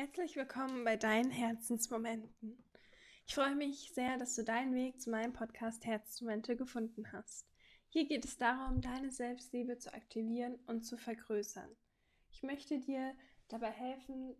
Herzlich 0.00 0.34
willkommen 0.34 0.82
bei 0.82 0.96
deinen 0.96 1.30
Herzensmomenten. 1.30 2.64
Ich 3.26 3.34
freue 3.34 3.54
mich 3.54 3.92
sehr, 3.92 4.16
dass 4.16 4.34
du 4.34 4.42
deinen 4.42 4.74
Weg 4.74 4.98
zu 4.98 5.10
meinem 5.10 5.34
Podcast 5.34 5.84
Herzmomente 5.84 6.56
gefunden 6.56 7.12
hast. 7.12 7.46
Hier 7.90 8.06
geht 8.06 8.24
es 8.24 8.38
darum, 8.38 8.80
deine 8.80 9.12
Selbstliebe 9.12 9.76
zu 9.76 9.92
aktivieren 9.92 10.58
und 10.66 10.86
zu 10.86 10.96
vergrößern. 10.96 11.68
Ich 12.30 12.42
möchte 12.42 12.80
dir 12.80 13.14
dabei 13.48 13.72
helfen, 13.72 14.34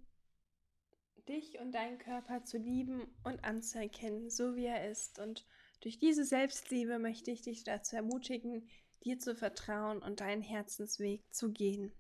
dich 1.29 1.61
und 1.61 1.73
deinen 1.73 1.99
Körper 1.99 2.43
zu 2.43 2.57
lieben 2.57 3.15
und 3.23 3.45
anzuerkennen, 3.45 4.31
so 4.31 4.57
wie 4.57 4.65
er 4.65 4.91
ist. 4.91 5.19
Und 5.19 5.47
durch 5.83 5.99
diese 5.99 6.25
Selbstliebe 6.25 6.99
möchte 6.99 7.33
ich 7.33 7.43
dich 7.43 7.65
dazu 7.65 7.97
ermutigen, 7.97 8.67
dir 9.05 9.19
zu 9.19 9.37
vertrauen 9.37 9.99
und 9.99 10.21
deinen 10.21 10.41
Herzensweg 10.41 11.23
zu 11.35 11.53
gehen 11.53 11.93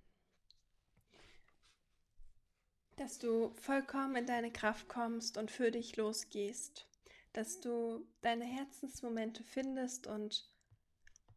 dass 3.00 3.18
du 3.18 3.54
vollkommen 3.54 4.14
in 4.14 4.26
deine 4.26 4.52
Kraft 4.52 4.86
kommst 4.86 5.38
und 5.38 5.50
für 5.50 5.70
dich 5.70 5.96
losgehst, 5.96 6.86
dass 7.32 7.58
du 7.58 8.06
deine 8.20 8.44
Herzensmomente 8.44 9.42
findest 9.42 10.06
und 10.06 10.52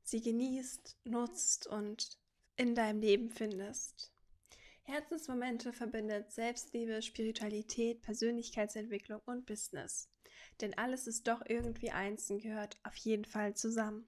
sie 0.04 0.20
genießt, 0.20 0.98
nutzt 1.06 1.68
und 1.68 2.20
in 2.58 2.76
deinem 2.76 3.00
Leben 3.00 3.30
findest. 3.30 4.12
Herzensmomente 4.82 5.72
verbindet 5.72 6.34
Selbstliebe, 6.34 7.02
Spiritualität, 7.02 8.02
Persönlichkeitsentwicklung 8.02 9.22
und 9.23 9.45
Business. 9.45 10.09
Denn 10.59 10.78
alles 10.78 11.08
ist 11.08 11.30
doch 11.30 11.44
irgendwie 11.48 11.92
eins 11.92 12.30
und 12.30 12.42
gehört 12.42 12.78
auf 12.84 12.98
jeden 12.98 13.23
Fall 13.23 13.56
zusammen. 13.56 14.06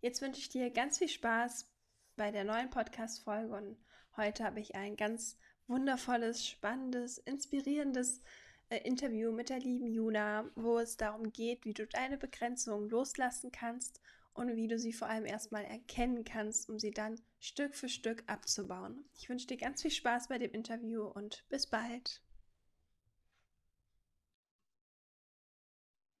Jetzt 0.00 0.22
wünsche 0.22 0.38
ich 0.38 0.48
dir 0.48 0.70
ganz 0.70 0.98
viel 0.98 1.08
Spaß 1.08 1.68
bei 2.14 2.30
der 2.30 2.44
neuen 2.44 2.70
Podcast-Folge 2.70 3.52
und 3.52 3.76
heute 4.16 4.44
habe 4.44 4.60
ich 4.60 4.76
ein 4.76 4.94
ganz 4.94 5.36
wundervolles, 5.66 6.46
spannendes, 6.46 7.18
inspirierendes 7.18 8.22
äh, 8.68 8.78
Interview 8.78 9.32
mit 9.32 9.48
der 9.48 9.58
lieben 9.58 9.86
Juna, 9.86 10.50
wo 10.54 10.78
es 10.78 10.96
darum 10.96 11.32
geht, 11.32 11.64
wie 11.64 11.74
du 11.74 11.86
deine 11.86 12.18
Begrenzungen 12.18 12.88
loslassen 12.88 13.52
kannst 13.52 14.00
und 14.34 14.56
wie 14.56 14.68
du 14.68 14.78
sie 14.78 14.92
vor 14.92 15.08
allem 15.08 15.26
erstmal 15.26 15.64
erkennen 15.64 16.24
kannst, 16.24 16.68
um 16.68 16.78
sie 16.78 16.90
dann 16.90 17.20
Stück 17.38 17.74
für 17.74 17.88
Stück 17.88 18.24
abzubauen. 18.26 19.04
Ich 19.14 19.28
wünsche 19.28 19.46
dir 19.46 19.56
ganz 19.56 19.82
viel 19.82 19.90
Spaß 19.90 20.28
bei 20.28 20.38
dem 20.38 20.52
Interview 20.52 21.04
und 21.04 21.44
bis 21.48 21.66
bald. 21.66 22.22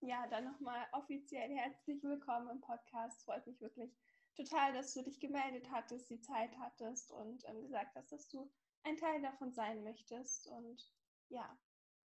Ja, 0.00 0.26
dann 0.26 0.44
nochmal 0.44 0.84
offiziell 0.92 1.48
herzlich 1.50 2.02
willkommen 2.02 2.50
im 2.50 2.60
Podcast. 2.60 3.22
Freut 3.22 3.46
mich 3.46 3.60
wirklich 3.60 3.96
total, 4.34 4.72
dass 4.72 4.94
du 4.94 5.02
dich 5.02 5.20
gemeldet 5.20 5.70
hattest, 5.70 6.10
die 6.10 6.20
Zeit 6.20 6.50
hattest 6.58 7.12
und 7.12 7.44
ähm, 7.48 7.62
gesagt 7.62 7.94
hast, 7.94 8.10
dass 8.10 8.28
du 8.28 8.50
ein 8.84 8.96
Teil 8.96 9.22
davon 9.22 9.52
sein 9.52 9.82
möchtest. 9.82 10.46
Und 10.48 10.82
ja, 11.28 11.58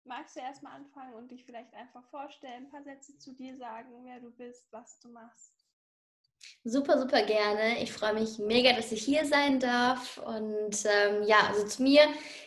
magst 0.04 0.36
du 0.36 0.40
erstmal 0.40 0.74
anfangen 0.74 1.14
und 1.16 1.32
dich 1.32 1.46
vielleicht 1.46 1.74
einfach 1.74 2.04
vorstellen, 2.10 2.66
ein 2.66 2.72
paar 2.72 2.84
Sätze 2.84 3.18
zu 3.18 3.34
dir 3.34 3.58
sagen, 3.58 3.90
wer 4.04 4.20
du 4.20 4.32
bist, 4.32 4.72
was 4.72 5.00
du 5.00 5.10
machst? 5.10 5.54
Super, 6.64 7.00
super 7.00 7.22
gerne. 7.24 7.82
Ich 7.82 7.94
freue 7.94 8.14
mich 8.14 8.40
mega, 8.40 8.74
dass 8.74 8.92
ich 8.92 9.04
hier 9.04 9.26
sein 9.26 9.60
darf. 9.60 10.18
Und 10.18 10.84
ähm, 10.86 11.24
ja, 11.28 11.48
also 11.48 11.66
zu 11.66 11.84
mir, 11.84 12.02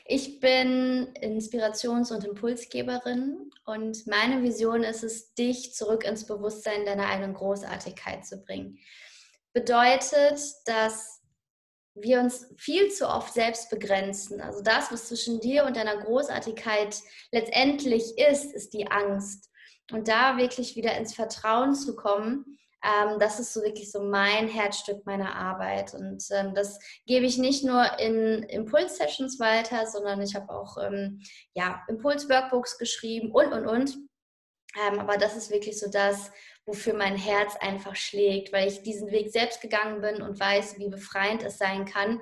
ich 0.04 0.40
bin 0.40 1.12
Inspirations- 1.20 2.12
und 2.12 2.24
Impulsgeberin 2.24 3.50
und 3.64 4.06
meine 4.06 4.42
Vision 4.42 4.82
ist 4.82 5.04
es, 5.04 5.34
dich 5.34 5.72
zurück 5.74 6.04
ins 6.04 6.26
Bewusstsein 6.26 6.84
deiner 6.84 7.06
eigenen 7.06 7.34
Großartigkeit 7.34 8.26
zu 8.26 8.38
bringen. 8.38 8.78
Bedeutet, 9.52 10.40
dass 10.66 11.17
wir 12.02 12.20
uns 12.20 12.46
viel 12.56 12.90
zu 12.90 13.08
oft 13.08 13.32
selbst 13.32 13.70
begrenzen. 13.70 14.40
Also 14.40 14.62
das, 14.62 14.90
was 14.90 15.08
zwischen 15.08 15.40
dir 15.40 15.64
und 15.64 15.76
deiner 15.76 15.96
Großartigkeit 15.96 16.96
letztendlich 17.32 18.16
ist, 18.16 18.54
ist 18.54 18.72
die 18.72 18.90
Angst. 18.90 19.50
Und 19.90 20.08
da 20.08 20.36
wirklich 20.36 20.76
wieder 20.76 20.96
ins 20.96 21.14
Vertrauen 21.14 21.74
zu 21.74 21.96
kommen, 21.96 22.58
ähm, 22.84 23.18
das 23.18 23.40
ist 23.40 23.52
so 23.52 23.62
wirklich 23.62 23.90
so 23.90 24.02
mein 24.02 24.48
Herzstück 24.48 25.04
meiner 25.04 25.34
Arbeit. 25.34 25.94
Und 25.94 26.24
ähm, 26.30 26.54
das 26.54 26.78
gebe 27.06 27.26
ich 27.26 27.38
nicht 27.38 27.64
nur 27.64 27.98
in 27.98 28.42
Impuls-Sessions 28.44 29.40
weiter, 29.40 29.86
sondern 29.86 30.20
ich 30.20 30.34
habe 30.34 30.52
auch 30.52 30.76
ähm, 30.78 31.20
ja, 31.54 31.82
Impuls-Workbooks 31.88 32.78
geschrieben 32.78 33.32
und, 33.32 33.52
und, 33.52 33.66
und. 33.66 33.96
Ähm, 34.76 35.00
aber 35.00 35.16
das 35.16 35.36
ist 35.36 35.50
wirklich 35.50 35.78
so 35.80 35.90
das, 35.90 36.30
wofür 36.68 36.94
mein 36.94 37.16
Herz 37.16 37.56
einfach 37.56 37.96
schlägt, 37.96 38.52
weil 38.52 38.68
ich 38.68 38.82
diesen 38.82 39.10
Weg 39.10 39.32
selbst 39.32 39.60
gegangen 39.60 40.00
bin 40.00 40.22
und 40.22 40.38
weiß, 40.38 40.78
wie 40.78 40.88
befreiend 40.88 41.42
es 41.42 41.58
sein 41.58 41.86
kann, 41.86 42.20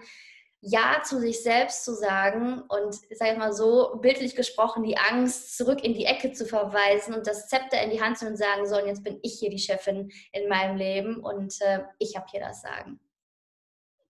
Ja 0.60 1.02
zu 1.02 1.20
sich 1.20 1.42
selbst 1.42 1.84
zu 1.84 1.94
sagen 1.94 2.62
und, 2.68 2.98
ich 3.10 3.18
mal 3.36 3.52
so, 3.52 3.98
bildlich 4.00 4.34
gesprochen, 4.34 4.84
die 4.84 4.96
Angst 4.96 5.56
zurück 5.56 5.84
in 5.84 5.94
die 5.94 6.06
Ecke 6.06 6.32
zu 6.32 6.46
verweisen 6.46 7.12
und 7.12 7.26
das 7.26 7.48
Zepter 7.48 7.82
in 7.82 7.90
die 7.90 8.00
Hand 8.00 8.18
zu 8.18 8.24
nehmen 8.24 8.34
und 8.34 8.38
sagen, 8.38 8.66
so, 8.66 8.76
und 8.76 8.86
jetzt 8.86 9.04
bin 9.04 9.18
ich 9.22 9.38
hier 9.38 9.50
die 9.50 9.58
Chefin 9.58 10.10
in 10.32 10.48
meinem 10.48 10.76
Leben 10.76 11.16
und 11.22 11.54
äh, 11.60 11.82
ich 11.98 12.16
habe 12.16 12.26
hier 12.30 12.40
das 12.40 12.62
Sagen. 12.62 13.00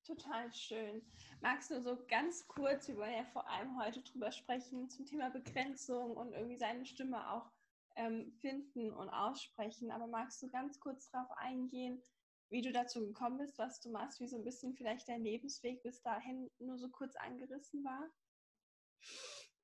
Total 0.06 0.52
schön. 0.52 1.02
Magst 1.40 1.70
du 1.70 1.80
so 1.80 1.98
ganz 2.08 2.46
kurz, 2.46 2.86
wir 2.88 2.96
wollen 2.96 3.12
ja 3.12 3.24
vor 3.32 3.48
allem 3.48 3.82
heute 3.82 4.02
drüber 4.02 4.30
sprechen, 4.30 4.88
zum 4.88 5.04
Thema 5.04 5.30
Begrenzung 5.30 6.16
und 6.16 6.32
irgendwie 6.32 6.58
seine 6.58 6.86
Stimme 6.86 7.28
auch 7.32 7.50
ähm, 7.96 8.32
finden 8.40 8.92
und 8.92 9.08
aussprechen. 9.08 9.90
Aber 9.90 10.06
magst 10.06 10.42
du 10.42 10.48
ganz 10.48 10.78
kurz 10.80 11.10
darauf 11.10 11.30
eingehen, 11.38 12.02
wie 12.50 12.62
du 12.62 12.72
dazu 12.72 13.00
gekommen 13.00 13.38
bist, 13.38 13.58
was 13.58 13.80
du 13.80 13.90
machst, 13.90 14.20
wie 14.20 14.28
so 14.28 14.36
ein 14.36 14.44
bisschen 14.44 14.74
vielleicht 14.74 15.08
dein 15.08 15.22
Lebensweg 15.22 15.82
bis 15.82 16.00
dahin 16.02 16.50
nur 16.58 16.78
so 16.78 16.88
kurz 16.88 17.16
angerissen 17.16 17.84
war? 17.84 18.08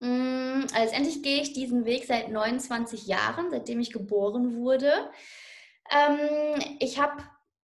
Mm, 0.00 0.62
also 0.62 0.78
letztendlich 0.78 1.22
gehe 1.22 1.42
ich 1.42 1.52
diesen 1.52 1.84
Weg 1.84 2.06
seit 2.06 2.30
29 2.30 3.06
Jahren, 3.06 3.50
seitdem 3.50 3.80
ich 3.80 3.92
geboren 3.92 4.56
wurde. 4.56 5.10
Ähm, 5.90 6.60
ich 6.80 6.98
habe 7.00 7.22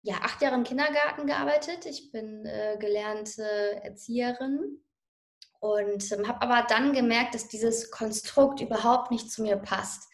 ja 0.02 0.16
acht 0.22 0.40
Jahre 0.40 0.54
im 0.54 0.64
Kindergarten 0.64 1.26
gearbeitet. 1.26 1.86
Ich 1.86 2.12
bin 2.12 2.46
äh, 2.46 2.76
gelernte 2.78 3.42
Erzieherin 3.82 4.80
und 5.58 6.10
ähm, 6.12 6.28
habe 6.28 6.42
aber 6.42 6.66
dann 6.68 6.92
gemerkt, 6.92 7.34
dass 7.34 7.48
dieses 7.48 7.90
Konstrukt 7.90 8.60
überhaupt 8.60 9.10
nicht 9.10 9.30
zu 9.30 9.42
mir 9.42 9.56
passt. 9.56 10.08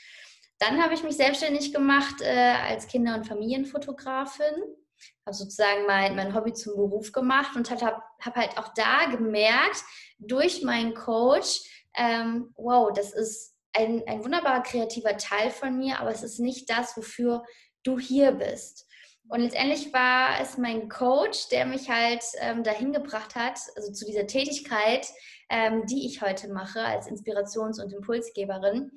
Dann 0.59 0.83
habe 0.83 0.95
ich 0.95 1.03
mich 1.03 1.17
selbstständig 1.17 1.73
gemacht 1.73 2.21
äh, 2.21 2.55
als 2.69 2.87
Kinder- 2.87 3.15
und 3.15 3.27
Familienfotografin. 3.27 4.63
Habe 5.27 5.37
sozusagen 5.37 5.87
mein, 5.87 6.17
mein 6.17 6.35
Hobby 6.35 6.55
zum 6.55 6.77
Beruf 6.77 7.13
gemacht 7.13 7.57
und 7.57 7.71
habe 7.71 8.03
hab 8.21 8.37
halt 8.37 8.57
auch 8.57 8.73
da 8.75 9.07
gemerkt, 9.11 9.83
durch 10.19 10.63
meinen 10.63 10.95
Coach, 10.95 11.61
ähm, 11.95 12.53
wow, 12.57 12.91
das 12.95 13.13
ist 13.13 13.55
ein, 13.75 14.03
ein 14.07 14.25
wunderbarer 14.25 14.63
kreativer 14.63 15.17
Teil 15.19 15.51
von 15.51 15.77
mir, 15.79 16.01
aber 16.01 16.11
es 16.11 16.23
ist 16.23 16.39
nicht 16.39 16.71
das, 16.71 16.97
wofür 16.97 17.45
du 17.83 17.99
hier 17.99 18.33
bist. 18.33 18.87
Und 19.29 19.41
letztendlich 19.41 19.93
war 19.93 20.41
es 20.41 20.57
mein 20.57 20.89
Coach, 20.89 21.49
der 21.49 21.67
mich 21.67 21.91
halt 21.91 22.23
ähm, 22.39 22.63
dahin 22.63 22.93
gebracht 22.93 23.35
hat, 23.35 23.59
also 23.75 23.93
zu 23.93 24.05
dieser 24.07 24.27
Tätigkeit, 24.27 25.07
ähm, 25.51 25.85
die 25.87 26.07
ich 26.07 26.23
heute 26.23 26.49
mache 26.49 26.81
als 26.81 27.09
Inspirations- 27.09 27.83
und 27.83 27.93
Impulsgeberin. 27.93 28.93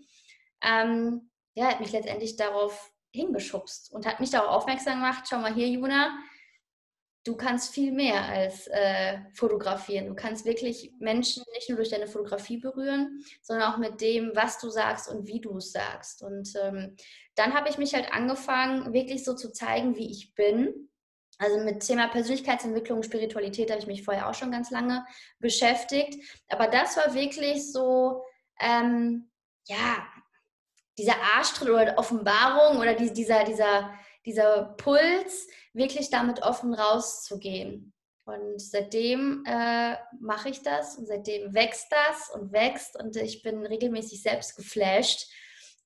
Ähm, 0.62 1.29
ja, 1.56 1.68
hat 1.68 1.80
mich 1.80 1.92
letztendlich 1.92 2.36
darauf 2.36 2.92
hingeschubst 3.12 3.92
und 3.92 4.06
hat 4.06 4.20
mich 4.20 4.30
darauf 4.30 4.50
aufmerksam 4.50 4.96
gemacht, 4.96 5.26
schau 5.28 5.40
mal 5.40 5.54
hier, 5.54 5.68
Juna, 5.68 6.18
du 7.26 7.36
kannst 7.36 7.74
viel 7.74 7.92
mehr 7.92 8.24
als 8.24 8.68
äh, 8.68 9.20
fotografieren. 9.34 10.08
Du 10.08 10.16
kannst 10.16 10.46
wirklich 10.46 10.94
Menschen 11.00 11.44
nicht 11.54 11.70
nur 11.70 11.78
durch 11.78 11.90
deine 11.90 12.08
Fotografie 12.08 12.58
berühren, 12.58 13.24
sondern 13.42 13.72
auch 13.72 13.78
mit 13.78 14.02
dem, 14.02 14.32
was 14.36 14.60
du 14.60 14.70
sagst 14.70 15.10
und 15.10 15.28
wie 15.28 15.42
du 15.42 15.58
es 15.58 15.72
sagst. 15.72 16.24
Und 16.24 16.54
ähm, 16.62 16.96
dann 17.36 17.54
habe 17.54 17.70
ich 17.70 17.78
mich 17.78 17.94
halt 17.94 18.12
angefangen, 18.12 18.94
wirklich 18.94 19.24
so 19.24 19.36
zu 19.36 19.52
zeigen, 19.52 19.96
wie 19.96 20.10
ich 20.10 20.34
bin. 20.34 20.90
Also 21.38 21.60
mit 21.60 21.86
Thema 21.86 22.08
Persönlichkeitsentwicklung, 22.08 23.04
Spiritualität 23.04 23.70
habe 23.70 23.80
ich 23.80 23.88
mich 23.88 24.04
vorher 24.04 24.30
auch 24.30 24.34
schon 24.34 24.52
ganz 24.52 24.72
lange 24.72 25.06
beschäftigt. 25.40 26.16
Aber 26.50 26.68
das 26.68 26.98
war 26.98 27.14
wirklich 27.14 27.72
so, 27.72 28.24
ähm, 28.60 29.30
ja, 29.68 30.06
dieser 31.00 31.22
Arschtritt 31.36 31.70
oder 31.70 31.98
Offenbarung 31.98 32.78
oder 32.78 32.94
die, 32.94 33.12
dieser, 33.12 33.44
dieser, 33.46 33.94
dieser 34.26 34.76
Puls, 34.78 35.48
wirklich 35.74 36.10
damit 36.10 36.44
offen 36.44 36.74
rauszugehen. 36.74 37.94
Und 38.26 38.62
seitdem 38.62 39.44
äh, 39.48 39.96
mache 40.20 40.50
ich 40.50 40.62
das 40.62 40.98
und 40.98 41.08
seitdem 41.08 41.54
wächst 41.54 41.88
das 41.92 42.30
und 42.36 42.52
wächst 42.52 42.96
und 43.02 43.16
ich 43.16 43.42
bin 43.42 43.66
regelmäßig 43.66 44.22
selbst 44.22 44.56
geflasht 44.56 45.32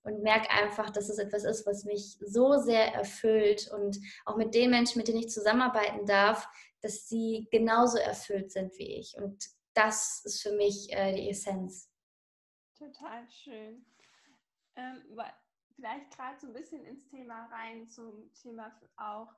und 0.02 0.24
merke 0.24 0.50
einfach, 0.50 0.90
dass 0.90 1.08
es 1.08 1.20
etwas 1.20 1.46
ist, 1.46 1.66
was 1.66 1.86
mich 1.86 2.18
so 2.20 2.58
sehr 2.58 2.94
erfüllt 2.94 3.72
und 3.72 3.98
auch 4.26 4.36
mit 4.36 4.54
den 4.54 4.72
Menschen, 4.72 4.98
mit 4.98 5.08
denen 5.08 5.20
ich 5.20 5.30
zusammenarbeiten 5.30 6.06
darf, 6.06 6.50
dass 6.82 7.08
sie 7.08 7.48
genauso 7.52 7.98
erfüllt 7.98 8.52
sind 8.52 8.78
wie 8.78 8.98
ich. 8.98 9.16
Und 9.16 9.46
das 9.74 10.22
ist 10.26 10.42
für 10.42 10.52
mich 10.52 10.92
äh, 10.92 11.14
die 11.14 11.30
Essenz. 11.30 11.90
Total 12.78 13.26
schön 13.30 13.86
ähm, 14.76 15.02
vielleicht 15.76 16.16
gerade 16.16 16.40
so 16.40 16.48
ein 16.48 16.54
bisschen 16.54 16.86
ins 16.86 17.06
Thema 17.08 17.46
rein, 17.46 17.90
zum 17.90 18.32
Thema 18.34 18.72
auch 18.98 19.34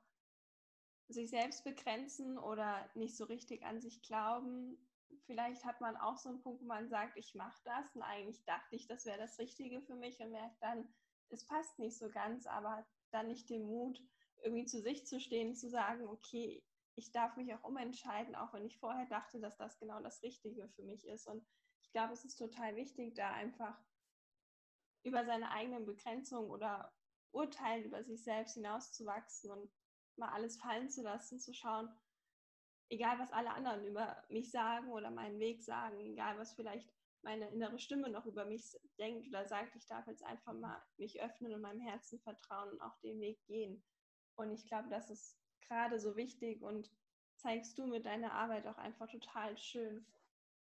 sich 1.08 1.30
selbst 1.30 1.64
begrenzen 1.64 2.38
oder 2.38 2.88
nicht 2.94 3.16
so 3.16 3.24
richtig 3.24 3.64
an 3.64 3.80
sich 3.80 4.02
glauben. 4.02 4.76
vielleicht 5.24 5.64
hat 5.64 5.80
man 5.80 5.96
auch 5.96 6.18
so 6.18 6.28
einen 6.28 6.40
Punkt, 6.40 6.62
wo 6.62 6.66
man 6.66 6.88
sagt, 6.88 7.16
ich 7.16 7.34
mache 7.34 7.60
das 7.64 7.94
und 7.94 8.02
eigentlich 8.02 8.44
dachte 8.44 8.76
ich, 8.76 8.86
das 8.86 9.06
wäre 9.06 9.18
das 9.18 9.38
Richtige 9.38 9.80
für 9.82 9.94
mich 9.94 10.20
und 10.20 10.32
merkt 10.32 10.60
dann, 10.62 10.88
es 11.30 11.44
passt 11.46 11.78
nicht 11.78 11.96
so 11.96 12.08
ganz, 12.10 12.46
aber 12.46 12.86
dann 13.10 13.28
nicht 13.28 13.48
den 13.50 13.66
Mut, 13.66 14.00
irgendwie 14.42 14.66
zu 14.66 14.80
sich 14.80 15.06
zu 15.06 15.20
stehen, 15.20 15.54
zu 15.54 15.68
sagen, 15.68 16.06
okay, 16.06 16.62
ich 16.96 17.12
darf 17.12 17.36
mich 17.36 17.52
auch 17.54 17.64
umentscheiden, 17.64 18.34
auch 18.34 18.52
wenn 18.52 18.66
ich 18.66 18.78
vorher 18.78 19.06
dachte, 19.06 19.40
dass 19.40 19.56
das 19.56 19.78
genau 19.78 20.00
das 20.00 20.22
Richtige 20.22 20.68
für 20.68 20.82
mich 20.82 21.06
ist. 21.06 21.26
Und 21.26 21.44
ich 21.82 21.90
glaube, 21.92 22.12
es 22.12 22.24
ist 22.24 22.36
total 22.36 22.74
wichtig, 22.76 23.14
da 23.14 23.32
einfach 23.32 23.78
über 25.06 25.24
seine 25.24 25.50
eigenen 25.50 25.86
Begrenzungen 25.86 26.50
oder 26.50 26.92
Urteilen 27.30 27.84
über 27.84 28.02
sich 28.02 28.24
selbst 28.24 28.54
hinauszuwachsen 28.54 29.50
und 29.50 29.70
mal 30.16 30.30
alles 30.30 30.56
fallen 30.56 30.90
zu 30.90 31.02
lassen, 31.02 31.38
zu 31.38 31.52
schauen, 31.52 31.88
egal 32.88 33.18
was 33.18 33.32
alle 33.32 33.50
anderen 33.50 33.84
über 33.84 34.24
mich 34.28 34.50
sagen 34.50 34.90
oder 34.90 35.10
meinen 35.10 35.38
Weg 35.38 35.62
sagen, 35.62 36.00
egal 36.00 36.38
was 36.38 36.54
vielleicht 36.54 36.92
meine 37.22 37.48
innere 37.50 37.78
Stimme 37.78 38.08
noch 38.08 38.26
über 38.26 38.44
mich 38.44 38.76
denkt 38.98 39.28
oder 39.28 39.46
sagt, 39.46 39.76
ich 39.76 39.86
darf 39.86 40.06
jetzt 40.06 40.24
einfach 40.24 40.52
mal 40.52 40.80
mich 40.96 41.20
öffnen 41.20 41.54
und 41.54 41.60
meinem 41.60 41.80
Herzen 41.80 42.20
vertrauen 42.20 42.70
und 42.70 42.80
auch 42.80 42.98
den 43.00 43.20
Weg 43.20 43.44
gehen. 43.46 43.82
Und 44.36 44.52
ich 44.52 44.66
glaube, 44.66 44.88
das 44.88 45.10
ist 45.10 45.38
gerade 45.60 46.00
so 46.00 46.16
wichtig 46.16 46.62
und 46.62 46.90
zeigst 47.36 47.78
du 47.78 47.86
mit 47.86 48.06
deiner 48.06 48.32
Arbeit 48.32 48.66
auch 48.66 48.78
einfach 48.78 49.08
total 49.08 49.56
schön. 49.56 50.06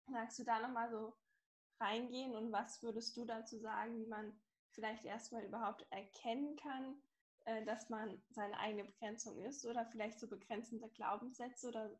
Magst 0.08 0.40
du 0.40 0.44
da 0.44 0.60
nochmal 0.60 0.90
so 0.90 1.14
reingehen 1.82 2.36
und 2.36 2.52
was 2.52 2.82
würdest 2.84 3.18
du 3.18 3.26
dazu 3.26 3.58
sagen, 3.58 3.98
wie 3.98 4.08
man 4.08 4.40
vielleicht 4.70 5.04
erstmal 5.04 5.44
überhaupt 5.44 5.86
erkennen 5.90 6.56
kann, 6.56 7.02
äh, 7.46 7.66
dass 7.66 7.90
man 7.90 8.22
seine 8.30 8.58
eigene 8.60 8.86
Begrenzung 8.86 9.40
ist 9.42 9.66
oder 9.66 9.86
vielleicht 9.86 10.20
so 10.20 10.28
begrenzende 10.28 10.90
Glaubenssätze 10.90 11.68
oder 11.68 12.00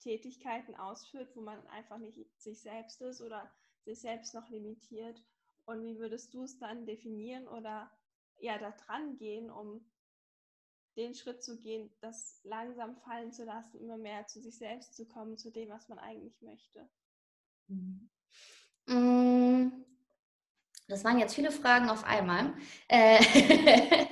Tätigkeiten 0.00 0.74
ausführt, 0.74 1.34
wo 1.36 1.40
man 1.40 1.66
einfach 1.68 1.98
nicht 1.98 2.18
sich 2.40 2.60
selbst 2.60 3.00
ist 3.02 3.20
oder 3.20 3.52
sich 3.84 4.00
selbst 4.00 4.34
noch 4.34 4.48
limitiert. 4.50 5.22
Und 5.66 5.84
wie 5.84 5.98
würdest 5.98 6.34
du 6.34 6.42
es 6.42 6.58
dann 6.58 6.84
definieren 6.86 7.48
oder 7.48 7.90
ja 8.38 8.58
da 8.58 8.72
dran 8.72 9.16
gehen, 9.16 9.50
um 9.50 9.90
den 10.96 11.14
Schritt 11.14 11.42
zu 11.42 11.58
gehen, 11.58 11.90
das 12.00 12.40
langsam 12.44 12.96
fallen 12.96 13.32
zu 13.32 13.44
lassen, 13.44 13.80
immer 13.80 13.96
mehr 13.96 14.26
zu 14.26 14.40
sich 14.40 14.58
selbst 14.58 14.94
zu 14.94 15.06
kommen, 15.06 15.36
zu 15.36 15.50
dem, 15.50 15.70
was 15.70 15.88
man 15.88 15.98
eigentlich 15.98 16.40
möchte? 16.42 16.88
Mhm. 17.68 18.10
Mm, 18.86 19.68
das 20.88 21.04
waren 21.04 21.18
jetzt 21.18 21.34
viele 21.34 21.50
Fragen 21.50 21.88
auf 21.88 22.04
einmal. 22.04 22.54
Äh, 22.88 23.18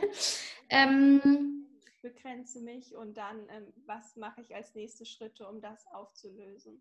ähm, 0.71 1.67
ich 1.87 2.01
begrenze 2.01 2.61
mich 2.61 2.95
und 2.95 3.17
dann, 3.17 3.49
ähm, 3.51 3.73
was 3.87 4.17
mache 4.17 4.41
ich 4.41 4.55
als 4.55 4.75
nächste 4.75 5.05
Schritte, 5.05 5.47
um 5.47 5.61
das 5.61 5.87
aufzulösen? 5.93 6.81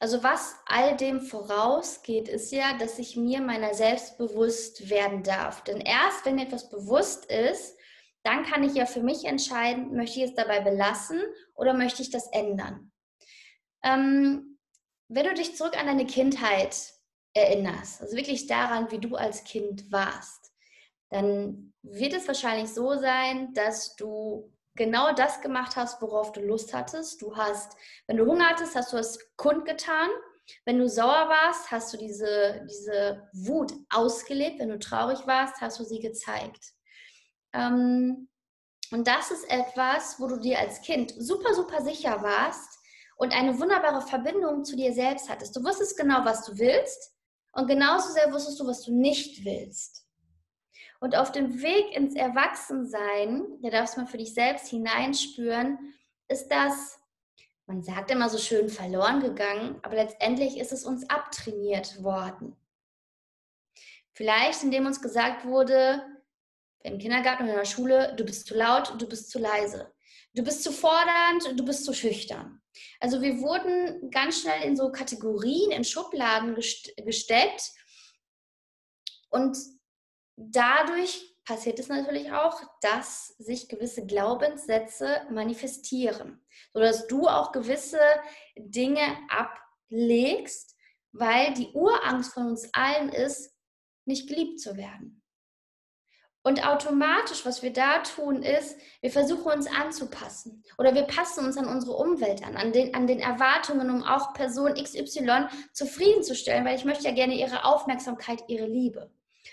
Also 0.00 0.22
was 0.22 0.56
all 0.66 0.96
dem 0.96 1.20
vorausgeht, 1.20 2.28
ist 2.28 2.50
ja, 2.52 2.76
dass 2.78 2.98
ich 2.98 3.16
mir 3.16 3.40
meiner 3.40 3.74
selbst 3.74 4.18
bewusst 4.18 4.90
werden 4.90 5.22
darf. 5.22 5.62
Denn 5.64 5.80
erst 5.80 6.24
wenn 6.24 6.38
etwas 6.38 6.68
bewusst 6.68 7.26
ist, 7.26 7.76
dann 8.22 8.44
kann 8.44 8.64
ich 8.64 8.74
ja 8.74 8.86
für 8.86 9.02
mich 9.02 9.24
entscheiden, 9.24 9.94
möchte 9.94 10.20
ich 10.20 10.26
es 10.26 10.34
dabei 10.34 10.60
belassen 10.60 11.20
oder 11.54 11.74
möchte 11.74 12.02
ich 12.02 12.10
das 12.10 12.26
ändern. 12.32 12.92
Ähm, 13.82 14.47
wenn 15.08 15.26
du 15.26 15.34
dich 15.34 15.56
zurück 15.56 15.78
an 15.78 15.86
deine 15.86 16.06
Kindheit 16.06 16.76
erinnerst, 17.34 18.00
also 18.00 18.16
wirklich 18.16 18.46
daran, 18.46 18.90
wie 18.90 18.98
du 18.98 19.16
als 19.16 19.44
Kind 19.44 19.90
warst, 19.90 20.52
dann 21.10 21.72
wird 21.82 22.12
es 22.12 22.28
wahrscheinlich 22.28 22.72
so 22.72 22.94
sein, 22.96 23.54
dass 23.54 23.96
du 23.96 24.52
genau 24.74 25.12
das 25.12 25.40
gemacht 25.40 25.76
hast, 25.76 26.00
worauf 26.02 26.32
du 26.32 26.40
Lust 26.40 26.74
hattest. 26.74 27.22
Du 27.22 27.36
hast, 27.36 27.76
wenn 28.06 28.18
du 28.18 28.26
Hunger 28.26 28.50
hattest, 28.50 28.74
hast 28.74 28.92
du 28.92 28.98
es 28.98 29.18
kundgetan. 29.36 30.08
Wenn 30.64 30.78
du 30.78 30.88
sauer 30.88 31.28
warst, 31.28 31.70
hast 31.70 31.92
du 31.92 31.98
diese, 31.98 32.66
diese 32.68 33.28
Wut 33.32 33.72
ausgelebt. 33.90 34.60
Wenn 34.60 34.68
du 34.68 34.78
traurig 34.78 35.26
warst, 35.26 35.60
hast 35.60 35.80
du 35.80 35.84
sie 35.84 36.00
gezeigt. 36.00 36.72
Ähm, 37.54 38.28
und 38.90 39.06
das 39.06 39.30
ist 39.30 39.50
etwas, 39.50 40.20
wo 40.20 40.26
du 40.26 40.38
dir 40.38 40.58
als 40.58 40.80
Kind 40.82 41.14
super, 41.16 41.54
super 41.54 41.82
sicher 41.82 42.22
warst 42.22 42.77
und 43.18 43.34
eine 43.34 43.58
wunderbare 43.58 44.00
Verbindung 44.00 44.64
zu 44.64 44.76
dir 44.76 44.92
selbst 44.94 45.28
hattest. 45.28 45.54
Du 45.54 45.62
wusstest 45.62 45.98
genau, 45.98 46.24
was 46.24 46.46
du 46.46 46.56
willst 46.56 47.12
und 47.52 47.66
genauso 47.66 48.12
sehr 48.12 48.32
wusstest 48.32 48.58
du, 48.60 48.66
was 48.66 48.82
du 48.82 48.94
nicht 48.94 49.44
willst. 49.44 50.06
Und 51.00 51.16
auf 51.16 51.32
dem 51.32 51.60
Weg 51.60 51.94
ins 51.96 52.14
Erwachsensein, 52.14 53.44
da 53.60 53.70
darfst 53.70 53.96
du 53.96 54.00
mal 54.00 54.06
für 54.06 54.18
dich 54.18 54.34
selbst 54.34 54.68
hineinspüren, 54.68 55.78
ist 56.28 56.48
das, 56.48 57.00
man 57.66 57.82
sagt 57.82 58.10
immer 58.10 58.28
so 58.28 58.38
schön, 58.38 58.68
verloren 58.68 59.20
gegangen, 59.20 59.78
aber 59.82 59.96
letztendlich 59.96 60.56
ist 60.56 60.72
es 60.72 60.84
uns 60.84 61.08
abtrainiert 61.10 62.02
worden. 62.02 62.56
Vielleicht, 64.12 64.62
indem 64.62 64.86
uns 64.86 65.02
gesagt 65.02 65.44
wurde, 65.44 66.02
im 66.80 66.98
Kindergarten 66.98 67.44
oder 67.44 67.52
in 67.52 67.58
der 67.58 67.64
Schule, 67.64 68.14
du 68.16 68.24
bist 68.24 68.46
zu 68.46 68.54
laut, 68.56 68.94
du 69.00 69.08
bist 69.08 69.30
zu 69.30 69.40
leise. 69.40 69.92
Du 70.34 70.42
bist 70.44 70.62
zu 70.62 70.72
fordernd, 70.72 71.58
du 71.58 71.64
bist 71.64 71.84
zu 71.84 71.92
schüchtern. 71.92 72.60
Also 73.00 73.22
wir 73.22 73.40
wurden 73.40 74.10
ganz 74.10 74.40
schnell 74.40 74.62
in 74.62 74.76
so 74.76 74.92
Kategorien, 74.92 75.70
in 75.70 75.84
Schubladen 75.84 76.54
gesteckt 76.54 77.72
und 79.30 79.56
dadurch 80.36 81.36
passiert 81.44 81.78
es 81.78 81.88
natürlich 81.88 82.30
auch, 82.30 82.60
dass 82.82 83.28
sich 83.38 83.68
gewisse 83.68 84.04
Glaubenssätze 84.04 85.26
manifestieren, 85.30 86.44
sodass 86.72 87.06
du 87.06 87.26
auch 87.26 87.52
gewisse 87.52 88.00
Dinge 88.56 89.00
ablegst, 89.28 90.76
weil 91.12 91.54
die 91.54 91.68
Urangst 91.72 92.34
von 92.34 92.48
uns 92.48 92.68
allen 92.74 93.08
ist, 93.08 93.54
nicht 94.04 94.28
geliebt 94.28 94.60
zu 94.60 94.76
werden. 94.76 95.17
Und 96.48 96.66
automatisch, 96.66 97.44
was 97.44 97.62
wir 97.62 97.74
da 97.74 97.98
tun, 97.98 98.42
ist, 98.42 98.78
wir 99.02 99.10
versuchen 99.10 99.52
uns 99.52 99.66
anzupassen 99.66 100.64
oder 100.78 100.94
wir 100.94 101.02
passen 101.02 101.44
uns 101.44 101.58
an 101.58 101.66
unsere 101.66 101.92
Umwelt 101.92 102.42
an, 102.42 102.56
an 102.56 102.72
den, 102.72 102.94
an 102.94 103.06
den 103.06 103.20
Erwartungen, 103.20 103.90
um 103.90 104.02
auch 104.02 104.32
Person 104.32 104.72
XY 104.72 105.48
zufriedenzustellen, 105.74 106.64
weil 106.64 106.76
ich 106.76 106.86
möchte 106.86 107.04
ja 107.04 107.12
gerne 107.12 107.34
ihre 107.34 107.66
Aufmerksamkeit, 107.66 108.44
ihre 108.48 108.66
Liebe. 108.66 109.10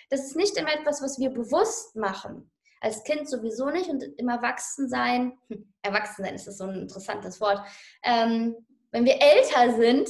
Das 0.10 0.22
ist 0.22 0.38
nicht 0.38 0.56
immer 0.56 0.74
etwas, 0.74 1.02
was 1.02 1.20
wir 1.20 1.32
bewusst 1.32 1.98
machen. 1.98 2.50
Als 2.80 3.04
Kind 3.04 3.30
sowieso 3.30 3.70
nicht 3.72 3.90
und 3.90 4.02
im 4.02 4.30
Erwachsensein, 4.30 5.38
hm, 5.50 5.74
Erwachsensein 5.82 6.36
ist 6.36 6.48
das 6.48 6.60
so 6.60 6.64
ein 6.64 6.80
interessantes 6.80 7.42
Wort, 7.42 7.62
ähm, 8.04 8.56
wenn 8.92 9.04
wir 9.04 9.22
älter 9.22 9.76
sind, 9.76 10.08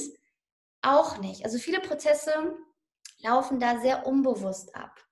auch 0.82 1.18
nicht. 1.18 1.44
Also 1.44 1.58
viele 1.58 1.80
Prozesse 1.80 2.30
laufen 3.22 3.58
da 3.58 3.80
sehr 3.80 4.06
unbewusst 4.06 4.76
ab. 4.76 5.05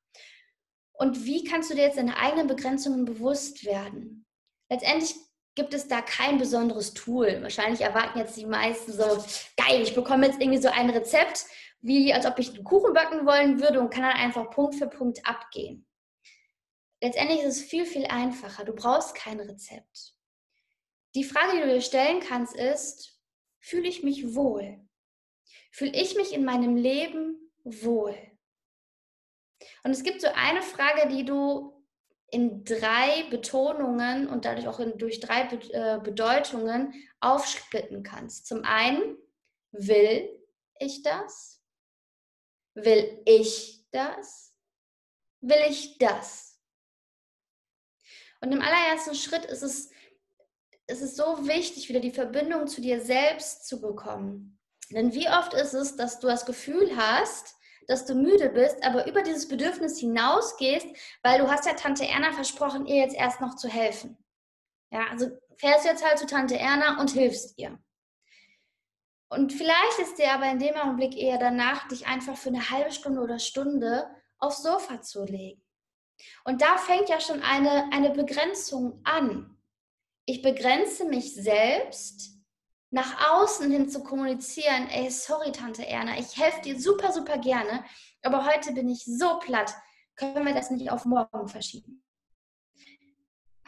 Und 0.94 1.24
wie 1.24 1.44
kannst 1.44 1.70
du 1.70 1.74
dir 1.74 1.82
jetzt 1.82 1.98
deine 1.98 2.16
eigenen 2.16 2.46
Begrenzungen 2.46 3.04
bewusst 3.04 3.64
werden? 3.64 4.24
Letztendlich 4.70 5.14
gibt 5.54 5.74
es 5.74 5.88
da 5.88 6.00
kein 6.00 6.38
besonderes 6.38 6.94
Tool. 6.94 7.42
Wahrscheinlich 7.42 7.80
erwarten 7.80 8.18
jetzt 8.18 8.36
die 8.36 8.46
meisten 8.46 8.92
so, 8.92 9.24
geil, 9.56 9.82
ich 9.82 9.94
bekomme 9.94 10.26
jetzt 10.26 10.40
irgendwie 10.40 10.62
so 10.62 10.68
ein 10.68 10.90
Rezept, 10.90 11.46
wie 11.80 12.12
als 12.14 12.26
ob 12.26 12.38
ich 12.38 12.54
einen 12.54 12.64
Kuchen 12.64 12.92
backen 12.92 13.26
wollen 13.26 13.60
würde 13.60 13.80
und 13.80 13.90
kann 13.90 14.02
dann 14.02 14.16
einfach 14.16 14.50
Punkt 14.50 14.76
für 14.76 14.88
Punkt 14.88 15.26
abgehen. 15.26 15.86
Letztendlich 17.00 17.40
ist 17.40 17.58
es 17.58 17.62
viel, 17.62 17.84
viel 17.84 18.06
einfacher. 18.06 18.64
Du 18.64 18.72
brauchst 18.72 19.14
kein 19.14 19.38
Rezept. 19.38 20.14
Die 21.14 21.24
Frage, 21.24 21.56
die 21.56 21.62
du 21.62 21.74
dir 21.74 21.80
stellen 21.82 22.20
kannst, 22.20 22.56
ist, 22.56 23.20
fühle 23.60 23.88
ich 23.88 24.02
mich 24.02 24.34
wohl? 24.34 24.80
Fühle 25.70 25.92
ich 25.92 26.16
mich 26.16 26.32
in 26.32 26.44
meinem 26.44 26.76
Leben 26.76 27.52
wohl? 27.64 28.16
Und 29.82 29.92
es 29.92 30.02
gibt 30.02 30.20
so 30.20 30.28
eine 30.34 30.62
Frage, 30.62 31.08
die 31.08 31.24
du 31.24 31.74
in 32.30 32.64
drei 32.64 33.24
Betonungen 33.30 34.26
und 34.28 34.44
dadurch 34.44 34.66
auch 34.66 34.80
in, 34.80 34.98
durch 34.98 35.20
drei 35.20 35.42
äh, 35.42 36.00
Bedeutungen 36.00 36.92
aufsplitten 37.20 38.02
kannst. 38.02 38.46
Zum 38.46 38.64
einen, 38.64 39.16
will 39.70 40.28
ich 40.80 41.02
das? 41.02 41.62
Will 42.74 43.22
ich 43.24 43.84
das? 43.92 44.52
Will 45.40 45.62
ich 45.68 45.98
das? 45.98 46.58
Und 48.40 48.52
im 48.52 48.60
allerersten 48.60 49.14
Schritt 49.14 49.44
ist 49.44 49.62
es, 49.62 49.90
ist 50.86 51.02
es 51.02 51.16
so 51.16 51.46
wichtig, 51.46 51.88
wieder 51.88 52.00
die 52.00 52.10
Verbindung 52.10 52.66
zu 52.66 52.80
dir 52.80 53.00
selbst 53.00 53.66
zu 53.66 53.80
bekommen. 53.80 54.58
Denn 54.90 55.14
wie 55.14 55.28
oft 55.28 55.54
ist 55.54 55.72
es, 55.72 55.96
dass 55.96 56.20
du 56.20 56.26
das 56.26 56.44
Gefühl 56.44 56.96
hast, 56.96 57.54
dass 57.88 58.06
du 58.06 58.14
müde 58.14 58.50
bist, 58.50 58.84
aber 58.84 59.06
über 59.06 59.22
dieses 59.22 59.48
Bedürfnis 59.48 59.98
hinausgehst, 59.98 60.86
weil 61.22 61.38
du 61.38 61.50
hast 61.50 61.66
ja 61.66 61.74
Tante 61.74 62.06
Erna 62.06 62.32
versprochen, 62.32 62.86
ihr 62.86 62.96
jetzt 62.96 63.16
erst 63.16 63.40
noch 63.40 63.56
zu 63.56 63.68
helfen. 63.68 64.16
Ja, 64.90 65.06
also 65.10 65.28
fährst 65.56 65.84
jetzt 65.84 66.04
halt 66.04 66.18
zu 66.18 66.26
Tante 66.26 66.58
Erna 66.58 67.00
und 67.00 67.10
hilfst 67.10 67.58
ihr. 67.58 67.78
Und 69.28 69.52
vielleicht 69.52 69.98
ist 70.00 70.18
dir 70.18 70.32
aber 70.32 70.48
in 70.50 70.58
dem 70.58 70.76
Augenblick 70.76 71.16
eher 71.16 71.38
danach, 71.38 71.88
dich 71.88 72.06
einfach 72.06 72.36
für 72.36 72.50
eine 72.50 72.70
halbe 72.70 72.92
Stunde 72.92 73.20
oder 73.20 73.38
Stunde 73.38 74.08
aufs 74.38 74.62
Sofa 74.62 75.00
zu 75.00 75.24
legen. 75.24 75.62
Und 76.44 76.62
da 76.62 76.76
fängt 76.78 77.08
ja 77.08 77.20
schon 77.20 77.42
eine, 77.42 77.90
eine 77.92 78.10
Begrenzung 78.10 79.00
an. 79.04 79.58
Ich 80.26 80.42
begrenze 80.42 81.04
mich 81.04 81.34
selbst 81.34 82.33
nach 82.94 83.32
außen 83.32 83.68
hin 83.72 83.88
zu 83.88 84.04
kommunizieren, 84.04 84.88
ey, 84.88 85.10
sorry, 85.10 85.50
Tante 85.50 85.84
Erna, 85.84 86.16
ich 86.16 86.36
helfe 86.38 86.60
dir 86.60 86.80
super, 86.80 87.12
super 87.12 87.38
gerne, 87.38 87.84
aber 88.22 88.46
heute 88.46 88.72
bin 88.72 88.88
ich 88.88 89.04
so 89.04 89.40
platt, 89.40 89.74
können 90.14 90.46
wir 90.46 90.54
das 90.54 90.70
nicht 90.70 90.92
auf 90.92 91.04
morgen 91.04 91.48
verschieben. 91.48 92.04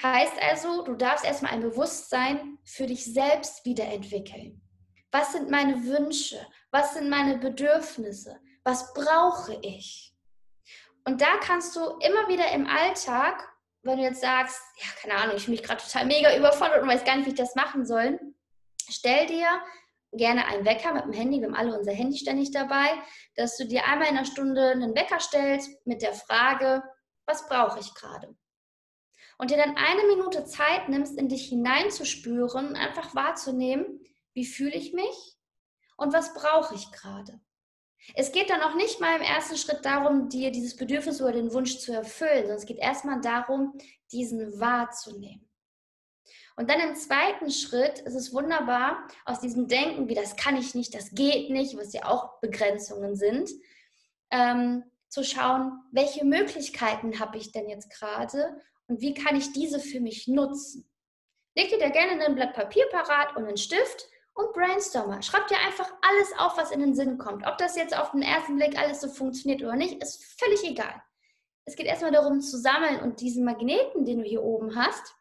Heißt 0.00 0.40
also, 0.40 0.85
du 0.85 0.95
darfst 0.95 1.25
erstmal 1.25 1.54
ein 1.54 1.61
Bewusstsein 1.61 2.59
für 2.62 2.87
dich 2.87 3.04
selbst 3.04 3.64
wiederentwickeln. 3.64 4.62
Was 5.11 5.33
sind 5.33 5.50
meine 5.50 5.85
Wünsche? 5.85 6.47
Was 6.71 6.95
sind 6.95 7.11
meine 7.11 7.38
Bedürfnisse? 7.38 8.38
Was 8.62 8.95
brauche 8.95 9.59
ich? 9.61 10.14
Und 11.04 11.21
da 11.21 11.38
kannst 11.40 11.75
du 11.75 11.80
immer 11.99 12.28
wieder 12.28 12.52
im 12.52 12.68
Alltag, 12.68 13.42
wenn 13.83 13.99
du 13.99 14.04
jetzt 14.04 14.21
sagst, 14.21 14.61
ja, 14.76 14.87
keine 15.02 15.21
Ahnung, 15.21 15.37
ich 15.37 15.47
bin 15.47 15.54
mich 15.54 15.64
gerade 15.64 15.83
total 15.83 16.06
mega 16.06 16.37
überfordert 16.37 16.80
und 16.80 16.88
weiß 16.88 17.02
gar 17.02 17.16
nicht, 17.16 17.26
wie 17.26 17.30
ich 17.30 17.37
das 17.37 17.56
machen 17.56 17.85
soll, 17.85 18.21
stell 18.90 19.26
dir 19.26 19.47
gerne 20.12 20.47
einen 20.47 20.64
Wecker 20.64 20.95
mit 20.95 21.05
dem 21.05 21.12
Handy, 21.12 21.40
wir 21.40 21.49
haben 21.49 21.55
alle 21.55 21.76
unser 21.76 21.93
Handy 21.93 22.16
ständig 22.16 22.50
dabei, 22.50 22.88
dass 23.35 23.57
du 23.57 23.66
dir 23.66 23.85
einmal 23.87 24.09
in 24.09 24.16
einer 24.16 24.26
Stunde 24.26 24.71
einen 24.71 24.95
Wecker 24.95 25.21
stellst 25.21 25.87
mit 25.87 26.02
der 26.02 26.14
Frage, 26.14 26.83
was 27.26 27.49
brauche 27.49 27.81
ich 27.81 27.93
gerade? 27.95 28.35
Und 29.38 29.50
dir 29.50 29.59
dann 29.59 29.76
eine 29.76 30.07
Minute 30.07 30.47
Zeit 30.47 30.88
nimmst, 30.88 31.19
in 31.19 31.28
dich 31.28 31.49
hineinzuspüren, 31.49 32.75
einfach 32.75 33.14
wahrzunehmen, 33.14 34.00
wie 34.33 34.47
fühle 34.47 34.75
ich 34.75 34.95
mich 34.95 35.37
und 35.97 36.12
was 36.12 36.33
brauche 36.33 36.75
ich 36.75 36.90
gerade. 36.93 37.40
Es 38.14 38.33
geht 38.33 38.50
dann 38.50 38.62
auch 38.62 38.75
nicht 38.75 39.00
mal 39.00 39.16
im 39.16 39.23
ersten 39.23 39.57
Schritt 39.57 39.85
darum, 39.85 40.28
dir 40.28 40.52
dieses 40.52 40.76
Bedürfnis 40.76 41.21
oder 41.21 41.33
den 41.33 41.52
Wunsch 41.52 41.78
zu 41.78 41.93
erfüllen, 41.93 42.43
sondern 42.43 42.59
es 42.59 42.66
geht 42.66 42.78
erstmal 42.78 43.21
darum, 43.21 43.76
diesen 44.12 44.61
wahrzunehmen. 44.61 45.45
Und 46.56 46.70
dann 46.70 46.80
im 46.80 46.96
zweiten 46.96 47.50
Schritt 47.50 47.98
ist 48.00 48.14
es 48.14 48.32
wunderbar, 48.32 49.06
aus 49.26 49.40
diesem 49.40 49.68
Denken, 49.68 50.08
wie 50.08 50.14
das 50.14 50.36
kann 50.36 50.56
ich 50.56 50.75
nicht, 50.75 50.94
das 50.94 51.10
geht 51.10 51.50
nicht, 51.50 51.76
was 51.76 51.92
ja 51.92 52.06
auch 52.06 52.40
Begrenzungen 52.40 53.14
sind, 53.14 53.50
ähm, 54.30 54.84
zu 55.08 55.22
schauen, 55.22 55.80
welche 55.92 56.25
Möglichkeiten 56.25 57.20
habe 57.20 57.36
ich 57.36 57.52
denn 57.52 57.68
jetzt 57.68 57.90
gerade 57.90 58.58
und 58.88 59.02
wie 59.02 59.12
kann 59.12 59.36
ich 59.36 59.52
diese 59.52 59.80
für 59.80 60.00
mich 60.00 60.28
nutzen. 60.28 60.88
Leg 61.54 61.68
dir 61.68 61.78
da 61.78 61.90
gerne 61.90 62.22
ein 62.25 62.34
Blatt 62.34 62.54
Papier 62.54 62.86
parat 62.90 63.36
und 63.36 63.46
einen 63.46 63.56
Stift 63.56 64.08
und 64.34 64.52
brainstormer. 64.52 65.22
Schreib 65.22 65.46
dir 65.48 65.58
einfach 65.58 65.90
alles 66.02 66.32
auf, 66.38 66.56
was 66.56 66.70
in 66.70 66.80
den 66.80 66.94
Sinn 66.94 67.18
kommt. 67.18 67.46
Ob 67.46 67.58
das 67.58 67.76
jetzt 67.76 67.96
auf 67.96 68.12
den 68.12 68.22
ersten 68.22 68.56
Blick 68.56 68.78
alles 68.78 69.00
so 69.00 69.08
funktioniert 69.08 69.62
oder 69.62 69.76
nicht, 69.76 70.02
ist 70.02 70.25
völlig 70.38 70.64
egal. 70.64 71.02
Es 71.64 71.76
geht 71.76 71.86
erstmal 71.86 72.12
darum 72.12 72.40
zu 72.40 72.58
sammeln 72.58 73.00
und 73.00 73.20
diesen 73.20 73.44
Magneten, 73.44 74.04
den 74.04 74.18
du 74.18 74.25
hier 74.25 74.42
oben 74.42 74.76
hast, 74.76 75.14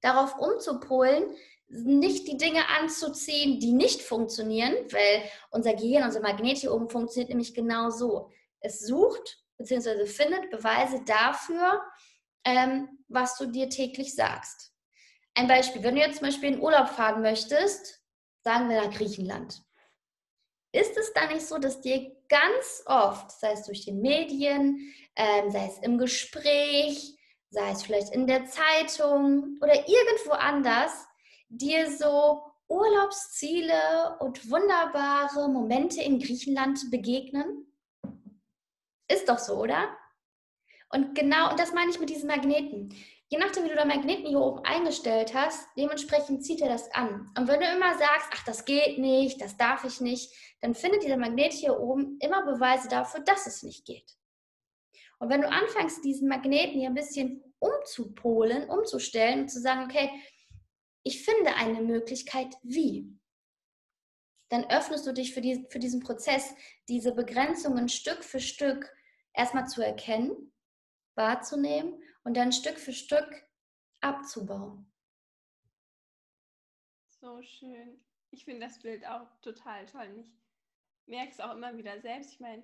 darauf 0.00 0.38
umzupolen, 0.38 1.34
nicht 1.68 2.26
die 2.28 2.38
Dinge 2.38 2.66
anzuziehen, 2.80 3.60
die 3.60 3.72
nicht 3.72 4.00
funktionieren, 4.02 4.74
weil 4.90 5.22
unser 5.50 5.74
Gehirn, 5.74 6.04
unser 6.04 6.20
Magnet 6.20 6.58
hier 6.58 6.72
oben 6.72 6.88
funktioniert 6.88 7.28
nämlich 7.28 7.54
genau 7.54 7.90
so. 7.90 8.30
Es 8.60 8.80
sucht 8.86 9.44
bzw. 9.58 10.06
findet 10.06 10.50
Beweise 10.50 11.02
dafür, 11.04 11.82
ähm, 12.44 12.88
was 13.08 13.36
du 13.36 13.46
dir 13.46 13.68
täglich 13.68 14.14
sagst. 14.14 14.72
Ein 15.34 15.46
Beispiel, 15.46 15.82
wenn 15.82 15.94
du 15.94 16.00
jetzt 16.00 16.18
zum 16.18 16.26
Beispiel 16.26 16.54
in 16.54 16.60
Urlaub 16.60 16.88
fahren 16.88 17.20
möchtest, 17.20 18.02
sagen 18.42 18.68
wir 18.68 18.82
nach 18.82 18.92
Griechenland, 18.92 19.62
ist 20.72 20.96
es 20.96 21.12
dann 21.12 21.32
nicht 21.32 21.46
so, 21.46 21.58
dass 21.58 21.80
dir 21.80 22.16
ganz 22.28 22.82
oft, 22.86 23.30
sei 23.30 23.52
es 23.52 23.64
durch 23.64 23.84
die 23.84 23.92
Medien, 23.92 24.92
ähm, 25.16 25.50
sei 25.50 25.66
es 25.66 25.78
im 25.78 25.98
Gespräch, 25.98 27.17
sei 27.50 27.70
es 27.70 27.82
vielleicht 27.82 28.12
in 28.14 28.26
der 28.26 28.46
Zeitung 28.46 29.58
oder 29.60 29.74
irgendwo 29.74 30.32
anders, 30.32 31.06
dir 31.48 31.90
so 31.90 32.42
Urlaubsziele 32.68 34.18
und 34.20 34.50
wunderbare 34.50 35.48
Momente 35.48 36.02
in 36.02 36.18
Griechenland 36.18 36.90
begegnen? 36.90 37.66
Ist 39.10 39.28
doch 39.28 39.38
so, 39.38 39.54
oder? 39.54 39.96
Und 40.90 41.14
genau, 41.14 41.50
und 41.50 41.58
das 41.58 41.72
meine 41.72 41.90
ich 41.90 42.00
mit 42.00 42.10
diesen 42.10 42.28
Magneten. 42.28 42.94
Je 43.30 43.38
nachdem, 43.38 43.64
wie 43.64 43.68
du 43.68 43.74
deinen 43.74 43.88
Magneten 43.88 44.26
hier 44.26 44.40
oben 44.40 44.64
eingestellt 44.64 45.34
hast, 45.34 45.68
dementsprechend 45.76 46.44
zieht 46.44 46.62
er 46.62 46.68
das 46.68 46.90
an. 46.92 47.30
Und 47.36 47.46
wenn 47.46 47.60
du 47.60 47.66
immer 47.66 47.96
sagst, 47.98 48.28
ach, 48.32 48.44
das 48.44 48.64
geht 48.64 48.98
nicht, 48.98 49.40
das 49.40 49.56
darf 49.58 49.84
ich 49.84 50.00
nicht, 50.00 50.32
dann 50.60 50.74
findet 50.74 51.02
dieser 51.02 51.18
Magnet 51.18 51.52
hier 51.52 51.78
oben 51.78 52.18
immer 52.20 52.42
Beweise 52.42 52.88
dafür, 52.88 53.20
dass 53.20 53.46
es 53.46 53.62
nicht 53.62 53.84
geht. 53.84 54.17
Und 55.18 55.30
wenn 55.30 55.42
du 55.42 55.50
anfängst, 55.50 56.04
diesen 56.04 56.28
Magneten 56.28 56.78
hier 56.78 56.88
ein 56.88 56.94
bisschen 56.94 57.42
umzupolen, 57.58 58.68
umzustellen 58.70 59.42
und 59.42 59.48
zu 59.48 59.60
sagen, 59.60 59.84
okay, 59.84 60.10
ich 61.02 61.24
finde 61.24 61.54
eine 61.54 61.82
Möglichkeit, 61.82 62.54
wie, 62.62 63.18
dann 64.48 64.68
öffnest 64.70 65.06
du 65.06 65.12
dich 65.12 65.34
für, 65.34 65.40
die, 65.40 65.66
für 65.70 65.78
diesen 65.78 66.00
Prozess, 66.00 66.54
diese 66.88 67.12
Begrenzungen 67.12 67.88
Stück 67.88 68.24
für 68.24 68.40
Stück 68.40 68.90
erstmal 69.34 69.66
zu 69.66 69.82
erkennen, 69.82 70.52
wahrzunehmen 71.14 72.02
und 72.24 72.36
dann 72.36 72.52
Stück 72.52 72.78
für 72.78 72.92
Stück 72.92 73.46
abzubauen. 74.00 74.90
So 77.20 77.42
schön. 77.42 78.04
Ich 78.30 78.44
finde 78.44 78.66
das 78.66 78.78
Bild 78.80 79.06
auch 79.06 79.26
total 79.40 79.86
toll. 79.86 80.18
Ich 80.18 80.32
merke 81.06 81.32
es 81.32 81.40
auch 81.40 81.54
immer 81.54 81.76
wieder 81.76 82.00
selbst. 82.00 82.32
Ich 82.32 82.40
meine, 82.40 82.62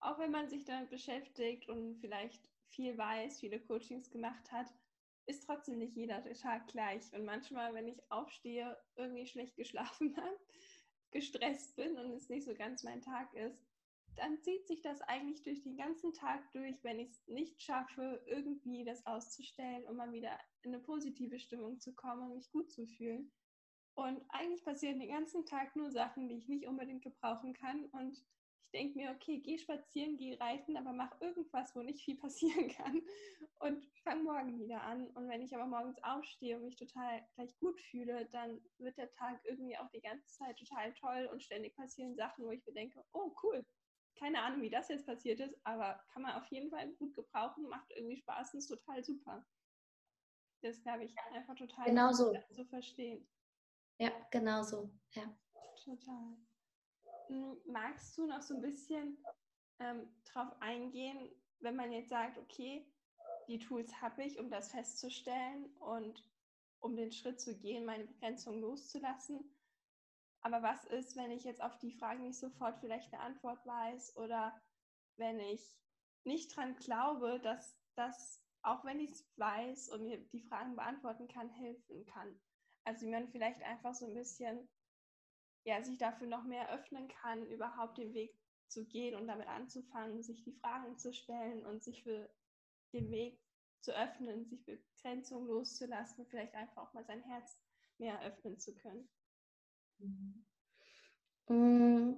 auch 0.00 0.18
wenn 0.18 0.30
man 0.30 0.48
sich 0.48 0.64
damit 0.64 0.90
beschäftigt 0.90 1.68
und 1.68 1.96
vielleicht 1.96 2.48
viel 2.68 2.96
weiß, 2.96 3.40
viele 3.40 3.60
Coachings 3.60 4.10
gemacht 4.10 4.50
hat, 4.52 4.72
ist 5.26 5.44
trotzdem 5.46 5.78
nicht 5.78 5.96
jeder 5.96 6.24
Tag 6.34 6.68
gleich. 6.68 7.12
Und 7.12 7.24
manchmal, 7.24 7.74
wenn 7.74 7.88
ich 7.88 8.00
aufstehe, 8.10 8.76
irgendwie 8.96 9.26
schlecht 9.26 9.56
geschlafen 9.56 10.16
habe, 10.16 10.38
gestresst 11.10 11.76
bin 11.76 11.96
und 11.98 12.12
es 12.12 12.28
nicht 12.28 12.44
so 12.44 12.54
ganz 12.54 12.82
mein 12.82 13.00
Tag 13.00 13.32
ist, 13.34 13.66
dann 14.16 14.40
zieht 14.40 14.66
sich 14.66 14.82
das 14.82 15.00
eigentlich 15.02 15.42
durch 15.42 15.62
den 15.62 15.76
ganzen 15.76 16.12
Tag 16.12 16.50
durch, 16.52 16.82
wenn 16.82 16.98
ich 16.98 17.10
es 17.10 17.26
nicht 17.28 17.62
schaffe, 17.62 18.22
irgendwie 18.26 18.84
das 18.84 19.06
auszustellen, 19.06 19.86
um 19.86 19.96
mal 19.96 20.12
wieder 20.12 20.38
in 20.62 20.74
eine 20.74 20.82
positive 20.82 21.38
Stimmung 21.38 21.78
zu 21.78 21.94
kommen 21.94 22.22
und 22.22 22.34
mich 22.34 22.50
gut 22.50 22.70
zu 22.72 22.86
fühlen. 22.86 23.30
Und 23.94 24.22
eigentlich 24.30 24.64
passieren 24.64 24.98
den 24.98 25.10
ganzen 25.10 25.46
Tag 25.46 25.76
nur 25.76 25.90
Sachen, 25.90 26.28
die 26.28 26.36
ich 26.36 26.48
nicht 26.48 26.66
unbedingt 26.66 27.02
gebrauchen 27.02 27.54
kann. 27.54 27.86
Und 27.86 28.24
ich 28.62 28.70
denke 28.70 28.98
mir, 28.98 29.10
okay, 29.10 29.38
geh 29.38 29.58
spazieren, 29.58 30.16
geh 30.16 30.34
reiten, 30.34 30.76
aber 30.76 30.92
mach 30.92 31.20
irgendwas, 31.20 31.74
wo 31.74 31.82
nicht 31.82 32.02
viel 32.04 32.16
passieren 32.20 32.68
kann 32.68 33.02
und 33.58 33.84
fang 34.04 34.22
morgen 34.22 34.58
wieder 34.58 34.82
an. 34.82 35.08
Und 35.08 35.28
wenn 35.28 35.42
ich 35.42 35.54
aber 35.54 35.66
morgens 35.66 36.02
aufstehe 36.02 36.56
und 36.56 36.64
mich 36.64 36.76
total 36.76 37.26
gleich 37.34 37.56
gut 37.58 37.80
fühle, 37.80 38.26
dann 38.26 38.60
wird 38.78 38.96
der 38.96 39.10
Tag 39.10 39.40
irgendwie 39.44 39.76
auch 39.76 39.90
die 39.90 40.00
ganze 40.00 40.26
Zeit 40.28 40.58
total 40.58 40.92
toll 40.94 41.28
und 41.32 41.42
ständig 41.42 41.74
passieren 41.74 42.14
Sachen, 42.14 42.44
wo 42.44 42.50
ich 42.50 42.64
mir 42.66 42.72
denke, 42.72 43.04
oh 43.12 43.34
cool, 43.42 43.64
keine 44.18 44.42
Ahnung, 44.42 44.62
wie 44.62 44.70
das 44.70 44.88
jetzt 44.88 45.06
passiert 45.06 45.40
ist, 45.40 45.58
aber 45.64 46.02
kann 46.12 46.22
man 46.22 46.34
auf 46.34 46.46
jeden 46.46 46.70
Fall 46.70 46.88
gut 46.94 47.14
gebrauchen, 47.14 47.68
macht 47.68 47.90
irgendwie 47.90 48.16
Spaß 48.18 48.52
und 48.52 48.58
ist 48.58 48.68
total 48.68 49.02
super. 49.02 49.46
Das 50.62 50.82
glaube 50.82 51.04
ich 51.04 51.14
einfach 51.32 51.54
total 51.54 51.86
genau 51.86 52.12
so. 52.12 52.34
zu 52.50 52.64
verstehen. 52.66 53.26
Ja, 53.98 54.10
genau 54.30 54.62
so. 54.62 54.90
Ja. 55.12 55.34
Total. 55.84 56.36
Magst 57.66 58.18
du 58.18 58.26
noch 58.26 58.42
so 58.42 58.54
ein 58.54 58.60
bisschen 58.60 59.24
ähm, 59.78 60.08
drauf 60.24 60.50
eingehen, 60.60 61.30
wenn 61.60 61.76
man 61.76 61.92
jetzt 61.92 62.08
sagt, 62.08 62.38
okay, 62.38 62.86
die 63.46 63.58
Tools 63.58 64.00
habe 64.00 64.24
ich, 64.24 64.38
um 64.38 64.50
das 64.50 64.70
festzustellen 64.70 65.66
und 65.76 66.22
um 66.80 66.96
den 66.96 67.12
Schritt 67.12 67.40
zu 67.40 67.56
gehen, 67.58 67.84
meine 67.84 68.04
Begrenzung 68.04 68.60
loszulassen. 68.60 69.56
Aber 70.42 70.62
was 70.62 70.84
ist, 70.86 71.16
wenn 71.16 71.30
ich 71.30 71.44
jetzt 71.44 71.62
auf 71.62 71.78
die 71.78 71.92
Frage 71.92 72.22
nicht 72.22 72.38
sofort 72.38 72.78
vielleicht 72.80 73.12
eine 73.12 73.22
Antwort 73.22 73.64
weiß 73.66 74.16
oder 74.16 74.58
wenn 75.16 75.38
ich 75.38 75.78
nicht 76.24 76.56
dran 76.56 76.76
glaube, 76.76 77.40
dass 77.40 77.76
das, 77.94 78.42
auch 78.62 78.84
wenn 78.84 79.00
ich 79.00 79.10
es 79.10 79.28
weiß 79.36 79.90
und 79.90 80.06
mir 80.06 80.18
die 80.28 80.40
Fragen 80.40 80.76
beantworten 80.76 81.28
kann, 81.28 81.50
helfen 81.50 82.06
kann? 82.06 82.40
Also 82.84 83.06
wie 83.06 83.10
man 83.10 83.28
vielleicht 83.28 83.62
einfach 83.62 83.94
so 83.94 84.06
ein 84.06 84.14
bisschen 84.14 84.68
ja, 85.64 85.82
sich 85.82 85.98
dafür 85.98 86.26
noch 86.26 86.44
mehr 86.44 86.72
öffnen 86.72 87.08
kann, 87.08 87.46
überhaupt 87.46 87.98
den 87.98 88.14
Weg 88.14 88.34
zu 88.68 88.86
gehen 88.86 89.16
und 89.16 89.26
damit 89.26 89.48
anzufangen, 89.48 90.22
sich 90.22 90.42
die 90.42 90.52
Fragen 90.52 90.96
zu 90.98 91.12
stellen 91.12 91.66
und 91.66 91.82
sich 91.82 92.02
für 92.02 92.30
den 92.92 93.10
Weg 93.10 93.40
zu 93.80 93.92
öffnen, 93.96 94.46
sich 94.46 94.64
Begrenzungen 94.64 95.48
loszulassen, 95.48 96.26
vielleicht 96.26 96.54
einfach 96.54 96.88
auch 96.88 96.92
mal 96.92 97.04
sein 97.04 97.22
Herz 97.22 97.58
mehr 97.98 98.20
öffnen 98.22 98.58
zu 98.58 98.74
können. 98.74 99.08
Mm, 101.48 102.14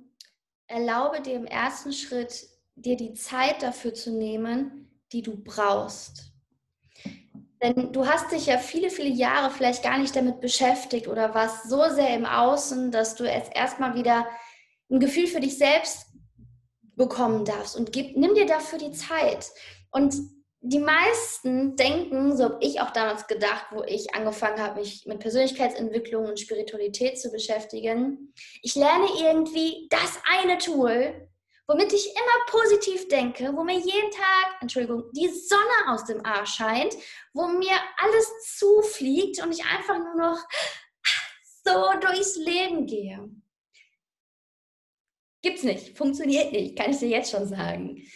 erlaube 0.66 1.20
dir 1.22 1.34
im 1.34 1.46
ersten 1.46 1.92
Schritt, 1.92 2.48
dir 2.74 2.96
die 2.96 3.14
Zeit 3.14 3.62
dafür 3.62 3.94
zu 3.94 4.12
nehmen, 4.12 4.90
die 5.12 5.22
du 5.22 5.42
brauchst. 5.42 6.31
Denn 7.62 7.92
du 7.92 8.06
hast 8.06 8.32
dich 8.32 8.46
ja 8.46 8.58
viele, 8.58 8.90
viele 8.90 9.08
Jahre 9.08 9.52
vielleicht 9.52 9.84
gar 9.84 9.98
nicht 9.98 10.16
damit 10.16 10.40
beschäftigt 10.40 11.06
oder 11.06 11.32
warst 11.34 11.68
so 11.68 11.88
sehr 11.90 12.14
im 12.14 12.26
Außen, 12.26 12.90
dass 12.90 13.14
du 13.14 13.24
jetzt 13.24 13.54
erstmal 13.54 13.94
wieder 13.94 14.26
ein 14.90 14.98
Gefühl 14.98 15.28
für 15.28 15.40
dich 15.40 15.58
selbst 15.58 16.06
bekommen 16.96 17.44
darfst 17.44 17.76
und 17.76 17.92
gib, 17.92 18.16
nimm 18.16 18.34
dir 18.34 18.46
dafür 18.46 18.78
die 18.78 18.90
Zeit. 18.90 19.50
Und 19.92 20.14
die 20.60 20.78
meisten 20.78 21.76
denken, 21.76 22.36
so 22.36 22.44
habe 22.44 22.58
ich 22.60 22.80
auch 22.80 22.90
damals 22.90 23.26
gedacht, 23.26 23.66
wo 23.72 23.82
ich 23.82 24.14
angefangen 24.14 24.60
habe, 24.60 24.80
mich 24.80 25.06
mit 25.06 25.18
Persönlichkeitsentwicklung 25.18 26.26
und 26.26 26.38
Spiritualität 26.38 27.20
zu 27.20 27.30
beschäftigen. 27.30 28.32
Ich 28.62 28.74
lerne 28.74 29.06
irgendwie 29.20 29.88
das 29.90 30.20
eine 30.38 30.58
Tool, 30.58 31.28
womit 31.72 31.92
ich 31.94 32.06
immer 32.06 32.46
positiv 32.60 33.08
denke, 33.08 33.50
wo 33.56 33.64
mir 33.64 33.78
jeden 33.78 34.10
Tag, 34.10 34.60
Entschuldigung, 34.60 35.10
die 35.12 35.28
Sonne 35.28 35.88
aus 35.88 36.04
dem 36.04 36.24
Arsch 36.24 36.56
scheint, 36.56 36.94
wo 37.32 37.46
mir 37.46 37.72
alles 37.96 38.56
zufliegt 38.58 39.42
und 39.42 39.52
ich 39.52 39.64
einfach 39.64 39.98
nur 39.98 40.14
noch 40.14 40.38
so 41.64 41.98
durchs 42.00 42.36
Leben 42.36 42.86
gehe. 42.86 43.30
Gibt's 45.40 45.62
nicht, 45.62 45.96
funktioniert 45.96 46.52
nicht, 46.52 46.76
kann 46.76 46.90
ich 46.90 46.98
dir 46.98 47.08
jetzt 47.08 47.30
schon 47.30 47.48
sagen. 47.48 48.06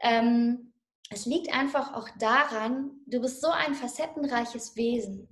Ähm, 0.00 0.72
es 1.08 1.26
liegt 1.26 1.54
einfach 1.54 1.94
auch 1.94 2.08
daran, 2.18 2.90
du 3.06 3.20
bist 3.20 3.40
so 3.40 3.48
ein 3.48 3.74
facettenreiches 3.74 4.74
Wesen. 4.74 5.28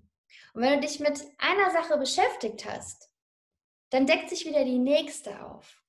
Und 0.54 0.62
wenn 0.62 0.80
du 0.80 0.86
dich 0.86 1.00
mit 1.00 1.24
einer 1.38 1.72
Sache 1.72 1.98
beschäftigt 1.98 2.64
hast, 2.64 3.10
dann 3.90 4.06
deckt 4.06 4.30
sich 4.30 4.46
wieder 4.46 4.64
die 4.64 4.78
nächste 4.78 5.44
auf. 5.44 5.83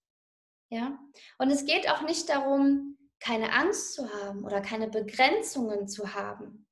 Ja? 0.75 0.99
Und 1.37 1.51
es 1.51 1.65
geht 1.65 1.89
auch 1.89 2.01
nicht 2.01 2.27
darum, 2.27 2.97
keine 3.21 3.53
Angst 3.53 3.93
zu 3.93 4.13
haben 4.13 4.43
oder 4.43 4.59
keine 4.59 4.89
Begrenzungen 4.89 5.87
zu 5.87 6.13
haben, 6.13 6.67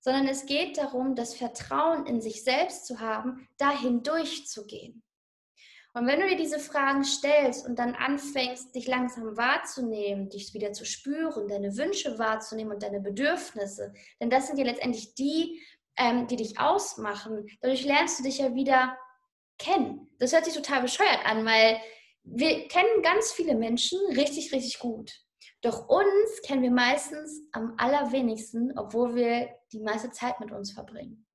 sondern 0.00 0.26
es 0.26 0.46
geht 0.46 0.78
darum, 0.78 1.14
das 1.14 1.34
Vertrauen 1.34 2.06
in 2.06 2.22
sich 2.22 2.44
selbst 2.44 2.86
zu 2.86 2.98
haben, 2.98 3.46
dahin 3.58 4.02
durchzugehen. 4.02 5.02
Und 5.92 6.06
wenn 6.06 6.20
du 6.20 6.28
dir 6.28 6.36
diese 6.36 6.58
Fragen 6.58 7.04
stellst 7.04 7.66
und 7.66 7.78
dann 7.78 7.94
anfängst, 7.94 8.74
dich 8.74 8.86
langsam 8.86 9.36
wahrzunehmen, 9.36 10.30
dich 10.30 10.54
wieder 10.54 10.72
zu 10.72 10.86
spüren, 10.86 11.46
deine 11.46 11.76
Wünsche 11.76 12.18
wahrzunehmen 12.18 12.72
und 12.72 12.82
deine 12.82 13.00
Bedürfnisse, 13.00 13.92
denn 14.18 14.30
das 14.30 14.46
sind 14.46 14.58
ja 14.58 14.64
letztendlich 14.64 15.14
die, 15.14 15.62
ähm, 15.98 16.26
die 16.26 16.36
dich 16.36 16.58
ausmachen, 16.58 17.46
dadurch 17.60 17.84
lernst 17.84 18.18
du 18.18 18.22
dich 18.22 18.38
ja 18.38 18.54
wieder 18.54 18.96
kennen. 19.58 20.08
Das 20.18 20.32
hört 20.32 20.46
sich 20.46 20.54
total 20.54 20.82
bescheuert 20.82 21.24
an, 21.24 21.44
weil 21.44 21.80
wir 22.26 22.68
kennen 22.68 23.02
ganz 23.02 23.32
viele 23.32 23.54
Menschen 23.54 23.98
richtig, 24.16 24.52
richtig 24.52 24.78
gut. 24.78 25.12
Doch 25.62 25.88
uns 25.88 26.42
kennen 26.44 26.62
wir 26.62 26.70
meistens 26.70 27.42
am 27.52 27.74
allerwenigsten, 27.78 28.76
obwohl 28.78 29.14
wir 29.14 29.48
die 29.72 29.80
meiste 29.80 30.10
Zeit 30.10 30.38
mit 30.40 30.52
uns 30.52 30.72
verbringen. 30.72 31.26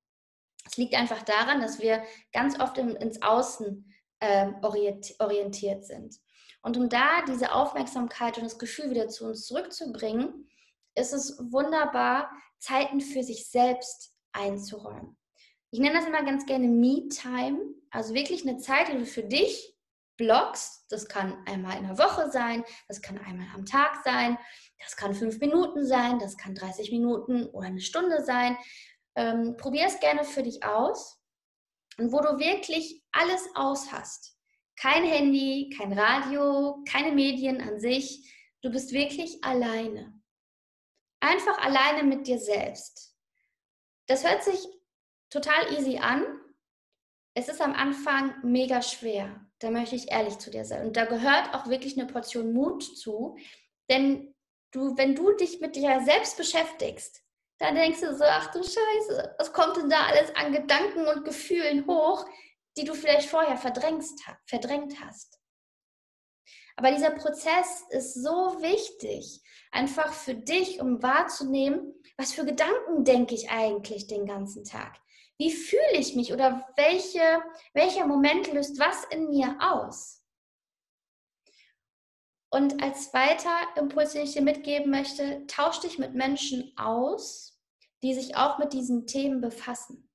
Es 0.66 0.78
liegt 0.78 0.94
einfach 0.94 1.24
daran, 1.24 1.62
dass 1.62 1.80
wir 1.80 2.04
ganz 2.32 2.60
oft 2.60 2.78
in, 2.78 2.96
ins 2.96 3.22
Außen 3.22 3.92
äh, 4.20 4.52
orientiert 4.62 5.86
sind. 5.86 6.16
Und 6.62 6.78
um 6.78 6.90
da 6.90 7.24
diese 7.28 7.54
Aufmerksamkeit 7.54 8.38
und 8.38 8.44
das 8.44 8.60
Gefühl 8.60 8.92
wieder 8.92 9.08
zu 9.08 9.26
uns 9.26 9.48
zurückzubringen, 9.48 10.48
ist 10.96 11.14
es 11.14 11.40
wunderbar, 11.52 12.30
Zeiten 12.60 13.02
für 13.02 13.24
sich 13.24 13.50
selbst 13.50 14.16
einzuräumen. 14.34 15.18
Ich 15.72 15.80
nenne 15.80 15.96
das 15.96 16.06
immer 16.06 16.24
ganz 16.24 16.46
gerne 16.46 16.68
Me-Time, 16.68 17.60
also 17.90 18.14
wirklich 18.14 18.48
eine 18.48 18.58
Zeit, 18.58 18.90
die 18.90 18.98
du 18.98 19.06
für 19.06 19.24
dich 19.24 19.71
blockst. 20.22 20.86
Das 20.90 21.08
kann 21.08 21.44
einmal 21.48 21.78
in 21.78 21.88
der 21.88 21.98
Woche 21.98 22.30
sein, 22.30 22.64
das 22.88 23.02
kann 23.02 23.18
einmal 23.18 23.48
am 23.56 23.66
Tag 23.66 24.04
sein, 24.04 24.38
das 24.80 24.96
kann 24.96 25.16
fünf 25.16 25.40
Minuten 25.40 25.86
sein, 25.86 26.20
das 26.20 26.38
kann 26.38 26.54
30 26.54 26.92
Minuten 26.92 27.48
oder 27.48 27.68
eine 27.68 27.82
Stunde 27.82 28.24
sein. 28.24 28.56
Ähm, 29.16 29.58
Probier 29.58 29.88
es 29.88 30.00
gerne 30.00 30.24
für 30.24 30.44
dich 30.44 30.64
aus 30.64 31.20
und 31.98 32.12
wo 32.12 32.22
du 32.22 32.38
wirklich 32.40 33.04
alles 33.12 33.50
aus 33.56 33.92
hast. 33.92 34.38
Kein 34.80 35.04
Handy, 35.04 35.74
kein 35.76 35.94
Radio, 35.98 36.84
keine 36.90 37.12
Medien 37.12 37.62
an 37.62 37.80
sich. 37.80 38.32
Du 38.62 38.70
bist 38.70 38.94
wirklich 38.94 39.44
alleine. 39.44 40.14
Einfach 41.20 41.58
alleine 41.58 42.04
mit 42.04 42.28
dir 42.28 42.40
selbst. 42.40 43.16
Das 44.08 44.24
hört 44.24 44.44
sich 44.44 44.66
total 45.30 45.74
easy 45.74 45.98
an. 45.98 46.26
Es 47.34 47.48
ist 47.48 47.62
am 47.62 47.74
Anfang 47.74 48.36
mega 48.44 48.82
schwer. 48.82 49.51
Da 49.62 49.70
möchte 49.70 49.96
ich 49.96 50.12
ehrlich 50.12 50.40
zu 50.40 50.50
dir 50.50 50.66
sein. 50.66 50.88
Und 50.88 50.98
da 50.98 51.06
gehört 51.06 51.54
auch 51.54 51.68
wirklich 51.68 51.98
eine 51.98 52.12
Portion 52.12 52.52
Mut 52.52 52.84
zu. 52.84 53.38
Denn 53.90 54.34
du, 54.72 54.98
wenn 54.98 55.16
du 55.16 55.34
dich 55.34 55.62
mit 55.62 55.76
dir 55.76 56.02
selbst 56.04 56.36
beschäftigst, 56.36 57.22
dann 57.60 57.76
denkst 57.76 58.02
du 58.02 58.16
so, 58.16 58.24
ach 58.24 58.52
du 58.52 58.64
Scheiße, 58.64 59.36
was 59.38 59.54
kommt 59.54 59.78
denn 59.78 59.90
da 59.90 60.08
alles 60.08 60.36
an 60.36 60.52
Gedanken 60.52 61.06
und 61.06 61.26
Gefühlen 61.26 61.86
hoch, 61.86 62.26
die 62.76 62.86
du 62.86 62.96
vielleicht 62.96 63.30
vorher 63.30 63.56
verdrängt, 63.56 64.04
verdrängt 64.46 65.00
hast. 65.00 65.40
Aber 66.76 66.92
dieser 66.92 67.12
Prozess 67.12 67.84
ist 67.90 68.16
so 68.16 68.32
wichtig, 68.62 69.42
einfach 69.72 70.12
für 70.12 70.34
dich, 70.34 70.82
um 70.82 71.04
wahrzunehmen, 71.04 71.94
was 72.18 72.34
für 72.34 72.46
Gedanken 72.46 73.04
denke 73.04 73.36
ich 73.36 73.52
eigentlich 73.52 74.08
den 74.08 74.26
ganzen 74.26 74.64
Tag? 74.64 74.98
Wie 75.42 75.52
fühle 75.52 75.98
ich 75.98 76.16
mich 76.16 76.32
oder 76.32 76.72
welche, 76.76 77.42
welcher 77.74 78.06
Moment 78.06 78.54
löst 78.54 78.78
was 78.78 79.06
in 79.06 79.28
mir 79.32 79.58
aus? 79.60 80.24
Und 82.52 82.84
als 82.84 83.10
zweiter 83.10 83.58
Impuls, 83.76 84.14
den 84.14 84.22
ich 84.22 84.34
dir 84.34 84.44
mitgeben 84.44 84.92
möchte, 84.92 85.48
tausch 85.48 85.80
dich 85.80 85.98
mit 85.98 86.14
Menschen 86.14 86.72
aus, 86.78 87.60
die 88.04 88.14
sich 88.14 88.36
auch 88.36 88.60
mit 88.60 88.74
diesen 88.74 89.08
Themen 89.08 89.42
befassen. 89.42 90.08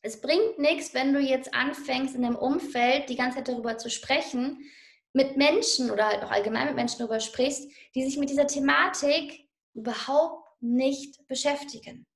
Es 0.00 0.18
bringt 0.22 0.58
nichts, 0.58 0.94
wenn 0.94 1.12
du 1.12 1.20
jetzt 1.20 1.52
anfängst, 1.52 2.14
in 2.14 2.22
dem 2.22 2.36
Umfeld 2.36 3.10
die 3.10 3.16
ganze 3.16 3.36
Zeit 3.36 3.48
darüber 3.48 3.76
zu 3.76 3.90
sprechen, 3.90 4.64
mit 5.12 5.36
Menschen 5.36 5.90
oder 5.90 6.06
halt 6.06 6.24
auch 6.24 6.30
allgemein 6.30 6.68
mit 6.68 6.76
Menschen 6.76 7.00
darüber 7.00 7.20
sprichst, 7.20 7.70
die 7.94 8.02
sich 8.02 8.16
mit 8.16 8.30
dieser 8.30 8.46
Thematik 8.46 9.46
überhaupt 9.74 10.48
nicht 10.62 11.28
beschäftigen. 11.28 12.06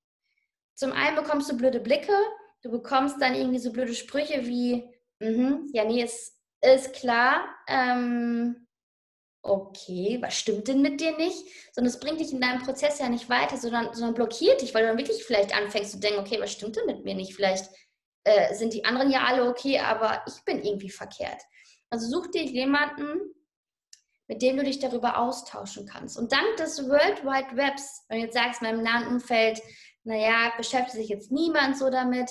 Zum 0.81 0.93
einen 0.93 1.15
bekommst 1.15 1.53
du 1.53 1.59
blöde 1.59 1.79
Blicke, 1.79 2.15
du 2.63 2.71
bekommst 2.71 3.21
dann 3.21 3.35
irgendwie 3.35 3.59
so 3.59 3.71
blöde 3.71 3.93
Sprüche 3.93 4.47
wie, 4.47 4.89
mm 5.19 5.67
ja, 5.75 5.85
nee, 5.85 6.03
ist, 6.03 6.39
ist 6.63 6.95
klar, 6.95 7.45
ähm, 7.69 8.67
okay, 9.43 10.17
was 10.23 10.39
stimmt 10.39 10.69
denn 10.69 10.81
mit 10.81 10.99
dir 11.03 11.15
nicht? 11.19 11.45
Sondern 11.75 11.93
es 11.93 12.01
bringt 12.01 12.19
dich 12.19 12.33
in 12.33 12.41
deinem 12.41 12.63
Prozess 12.63 12.99
ja 12.99 13.11
nicht 13.11 13.29
weiter, 13.29 13.59
sondern, 13.59 13.93
sondern 13.93 14.15
blockiert 14.15 14.63
dich, 14.63 14.73
weil 14.73 14.85
du 14.85 14.89
dann 14.89 14.97
wirklich 14.97 15.23
vielleicht 15.23 15.55
anfängst 15.55 15.93
zu 15.93 16.01
denken, 16.01 16.21
okay, 16.21 16.41
was 16.41 16.53
stimmt 16.53 16.77
denn 16.77 16.87
mit 16.87 17.05
mir 17.05 17.15
nicht? 17.15 17.35
Vielleicht 17.35 17.71
äh, 18.25 18.55
sind 18.55 18.73
die 18.73 18.87
anderen 18.87 19.11
ja 19.11 19.25
alle 19.25 19.51
okay, 19.51 19.81
aber 19.81 20.23
ich 20.27 20.43
bin 20.47 20.65
irgendwie 20.65 20.89
verkehrt. 20.89 21.43
Also 21.91 22.09
such 22.09 22.31
dir 22.31 22.45
jemanden, 22.45 23.21
mit 24.29 24.41
dem 24.41 24.57
du 24.57 24.63
dich 24.63 24.79
darüber 24.79 25.19
austauschen 25.19 25.87
kannst. 25.87 26.17
Und 26.17 26.33
dank 26.33 26.57
des 26.57 26.89
World 26.89 27.23
Wide 27.23 27.55
Webs, 27.57 28.07
wenn 28.09 28.21
du 28.21 28.25
jetzt 28.25 28.35
sagst, 28.35 28.63
in 28.63 28.69
meinem 28.69 28.83
nahen 28.83 29.09
Umfeld, 29.09 29.61
naja, 30.05 30.53
beschäftigt 30.57 30.97
sich 30.97 31.09
jetzt 31.09 31.31
niemand 31.31 31.77
so 31.77 31.91
damit, 31.91 32.31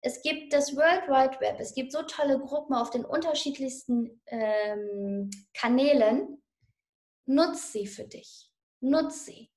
es 0.00 0.20
gibt 0.22 0.52
das 0.52 0.76
World 0.76 1.08
Wide 1.08 1.40
Web, 1.40 1.56
es 1.58 1.74
gibt 1.74 1.90
so 1.90 2.02
tolle 2.02 2.38
Gruppen 2.38 2.74
auf 2.74 2.90
den 2.90 3.04
unterschiedlichsten 3.04 4.20
ähm, 4.26 5.30
Kanälen, 5.54 6.42
Nutz 7.26 7.72
sie 7.72 7.86
für 7.86 8.04
dich. 8.04 8.50
Nutz 8.80 9.24
sie. 9.24 9.50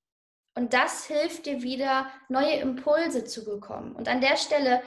Und 0.55 0.73
das 0.73 1.05
hilft 1.05 1.45
dir 1.45 1.61
wieder, 1.61 2.09
neue 2.29 2.55
Impulse 2.59 3.25
zu 3.25 3.43
bekommen. 3.43 3.95
Und 3.95 4.07
an 4.07 4.21
der 4.21 4.37
Stelle, 4.37 4.81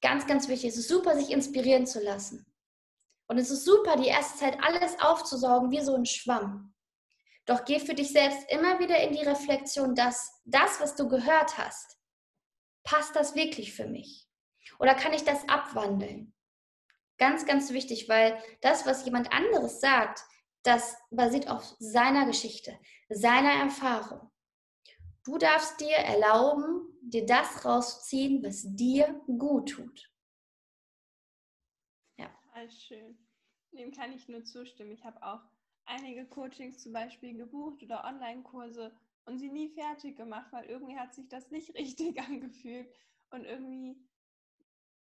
ganz, 0.00 0.26
ganz 0.26 0.48
wichtig, 0.48 0.70
es 0.70 0.78
ist 0.78 0.88
super, 0.88 1.14
sich 1.14 1.30
inspirieren 1.30 1.86
zu 1.86 2.02
lassen. 2.02 2.46
Und 3.28 3.38
es 3.38 3.50
ist 3.50 3.64
super, 3.64 3.96
die 3.96 4.08
erste 4.08 4.38
Zeit 4.38 4.58
alles 4.62 4.98
aufzusaugen 5.00 5.70
wie 5.70 5.80
so 5.80 5.94
ein 5.94 6.06
Schwamm. 6.06 6.74
Doch 7.46 7.64
geh 7.64 7.78
für 7.78 7.94
dich 7.94 8.10
selbst 8.10 8.50
immer 8.50 8.80
wieder 8.80 9.00
in 9.00 9.12
die 9.12 9.22
Reflexion, 9.22 9.94
dass 9.94 10.42
das, 10.44 10.80
was 10.80 10.96
du 10.96 11.08
gehört 11.08 11.56
hast, 11.56 11.96
passt 12.82 13.14
das 13.14 13.34
wirklich 13.34 13.72
für 13.72 13.86
mich? 13.86 14.28
Oder 14.78 14.94
kann 14.94 15.12
ich 15.12 15.22
das 15.22 15.48
abwandeln? 15.48 16.34
Ganz, 17.18 17.46
ganz 17.46 17.72
wichtig, 17.72 18.08
weil 18.08 18.36
das, 18.60 18.84
was 18.84 19.04
jemand 19.04 19.32
anderes 19.32 19.80
sagt, 19.80 20.22
das 20.64 20.96
basiert 21.10 21.48
auf 21.48 21.62
seiner 21.78 22.26
Geschichte, 22.26 22.78
seiner 23.08 23.52
Erfahrung. 23.52 24.30
Du 25.24 25.38
darfst 25.38 25.80
dir 25.80 25.96
erlauben, 25.96 26.98
dir 27.00 27.24
das 27.24 27.64
rauszuziehen, 27.64 28.42
was 28.42 28.64
dir 28.74 29.20
gut 29.26 29.70
tut. 29.70 30.12
Ja. 32.18 32.36
Alles 32.52 32.82
schön. 32.82 33.16
Dem 33.72 33.92
kann 33.92 34.12
ich 34.12 34.28
nur 34.28 34.44
zustimmen. 34.44 34.92
Ich 34.92 35.04
habe 35.04 35.22
auch 35.22 35.42
einige 35.86 36.26
Coachings 36.26 36.82
zum 36.82 36.92
Beispiel 36.92 37.36
gebucht 37.36 37.82
oder 37.82 38.04
Online-Kurse 38.04 38.94
und 39.24 39.38
sie 39.38 39.48
nie 39.48 39.70
fertig 39.70 40.16
gemacht, 40.16 40.52
weil 40.52 40.66
irgendwie 40.66 40.98
hat 40.98 41.14
sich 41.14 41.28
das 41.28 41.50
nicht 41.50 41.74
richtig 41.74 42.20
angefühlt 42.20 42.88
und 43.30 43.44
irgendwie, 43.44 43.96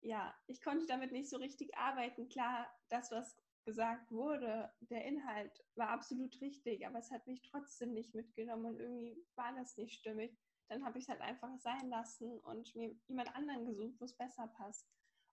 ja, 0.01 0.35
ich 0.47 0.62
konnte 0.62 0.87
damit 0.87 1.12
nicht 1.12 1.29
so 1.29 1.37
richtig 1.37 1.77
arbeiten. 1.77 2.29
Klar, 2.29 2.69
das, 2.88 3.11
was 3.11 3.37
gesagt 3.64 4.11
wurde, 4.11 4.73
der 4.81 5.05
Inhalt 5.05 5.62
war 5.75 5.91
absolut 5.91 6.41
richtig, 6.41 6.87
aber 6.87 6.99
es 6.99 7.11
hat 7.11 7.27
mich 7.27 7.43
trotzdem 7.43 7.93
nicht 7.93 8.14
mitgenommen 8.14 8.64
und 8.67 8.81
irgendwie 8.81 9.23
war 9.37 9.53
das 9.55 9.77
nicht 9.77 9.99
stimmig. 9.99 10.37
Dann 10.69 10.85
habe 10.85 10.99
ich 10.99 11.05
es 11.05 11.09
halt 11.11 11.21
einfach 11.21 11.57
sein 11.59 11.88
lassen 11.88 12.38
und 12.41 12.75
mir 12.75 12.95
jemand 13.09 13.35
anderen 13.35 13.67
gesucht, 13.67 14.01
wo 14.01 14.05
es 14.05 14.17
besser 14.17 14.47
passt. 14.49 14.87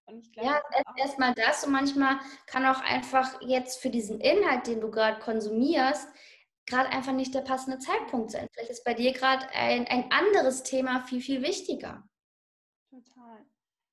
Glaube, 0.07 0.47
ja, 0.47 0.61
erstmal 0.97 1.33
das 1.33 1.63
und 1.63 1.71
manchmal 1.71 2.19
kann 2.45 2.65
auch 2.65 2.81
einfach 2.81 3.41
jetzt 3.41 3.81
für 3.81 3.89
diesen 3.89 4.19
Inhalt, 4.21 4.67
den 4.67 4.79
du 4.79 4.91
gerade 4.91 5.19
konsumierst, 5.19 6.07
gerade 6.67 6.89
einfach 6.89 7.13
nicht 7.13 7.33
der 7.33 7.41
passende 7.41 7.79
Zeitpunkt 7.79 8.31
sein. 8.31 8.47
Vielleicht 8.53 8.71
ist 8.71 8.83
bei 8.83 8.93
dir 8.93 9.13
gerade 9.13 9.47
ein, 9.49 9.87
ein 9.87 10.11
anderes 10.11 10.63
Thema 10.63 11.01
viel, 11.01 11.21
viel 11.21 11.41
wichtiger. 11.41 12.07
Total. 12.89 13.45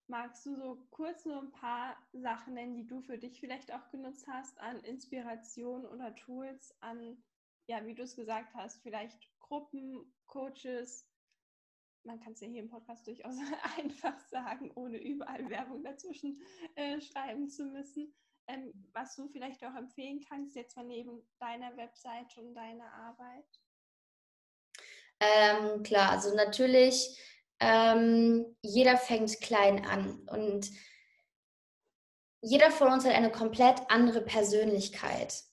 Magst 0.09 0.45
du 0.45 0.57
so 0.57 0.87
kurz 0.91 1.25
nur 1.25 1.39
ein 1.39 1.53
paar 1.53 1.97
Sachen 2.13 2.55
nennen, 2.55 2.75
die 2.75 2.87
du 2.87 3.01
für 3.01 3.17
dich 3.17 3.41
vielleicht 3.41 3.73
auch 3.73 3.91
genutzt 3.91 4.27
hast, 4.29 4.61
an 4.61 4.81
Inspiration 4.81 5.87
oder 5.87 6.15
Tools, 6.15 6.75
an, 6.81 7.23
ja, 7.67 7.87
wie 7.87 7.95
du 7.95 8.03
es 8.03 8.17
gesagt 8.17 8.55
hast, 8.55 8.83
vielleicht 8.83 9.31
Gruppen, 9.41 10.13
Coaches? 10.27 11.09
Man 12.05 12.21
kann 12.21 12.33
es 12.33 12.41
ja 12.41 12.49
hier 12.49 12.63
im 12.63 12.69
Podcast 12.69 13.07
durchaus 13.07 13.37
einfach 13.79 14.19
sagen, 14.29 14.71
ohne 14.75 14.99
überall 14.99 15.49
Werbung 15.49 15.83
dazwischen 15.83 16.41
äh, 16.75 17.01
schreiben 17.01 17.49
zu 17.49 17.65
müssen 17.65 18.13
ähm, 18.49 18.73
was 18.93 19.17
du 19.17 19.29
vielleicht 19.29 19.65
auch 19.65 19.75
empfehlen 19.75 20.21
kannst, 20.29 20.57
jetzt 20.57 20.77
mal 20.77 20.85
neben 20.85 21.23
deiner 21.39 21.77
Website 21.77 22.37
und 22.37 22.55
deiner 22.55 22.93
Arbeit? 22.93 23.45
Ähm, 25.21 25.83
klar, 25.83 26.11
also 26.11 26.35
natürlich, 26.35 27.19
ähm, 27.61 28.57
jeder 28.63 28.97
fängt 28.97 29.41
klein 29.41 29.87
an 29.87 30.19
und 30.29 30.69
jeder 32.41 32.73
von 32.73 32.89
uns 32.89 33.05
hat 33.05 33.13
eine 33.13 33.31
komplett 33.31 33.81
andere 33.89 34.21
Persönlichkeit. 34.21 35.45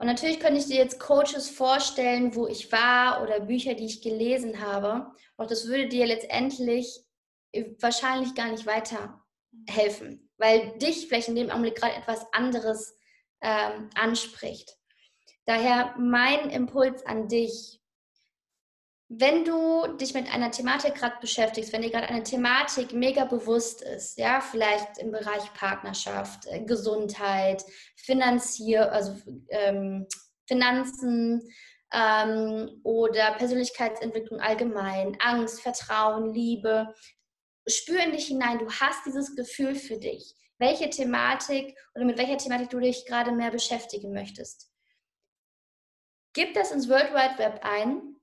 Und 0.00 0.06
natürlich 0.06 0.40
könnte 0.40 0.58
ich 0.58 0.66
dir 0.66 0.76
jetzt 0.76 0.98
Coaches 0.98 1.48
vorstellen, 1.48 2.34
wo 2.34 2.48
ich 2.48 2.72
war 2.72 3.22
oder 3.22 3.38
Bücher, 3.38 3.74
die 3.74 3.86
ich 3.86 4.02
gelesen 4.02 4.60
habe. 4.60 5.12
Doch 5.36 5.46
das 5.46 5.68
würde 5.68 5.88
dir 5.88 6.06
letztendlich 6.06 7.04
äh, 7.52 7.66
wahrscheinlich 7.78 8.34
gar 8.34 8.50
nicht 8.50 8.66
weiterhelfen 8.66 10.30
weil 10.40 10.72
dich 10.78 11.06
vielleicht 11.06 11.28
in 11.28 11.34
dem 11.34 11.50
Augenblick 11.50 11.76
gerade 11.76 11.94
etwas 11.94 12.26
anderes 12.32 12.96
ähm, 13.42 13.90
anspricht. 13.94 14.76
Daher 15.44 15.94
mein 15.98 16.50
Impuls 16.50 17.04
an 17.04 17.28
dich, 17.28 17.79
wenn 19.12 19.44
du 19.44 19.88
dich 19.96 20.14
mit 20.14 20.32
einer 20.32 20.52
Thematik 20.52 20.94
gerade 20.94 21.16
beschäftigst, 21.20 21.72
wenn 21.72 21.82
dir 21.82 21.90
gerade 21.90 22.08
eine 22.08 22.22
Thematik 22.22 22.92
mega 22.92 23.24
bewusst 23.24 23.82
ist, 23.82 24.16
ja, 24.16 24.40
vielleicht 24.40 24.98
im 24.98 25.10
Bereich 25.10 25.52
Partnerschaft, 25.52 26.46
äh, 26.46 26.60
Gesundheit, 26.60 27.64
Finanzier, 27.96 28.92
also 28.92 29.16
ähm, 29.48 30.06
Finanzen 30.46 31.42
ähm, 31.92 32.80
oder 32.84 33.32
Persönlichkeitsentwicklung 33.32 34.38
allgemein, 34.38 35.16
Angst, 35.18 35.60
Vertrauen, 35.60 36.32
Liebe, 36.32 36.94
spür 37.66 38.04
in 38.04 38.12
dich 38.12 38.26
hinein, 38.26 38.60
du 38.60 38.70
hast 38.70 39.04
dieses 39.06 39.34
Gefühl 39.34 39.74
für 39.74 39.98
dich, 39.98 40.36
welche 40.58 40.88
Thematik 40.88 41.76
oder 41.96 42.04
mit 42.04 42.16
welcher 42.16 42.38
Thematik 42.38 42.70
du 42.70 42.78
dich 42.78 43.06
gerade 43.06 43.32
mehr 43.32 43.50
beschäftigen 43.50 44.12
möchtest. 44.12 44.70
Gib 46.32 46.54
das 46.54 46.70
ins 46.70 46.88
World 46.88 47.12
Wide 47.12 47.38
Web 47.38 47.64
ein 47.64 48.19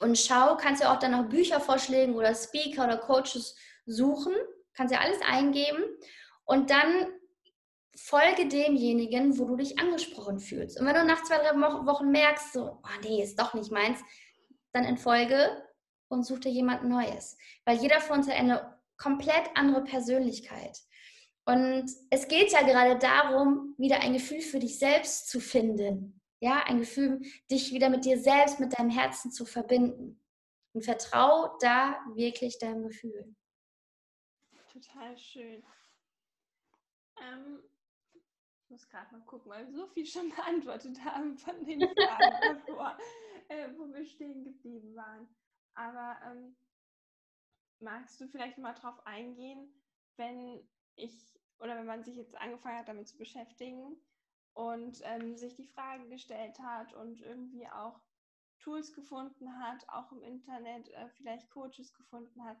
und 0.00 0.18
schau, 0.18 0.56
kannst 0.56 0.82
du 0.82 0.90
auch 0.90 0.98
dann 0.98 1.12
noch 1.12 1.28
Bücher 1.28 1.60
vorschlägen 1.60 2.14
oder 2.14 2.34
Speaker 2.34 2.84
oder 2.84 2.98
Coaches 2.98 3.56
suchen, 3.86 4.34
kannst 4.74 4.94
ja 4.94 5.00
alles 5.00 5.20
eingeben 5.22 5.82
und 6.44 6.70
dann 6.70 7.06
folge 7.96 8.46
demjenigen, 8.46 9.38
wo 9.38 9.44
du 9.46 9.56
dich 9.56 9.78
angesprochen 9.78 10.38
fühlst. 10.38 10.78
Und 10.80 10.86
wenn 10.86 10.94
du 10.94 11.04
nach 11.04 11.22
zwei, 11.24 11.38
drei 11.38 11.54
Wochen 11.56 12.10
merkst, 12.10 12.52
so, 12.52 12.80
oh 12.82 13.00
nee, 13.02 13.22
ist 13.22 13.38
doch 13.40 13.54
nicht 13.54 13.72
meins, 13.72 13.98
dann 14.72 14.84
entfolge 14.84 15.64
und 16.08 16.24
such 16.24 16.40
dir 16.40 16.52
jemand 16.52 16.84
Neues. 16.84 17.36
Weil 17.64 17.78
jeder 17.78 18.00
von 18.00 18.18
uns 18.18 18.28
hat 18.28 18.36
eine 18.36 18.78
komplett 18.96 19.50
andere 19.54 19.82
Persönlichkeit. 19.82 20.78
Und 21.44 21.90
es 22.10 22.28
geht 22.28 22.52
ja 22.52 22.62
gerade 22.62 22.98
darum, 22.98 23.74
wieder 23.78 24.00
ein 24.00 24.12
Gefühl 24.12 24.42
für 24.42 24.58
dich 24.58 24.78
selbst 24.78 25.28
zu 25.28 25.40
finden. 25.40 26.17
Ja, 26.40 26.62
ein 26.64 26.78
Gefühl, 26.78 27.20
dich 27.50 27.72
wieder 27.72 27.88
mit 27.88 28.04
dir 28.04 28.18
selbst, 28.18 28.60
mit 28.60 28.78
deinem 28.78 28.90
Herzen 28.90 29.32
zu 29.32 29.44
verbinden. 29.44 30.20
Und 30.72 30.84
vertrau 30.84 31.56
da 31.60 31.98
wirklich 32.14 32.58
deinem 32.58 32.84
Gefühl. 32.84 33.34
Total 34.72 35.16
schön. 35.16 35.64
Ähm, 37.20 37.62
ich 38.62 38.70
muss 38.70 38.88
gerade 38.88 39.12
mal 39.12 39.24
gucken, 39.24 39.50
weil 39.50 39.66
wir 39.66 39.74
so 39.74 39.86
viel 39.88 40.06
schon 40.06 40.28
beantwortet 40.36 41.02
haben 41.04 41.36
von 41.36 41.64
den 41.64 41.80
Fragen 41.80 42.64
davor, 42.66 42.96
äh, 43.48 43.70
wo 43.76 43.92
wir 43.92 44.04
stehen 44.04 44.44
geblieben 44.44 44.94
waren. 44.94 45.28
Aber 45.74 46.18
ähm, 46.26 46.56
magst 47.80 48.20
du 48.20 48.28
vielleicht 48.28 48.58
mal 48.58 48.74
drauf 48.74 49.04
eingehen, 49.06 49.72
wenn 50.16 50.68
ich 50.96 51.12
oder 51.60 51.76
wenn 51.76 51.86
man 51.86 52.04
sich 52.04 52.16
jetzt 52.16 52.36
angefangen 52.36 52.78
hat, 52.78 52.88
damit 52.88 53.08
zu 53.08 53.16
beschäftigen 53.16 53.96
und 54.58 55.00
ähm, 55.04 55.36
sich 55.36 55.54
die 55.54 55.68
Frage 55.68 56.08
gestellt 56.08 56.58
hat 56.58 56.92
und 56.92 57.20
irgendwie 57.20 57.68
auch 57.68 58.00
Tools 58.58 58.92
gefunden 58.92 59.56
hat, 59.60 59.88
auch 59.88 60.10
im 60.10 60.20
Internet 60.20 60.88
äh, 60.88 61.08
vielleicht 61.10 61.48
Coaches 61.50 61.94
gefunden 61.94 62.42
hat, 62.42 62.56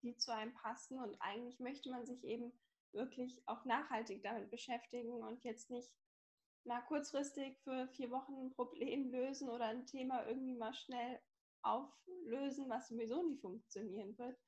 die 0.00 0.16
zu 0.16 0.32
einem 0.34 0.54
passen 0.54 0.98
und 0.98 1.14
eigentlich 1.20 1.60
möchte 1.60 1.90
man 1.90 2.06
sich 2.06 2.24
eben 2.24 2.58
wirklich 2.92 3.46
auch 3.46 3.66
nachhaltig 3.66 4.22
damit 4.22 4.50
beschäftigen 4.50 5.12
und 5.12 5.44
jetzt 5.44 5.68
nicht 5.68 5.92
mal 6.64 6.80
kurzfristig 6.86 7.58
für 7.64 7.86
vier 7.88 8.10
Wochen 8.10 8.46
ein 8.46 8.54
Problem 8.54 9.10
lösen 9.10 9.50
oder 9.50 9.66
ein 9.66 9.84
Thema 9.84 10.26
irgendwie 10.26 10.56
mal 10.56 10.72
schnell 10.72 11.20
auflösen, 11.60 12.70
was 12.70 12.88
sowieso 12.88 13.22
nie 13.28 13.36
funktionieren 13.36 14.16
wird, 14.16 14.38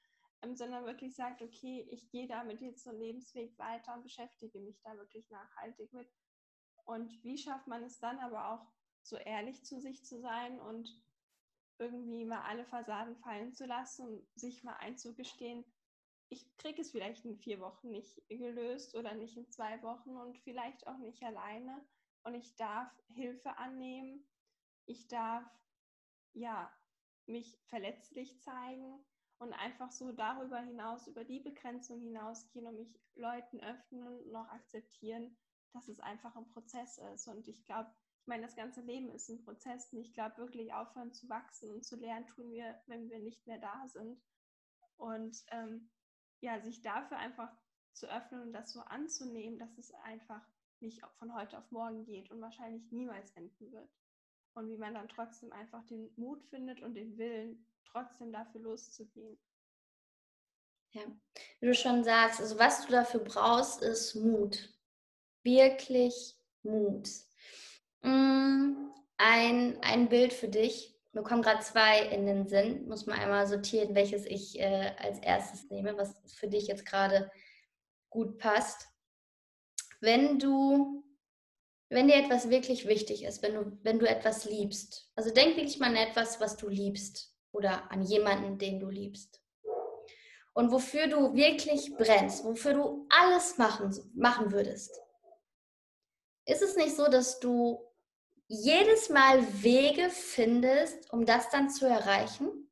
ähm, 0.40 0.56
sondern 0.56 0.86
wirklich 0.86 1.14
sagt, 1.14 1.42
okay, 1.42 1.86
ich 1.90 2.08
gehe 2.08 2.28
damit 2.28 2.62
jetzt 2.62 2.82
so 2.82 2.88
einen 2.88 3.00
Lebensweg 3.00 3.58
weiter 3.58 3.92
und 3.92 4.04
beschäftige 4.04 4.58
mich 4.58 4.80
da 4.80 4.96
wirklich 4.96 5.28
nachhaltig 5.28 5.92
mit. 5.92 6.08
Und 6.84 7.22
wie 7.24 7.38
schafft 7.38 7.66
man 7.66 7.82
es 7.82 7.98
dann 7.98 8.18
aber 8.18 8.52
auch, 8.52 8.66
so 9.02 9.16
ehrlich 9.16 9.64
zu 9.64 9.80
sich 9.80 10.04
zu 10.04 10.18
sein 10.20 10.60
und 10.60 10.90
irgendwie 11.78 12.24
mal 12.24 12.42
alle 12.42 12.64
Fassaden 12.64 13.16
fallen 13.16 13.52
zu 13.52 13.66
lassen 13.66 14.06
und 14.06 14.28
sich 14.34 14.64
mal 14.64 14.76
einzugestehen, 14.76 15.64
ich 16.30 16.56
kriege 16.56 16.80
es 16.80 16.90
vielleicht 16.90 17.24
in 17.24 17.36
vier 17.36 17.60
Wochen 17.60 17.90
nicht 17.90 18.20
gelöst 18.28 18.94
oder 18.94 19.14
nicht 19.14 19.36
in 19.36 19.50
zwei 19.50 19.82
Wochen 19.82 20.16
und 20.16 20.38
vielleicht 20.38 20.86
auch 20.86 20.98
nicht 20.98 21.22
alleine. 21.22 21.84
Und 22.22 22.34
ich 22.34 22.56
darf 22.56 22.90
Hilfe 23.08 23.56
annehmen. 23.58 24.26
Ich 24.86 25.06
darf 25.08 25.44
ja 26.32 26.72
mich 27.26 27.58
verletzlich 27.66 28.40
zeigen 28.40 29.04
und 29.38 29.52
einfach 29.52 29.92
so 29.92 30.12
darüber 30.12 30.58
hinaus, 30.58 31.06
über 31.06 31.24
die 31.24 31.40
Begrenzung 31.40 32.00
hinausgehen 32.00 32.66
und 32.66 32.76
mich 32.76 32.98
Leuten 33.14 33.60
öffnen 33.60 34.06
und 34.06 34.32
noch 34.32 34.48
akzeptieren, 34.48 35.36
dass 35.74 35.88
es 35.88 36.00
einfach 36.00 36.34
ein 36.36 36.48
Prozess 36.48 36.98
ist. 37.14 37.28
Und 37.28 37.46
ich 37.48 37.64
glaube, 37.64 37.90
ich 38.22 38.26
meine, 38.26 38.42
das 38.42 38.56
ganze 38.56 38.80
Leben 38.80 39.10
ist 39.10 39.28
ein 39.28 39.44
Prozess 39.44 39.92
und 39.92 39.98
ich 39.98 40.14
glaube, 40.14 40.38
wirklich 40.38 40.72
aufhören 40.72 41.12
zu 41.12 41.28
wachsen 41.28 41.70
und 41.70 41.84
zu 41.84 41.96
lernen 41.96 42.26
tun 42.28 42.50
wir, 42.50 42.80
wenn 42.86 43.10
wir 43.10 43.18
nicht 43.18 43.46
mehr 43.46 43.58
da 43.58 43.86
sind. 43.88 44.18
Und 44.96 45.36
ähm, 45.50 45.90
ja, 46.40 46.60
sich 46.60 46.80
dafür 46.80 47.18
einfach 47.18 47.52
zu 47.92 48.06
öffnen 48.06 48.42
und 48.42 48.52
das 48.52 48.72
so 48.72 48.80
anzunehmen, 48.80 49.58
dass 49.58 49.76
es 49.76 49.92
einfach 50.04 50.42
nicht 50.80 51.02
von 51.18 51.34
heute 51.34 51.58
auf 51.58 51.70
morgen 51.70 52.04
geht 52.04 52.30
und 52.30 52.40
wahrscheinlich 52.40 52.90
niemals 52.92 53.30
enden 53.32 53.72
wird. 53.72 53.90
Und 54.54 54.68
wie 54.68 54.78
man 54.78 54.94
dann 54.94 55.08
trotzdem 55.08 55.52
einfach 55.52 55.84
den 55.86 56.12
Mut 56.16 56.42
findet 56.44 56.80
und 56.80 56.94
den 56.94 57.18
Willen, 57.18 57.66
trotzdem 57.84 58.32
dafür 58.32 58.60
loszugehen. 58.60 59.38
Ja, 60.92 61.02
wie 61.60 61.66
du 61.66 61.74
schon 61.74 62.04
sagst, 62.04 62.40
also 62.40 62.58
was 62.58 62.86
du 62.86 62.92
dafür 62.92 63.20
brauchst, 63.20 63.82
ist 63.82 64.14
Mut. 64.14 64.72
Wirklich 65.44 66.34
Mut. 66.62 67.08
Mm, 68.02 68.90
ein, 69.18 69.78
ein 69.82 70.08
Bild 70.08 70.32
für 70.32 70.48
dich. 70.48 70.96
Mir 71.12 71.22
kommen 71.22 71.42
gerade 71.42 71.60
zwei 71.60 72.00
in 72.06 72.26
den 72.26 72.48
Sinn. 72.48 72.88
Muss 72.88 73.06
man 73.06 73.18
einmal 73.18 73.46
sortieren, 73.46 73.94
welches 73.94 74.26
ich 74.26 74.58
äh, 74.58 74.92
als 74.98 75.20
erstes 75.20 75.70
nehme, 75.70 75.96
was 75.96 76.14
für 76.32 76.48
dich 76.48 76.66
jetzt 76.66 76.86
gerade 76.86 77.30
gut 78.10 78.38
passt. 78.38 78.88
Wenn 80.00 80.38
du, 80.38 81.04
wenn 81.90 82.08
dir 82.08 82.16
etwas 82.16 82.50
wirklich 82.50 82.86
wichtig 82.88 83.24
ist, 83.24 83.42
wenn 83.42 83.54
du, 83.54 83.78
wenn 83.82 83.98
du 83.98 84.08
etwas 84.08 84.44
liebst, 84.44 85.10
also 85.14 85.30
denk 85.30 85.56
wirklich 85.56 85.78
mal 85.78 85.90
an 85.90 85.96
etwas, 85.96 86.40
was 86.40 86.56
du 86.56 86.68
liebst 86.68 87.32
oder 87.52 87.90
an 87.92 88.02
jemanden, 88.02 88.58
den 88.58 88.80
du 88.80 88.88
liebst. 88.88 89.40
Und 90.54 90.70
wofür 90.70 91.08
du 91.08 91.34
wirklich 91.34 91.94
brennst, 91.96 92.44
wofür 92.44 92.74
du 92.74 93.06
alles 93.08 93.58
machen, 93.58 93.92
machen 94.14 94.52
würdest. 94.52 95.03
Ist 96.46 96.62
es 96.62 96.76
nicht 96.76 96.94
so, 96.94 97.08
dass 97.08 97.40
du 97.40 97.80
jedes 98.46 99.08
Mal 99.08 99.62
Wege 99.62 100.10
findest, 100.10 101.10
um 101.12 101.24
das 101.24 101.48
dann 101.50 101.70
zu 101.70 101.86
erreichen? 101.86 102.70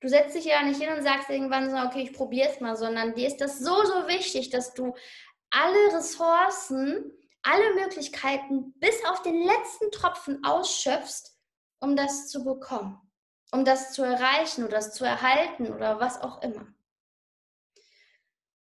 Du 0.00 0.08
setzt 0.08 0.34
dich 0.34 0.44
ja 0.44 0.62
nicht 0.62 0.80
hin 0.80 0.96
und 0.96 1.02
sagst 1.02 1.28
irgendwann 1.28 1.70
so, 1.70 1.76
okay, 1.76 2.02
ich 2.02 2.12
probiere 2.12 2.48
es 2.48 2.60
mal, 2.60 2.76
sondern 2.76 3.14
dir 3.14 3.26
ist 3.26 3.40
das 3.40 3.58
so, 3.58 3.84
so 3.84 4.08
wichtig, 4.08 4.50
dass 4.50 4.72
du 4.74 4.94
alle 5.50 5.96
Ressourcen, 5.96 7.12
alle 7.42 7.74
Möglichkeiten 7.74 8.72
bis 8.78 9.04
auf 9.06 9.22
den 9.22 9.42
letzten 9.42 9.90
Tropfen 9.90 10.44
ausschöpfst, 10.44 11.36
um 11.80 11.96
das 11.96 12.28
zu 12.28 12.44
bekommen, 12.44 13.00
um 13.52 13.64
das 13.64 13.92
zu 13.92 14.02
erreichen 14.02 14.64
oder 14.64 14.76
das 14.76 14.92
zu 14.94 15.04
erhalten 15.04 15.72
oder 15.72 16.00
was 16.00 16.20
auch 16.20 16.42
immer. 16.42 16.66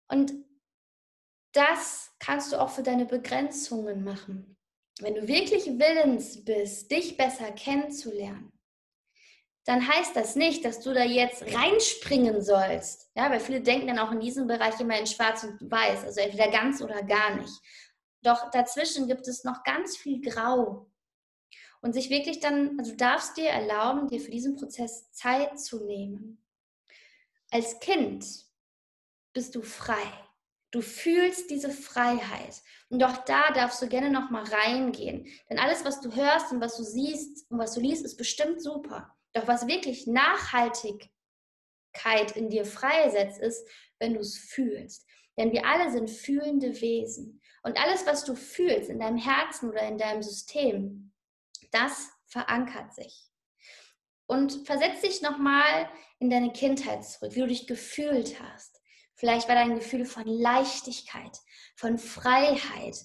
Und 0.09 0.33
das 1.57 2.13
kannst 2.19 2.53
du 2.53 2.61
auch 2.61 2.71
für 2.71 2.83
deine 2.83 3.07
Begrenzungen 3.07 4.05
machen. 4.05 4.57
wenn 5.01 5.15
du 5.15 5.29
wirklich 5.29 5.67
willens 5.67 6.43
bist, 6.43 6.91
dich 6.91 7.19
besser 7.19 7.53
kennenzulernen, 7.53 8.51
dann 9.67 9.87
heißt 9.87 10.17
das 10.17 10.37
nicht, 10.37 10.65
dass 10.65 10.81
du 10.81 10.95
da 10.95 11.03
jetzt 11.03 11.43
reinspringen 11.55 12.41
sollst. 12.41 13.11
Ja, 13.15 13.31
weil 13.31 13.41
viele 13.41 13.61
denken 13.61 13.89
dann 13.89 13.99
auch 13.99 14.13
in 14.13 14.21
diesem 14.21 14.47
Bereich 14.47 14.81
immer 14.81 14.99
in 14.99 15.07
Schwarz 15.07 15.45
und 15.45 15.71
Weiß, 15.71 16.05
also 16.05 16.21
entweder 16.21 16.51
ganz 16.51 16.81
oder 16.81 17.03
gar 17.03 17.37
nicht. 17.37 17.53
Doch 18.23 18.51
dazwischen 18.53 19.07
gibt 19.07 19.29
es 19.29 19.45
noch 19.45 19.65
ganz 19.65 19.97
viel 19.97 20.21
Grau. 20.23 20.91
Und 21.83 21.93
sich 21.93 22.11
wirklich 22.11 22.41
dann, 22.41 22.79
also 22.79 22.93
du 22.93 22.97
darfst 22.97 23.37
dir 23.37 23.49
erlauben, 23.49 24.09
dir 24.09 24.21
für 24.21 24.31
diesen 24.31 24.57
Prozess 24.57 25.11
Zeit 25.13 25.59
zu 25.61 25.85
nehmen. 25.85 26.43
Als 27.51 27.79
Kind 27.81 28.25
bist 29.33 29.55
du 29.55 29.63
frei. 29.63 30.26
Du 30.71 30.81
fühlst 30.81 31.51
diese 31.51 31.71
Freiheit. 31.71 32.63
Und 32.89 33.03
auch 33.03 33.25
da 33.25 33.53
darfst 33.53 33.81
du 33.83 33.89
gerne 33.89 34.11
noch 34.11 34.31
mal 34.31 34.45
reingehen. 34.45 35.27
Denn 35.49 35.59
alles, 35.59 35.85
was 35.85 36.01
du 36.01 36.15
hörst 36.15 36.53
und 36.53 36.61
was 36.61 36.77
du 36.77 36.83
siehst 36.83 37.51
und 37.51 37.59
was 37.59 37.75
du 37.75 37.81
liest, 37.81 38.05
ist 38.05 38.17
bestimmt 38.17 38.63
super. 38.63 39.17
Doch 39.33 39.47
was 39.47 39.67
wirklich 39.67 40.07
Nachhaltigkeit 40.07 41.11
in 42.35 42.51
dir 42.51 42.65
freisetzt, 42.65 43.41
ist, 43.41 43.67
wenn 43.99 44.15
du 44.15 44.21
es 44.21 44.39
fühlst. 44.39 45.07
Denn 45.37 45.53
wir 45.53 45.67
alle 45.67 45.91
sind 45.91 46.11
fühlende 46.11 46.81
Wesen. 46.81 47.41
Und 47.63 47.79
alles, 47.79 48.07
was 48.07 48.25
du 48.25 48.35
fühlst 48.35 48.91
in 48.91 49.01
deinem 49.01 49.19
Herzen 49.19 49.69
oder 49.71 49.83
in 49.83 49.99
deinem 49.99 50.23
System, 50.23 51.13
das 51.71 52.11
verankert 52.27 52.95
sich. 52.95 53.31
Und 54.27 54.67
versetz 54.67 55.01
dich 55.03 55.23
nochmal 55.23 55.89
in 56.19 56.31
deine 56.31 56.53
Kindheit 56.53 57.05
zurück, 57.05 57.35
wie 57.35 57.41
du 57.41 57.47
dich 57.49 57.67
gefühlt 57.67 58.41
hast. 58.41 58.76
Vielleicht 59.17 59.49
war 59.49 59.55
dein 59.55 59.75
Gefühl 59.75 60.05
von 60.05 60.27
Leichtigkeit, 60.27 61.39
von 61.75 61.99
Freiheit, 61.99 62.97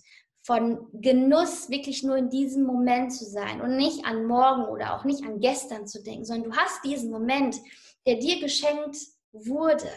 von 0.44 0.88
Genuss, 0.94 1.70
wirklich 1.70 2.04
nur 2.04 2.18
in 2.18 2.30
diesem 2.30 2.64
Moment 2.64 3.14
zu 3.14 3.26
sein 3.26 3.62
und 3.62 3.78
nicht 3.78 4.06
an 4.06 4.26
morgen 4.26 4.66
oder 4.66 4.96
auch 4.96 5.04
nicht 5.04 5.24
an 5.24 5.40
gestern 5.40 5.88
zu 5.88 6.04
denken, 6.04 6.26
sondern 6.26 6.52
du 6.52 6.58
hast 6.58 6.84
diesen 6.84 7.12
Moment, 7.12 7.58
der 8.06 8.16
dir 8.16 8.40
geschenkt 8.40 8.98
wurde, 9.32 9.90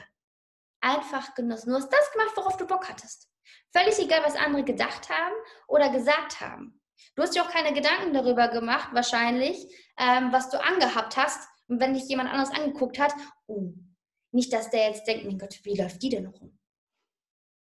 einfach 0.81 1.35
genossen. 1.35 1.70
Du 1.70 1.77
hast 1.77 1.92
das 1.92 2.12
gemacht, 2.12 2.37
worauf 2.37 2.57
du 2.57 2.66
Bock 2.66 2.88
hattest. 2.88 3.29
Völlig 3.72 3.98
egal, 3.98 4.20
was 4.24 4.37
andere 4.37 4.62
gedacht 4.62 5.09
haben 5.09 5.35
oder 5.66 5.88
gesagt 5.88 6.40
haben. 6.40 6.81
Du 7.16 7.22
hast 7.22 7.35
dir 7.35 7.42
auch 7.42 7.50
keine 7.50 7.72
Gedanken 7.72 8.12
darüber 8.12 8.48
gemacht, 8.48 8.90
wahrscheinlich, 8.92 9.66
ähm, 9.98 10.31
was 10.31 10.50
du 10.50 10.62
angehabt 10.62 11.16
hast. 11.16 11.48
Und 11.68 11.81
wenn 11.81 11.94
dich 11.94 12.05
jemand 12.09 12.31
anders 12.31 12.50
angeguckt 12.50 12.98
hat, 12.98 13.14
oh, 13.46 13.72
nicht, 14.35 14.53
dass 14.53 14.70
der 14.70 14.88
jetzt 14.88 15.07
denkt, 15.07 15.25
mein 15.25 15.38
Gott, 15.38 15.59
wie 15.62 15.77
läuft 15.77 16.03
die 16.03 16.11
denn 16.11 16.27
rum? 16.27 16.59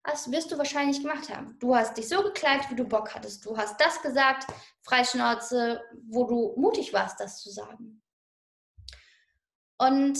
Das 0.03 0.31
wirst 0.31 0.51
du 0.51 0.57
wahrscheinlich 0.57 1.01
gemacht 1.01 1.29
haben. 1.29 1.57
Du 1.59 1.75
hast 1.75 1.97
dich 1.97 2.07
so 2.07 2.21
gekleidet, 2.21 2.69
wie 2.69 2.75
du 2.75 2.83
Bock 2.83 3.15
hattest. 3.15 3.45
Du 3.45 3.57
hast 3.57 3.79
das 3.81 4.01
gesagt, 4.01 4.45
Freischnauze, 4.83 5.81
wo 6.07 6.25
du 6.25 6.53
mutig 6.57 6.93
warst, 6.93 7.19
das 7.19 7.41
zu 7.41 7.49
sagen. 7.49 8.03
Und 9.77 10.19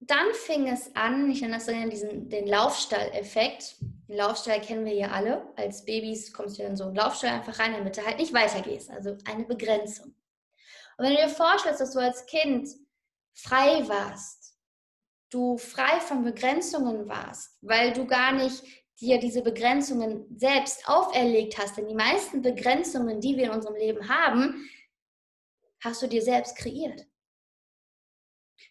dann 0.00 0.34
fing 0.34 0.68
es 0.68 0.94
an, 0.96 1.30
ich 1.30 1.40
nenne 1.40 1.54
das 1.54 1.66
dann 1.66 1.90
diesen, 1.90 2.28
den 2.28 2.46
Laufstall-Effekt. 2.46 3.76
Den 4.08 4.16
Laufstall 4.16 4.60
kennen 4.60 4.84
wir 4.84 4.94
ja 4.94 5.10
alle. 5.12 5.46
Als 5.56 5.84
Babys 5.84 6.32
kommst 6.32 6.58
du 6.58 6.64
dann 6.64 6.76
so 6.76 6.88
im 6.88 6.94
Laufstall 6.94 7.30
einfach 7.30 7.58
rein, 7.58 7.72
damit 7.72 7.96
du 7.96 8.04
halt 8.04 8.18
nicht 8.18 8.34
weitergehst. 8.34 8.90
Also 8.90 9.16
eine 9.24 9.44
Begrenzung. 9.44 10.14
Und 10.96 11.06
wenn 11.06 11.14
du 11.14 11.22
dir 11.22 11.28
vorstellst, 11.28 11.80
dass 11.80 11.92
du 11.92 12.00
als 12.00 12.26
Kind 12.26 12.68
frei 13.32 13.88
warst, 13.88 14.43
du 15.34 15.58
frei 15.58 16.00
von 16.00 16.22
Begrenzungen 16.22 17.08
warst, 17.08 17.58
weil 17.60 17.92
du 17.92 18.06
gar 18.06 18.32
nicht 18.32 18.62
dir 19.00 19.18
diese 19.18 19.42
Begrenzungen 19.42 20.24
selbst 20.38 20.88
auferlegt 20.88 21.58
hast, 21.58 21.76
denn 21.76 21.88
die 21.88 21.94
meisten 21.94 22.40
Begrenzungen, 22.40 23.20
die 23.20 23.36
wir 23.36 23.44
in 23.44 23.50
unserem 23.50 23.74
Leben 23.74 24.08
haben, 24.08 24.70
hast 25.82 26.02
du 26.02 26.06
dir 26.06 26.22
selbst 26.22 26.56
kreiert. 26.56 27.04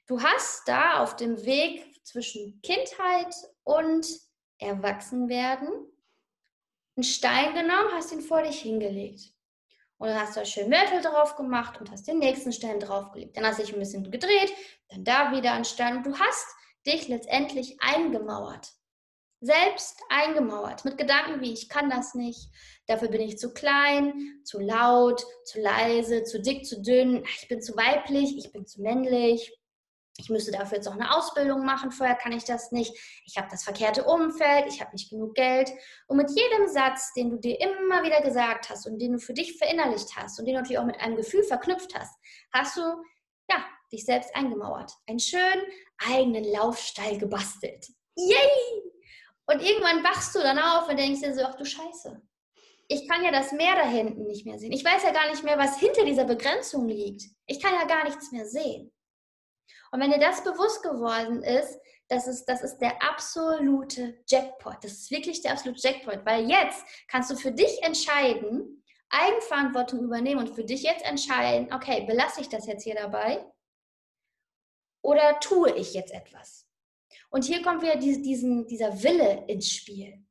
Du 0.08 0.21
hast 0.21 0.67
da 0.67 1.04
auf 1.04 1.17
dem 1.17 1.43
Weg 1.45 2.04
zwischen 2.06 2.62
Kindheit 2.62 3.36
und 3.63 4.08
Erwachsenwerden 4.60 5.69
einen 6.95 7.04
Stein 7.04 7.54
genommen, 7.54 7.91
hast 7.91 8.13
ihn 8.13 8.21
vor 8.21 8.41
dich 8.41 8.62
hingelegt. 8.62 9.33
Und 9.97 10.10
dann 10.10 10.19
hast 10.19 10.36
du 10.36 10.45
schön 10.45 10.69
Mörtel 10.69 11.01
drauf 11.01 11.36
gemacht 11.36 11.79
und 11.79 11.91
hast 11.91 12.08
den 12.08 12.19
nächsten 12.19 12.51
Stein 12.51 12.79
draufgelegt. 12.79 13.38
Dann 13.38 13.45
hast 13.45 13.60
du 13.60 13.63
dich 13.63 13.73
ein 13.73 13.79
bisschen 13.79 14.10
gedreht, 14.10 14.53
dann 14.89 15.03
da 15.03 15.32
wieder 15.32 15.53
ein 15.53 15.65
Stein. 15.65 15.97
Und 15.97 16.06
du 16.06 16.17
hast 16.19 16.47
dich 16.86 17.08
letztendlich 17.08 17.77
eingemauert. 17.82 18.69
Selbst 19.39 20.01
eingemauert. 20.10 20.86
Mit 20.86 20.97
Gedanken 20.97 21.41
wie, 21.41 21.53
ich 21.53 21.67
kann 21.67 21.89
das 21.89 22.13
nicht, 22.15 22.49
dafür 22.88 23.10
bin 23.10 23.21
ich 23.21 23.38
zu 23.38 23.53
klein, 23.53 24.41
zu 24.43 24.60
laut, 24.60 25.25
zu 25.45 25.60
leise, 25.60 26.23
zu 26.23 26.41
dick, 26.41 26.65
zu 26.65 26.82
dünn, 26.82 27.25
ich 27.25 27.47
bin 27.47 27.62
zu 27.62 27.75
weiblich, 27.75 28.38
ich 28.38 28.51
bin 28.53 28.65
zu 28.65 28.82
männlich, 28.82 29.53
ich 30.17 30.30
müsste 30.30 30.52
dafür 30.52 30.78
jetzt 30.78 30.88
auch 30.88 30.93
eine 30.93 31.15
Ausbildung 31.15 31.65
machen, 31.65 31.91
vorher 31.91 32.15
kann 32.15 32.32
ich 32.32 32.43
das 32.43 32.71
nicht, 32.71 32.93
ich 33.26 33.38
habe 33.38 33.47
das 33.49 33.63
verkehrte 33.63 34.04
Umfeld, 34.04 34.65
ich 34.67 34.80
habe 34.80 34.91
nicht 34.91 35.10
genug 35.10 35.34
Geld. 35.34 35.71
Und 36.08 36.17
mit 36.17 36.30
jedem 36.30 36.67
Satz, 36.67 37.13
den 37.13 37.32
du 37.32 37.38
dir 37.38 37.60
immer 37.60 38.04
wieder 38.04 38.21
gesagt 38.21 38.69
hast 38.69 38.86
und 38.86 38.99
den 38.99 39.13
du 39.13 39.19
für 39.19 39.34
dich 39.34 39.58
verinnerlicht 39.58 40.15
hast 40.15 40.39
und 40.39 40.45
den 40.45 40.54
du 40.54 40.62
natürlich 40.62 40.80
auch 40.80 40.86
mit 40.86 40.99
einem 41.02 41.15
Gefühl 41.15 41.43
verknüpft 41.43 41.95
hast, 41.97 42.15
hast 42.52 42.78
du 42.78 42.82
ja, 43.49 43.65
dich 43.91 44.06
selbst 44.06 44.36
eingemauert. 44.36 44.91
Einen 45.08 45.19
schönen 45.19 45.63
eigenen 45.97 46.43
Laufstall 46.45 47.17
gebastelt. 47.17 47.88
Yay! 48.15 48.84
Und 49.45 49.62
irgendwann 49.62 50.04
wachst 50.04 50.36
du 50.36 50.39
dann 50.39 50.60
auf 50.60 50.88
und 50.88 50.97
denkst 50.97 51.21
dir 51.21 51.34
so, 51.34 51.41
ach 51.43 51.56
du 51.56 51.65
Scheiße. 51.65 52.21
Ich 52.88 53.10
kann 53.10 53.23
ja 53.23 53.32
das 53.32 53.52
Meer 53.52 53.76
da 53.76 53.88
hinten 53.88 54.26
nicht 54.26 54.45
mehr 54.45 54.60
sehen. 54.60 54.71
Ich 54.71 54.86
weiß 54.86 55.04
ja 55.04 55.12
gar 55.12 55.30
nicht 55.30 55.43
mehr, 55.43 55.58
was 55.58 55.80
hinter 55.80 56.06
dieser 56.06 56.26
Begrenzung 56.26 56.88
liegt. 56.88 57.23
Ich 57.47 57.62
kann 57.62 57.73
ja 57.73 57.86
gar 57.86 58.04
nichts 58.04 58.32
mehr 58.32 58.45
sehen. 58.45 58.91
Und 59.91 59.99
wenn 59.99 60.12
dir 60.12 60.19
das 60.19 60.43
bewusst 60.43 60.82
geworden 60.84 61.43
ist, 61.43 61.80
das 62.08 62.28
ist, 62.28 62.45
das 62.45 62.63
ist 62.63 62.78
der 62.80 63.02
absolute 63.02 64.23
Jackpot. 64.28 64.84
Das 64.84 64.91
ist 64.91 65.12
wirklich 65.12 65.41
der 65.41 65.54
absolute 65.54 65.80
Jackpot, 65.82 66.26
weil 66.26 66.49
jetzt 66.49 66.84
kannst 67.08 67.32
du 67.32 67.36
für 67.36 67.52
dich 67.52 67.82
entscheiden, 67.84 68.84
Eigenverantwortung 69.10 69.99
übernehmen 69.99 70.47
und 70.47 70.56
für 70.56 70.63
dich 70.63 70.84
jetzt 70.84 71.06
entscheiden, 71.06 71.71
okay, 71.73 72.06
belasse 72.06 72.41
ich 72.41 72.49
das 72.49 72.65
jetzt 72.65 72.84
hier 72.84 72.95
dabei 72.95 73.45
oder 75.04 75.39
tue 75.39 75.76
ich 75.76 75.93
jetzt 75.93 76.13
etwas? 76.13 76.67
Und 77.30 77.45
hier 77.45 77.62
kommt 77.62 77.82
wieder 77.82 77.95
diesen, 77.95 78.67
dieser 78.67 79.04
Wille 79.04 79.45
ins 79.47 79.69
Spiel. 79.71 80.23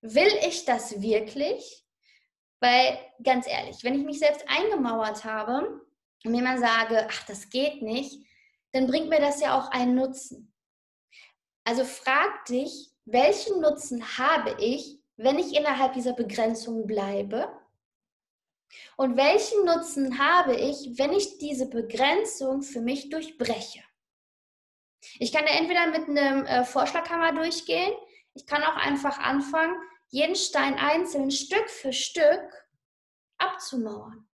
Will 0.00 0.32
ich 0.46 0.64
das 0.64 1.00
wirklich? 1.00 1.84
Weil, 2.60 2.98
ganz 3.22 3.46
ehrlich, 3.46 3.82
wenn 3.82 3.98
ich 3.98 4.04
mich 4.04 4.18
selbst 4.18 4.44
eingemauert 4.48 5.24
habe 5.24 5.82
und 6.24 6.30
mir 6.30 6.42
mal 6.42 6.58
sage, 6.58 7.06
ach, 7.10 7.24
das 7.26 7.50
geht 7.50 7.82
nicht, 7.82 8.23
dann 8.74 8.88
bringt 8.88 9.08
mir 9.08 9.20
das 9.20 9.40
ja 9.40 9.56
auch 9.56 9.70
einen 9.70 9.94
Nutzen. 9.94 10.52
Also 11.62 11.84
frag 11.84 12.44
dich, 12.46 12.90
welchen 13.04 13.60
Nutzen 13.60 14.18
habe 14.18 14.56
ich, 14.60 14.98
wenn 15.16 15.38
ich 15.38 15.56
innerhalb 15.56 15.92
dieser 15.92 16.12
Begrenzung 16.12 16.84
bleibe? 16.84 17.48
Und 18.96 19.16
welchen 19.16 19.64
Nutzen 19.64 20.18
habe 20.18 20.56
ich, 20.56 20.98
wenn 20.98 21.12
ich 21.12 21.38
diese 21.38 21.68
Begrenzung 21.68 22.62
für 22.62 22.80
mich 22.80 23.10
durchbreche? 23.10 23.84
Ich 25.20 25.32
kann 25.32 25.46
ja 25.46 25.52
entweder 25.52 25.86
mit 25.86 26.08
einem 26.08 26.44
äh, 26.44 26.64
Vorschlaghammer 26.64 27.32
durchgehen, 27.32 27.92
ich 28.34 28.44
kann 28.44 28.64
auch 28.64 28.76
einfach 28.76 29.18
anfangen, 29.18 29.76
jeden 30.08 30.34
Stein 30.34 30.74
einzeln 30.74 31.30
Stück 31.30 31.70
für 31.70 31.92
Stück 31.92 32.66
abzumauern. 33.38 34.28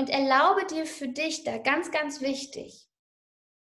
Und 0.00 0.08
erlaube 0.08 0.64
dir 0.64 0.86
für 0.86 1.08
dich 1.08 1.44
da 1.44 1.58
ganz, 1.58 1.90
ganz 1.90 2.22
wichtig, 2.22 2.88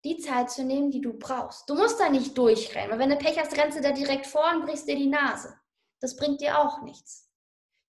die 0.03 0.19
Zeit 0.19 0.51
zu 0.51 0.63
nehmen, 0.63 0.91
die 0.91 1.01
du 1.01 1.13
brauchst. 1.17 1.67
Du 1.67 1.73
musst 1.73 1.99
da 1.99 2.09
nicht 2.09 2.37
durchrennen, 2.37 2.91
weil 2.91 2.99
wenn 2.99 3.09
du 3.09 3.15
Pech 3.15 3.39
hast, 3.39 3.57
rennst 3.57 3.75
du 3.75 3.81
da 3.81 3.91
direkt 3.91 4.27
vor 4.27 4.47
und 4.53 4.63
brichst 4.63 4.87
dir 4.87 4.95
die 4.95 5.07
Nase. 5.07 5.59
Das 5.99 6.15
bringt 6.15 6.41
dir 6.41 6.59
auch 6.59 6.83
nichts. 6.83 7.27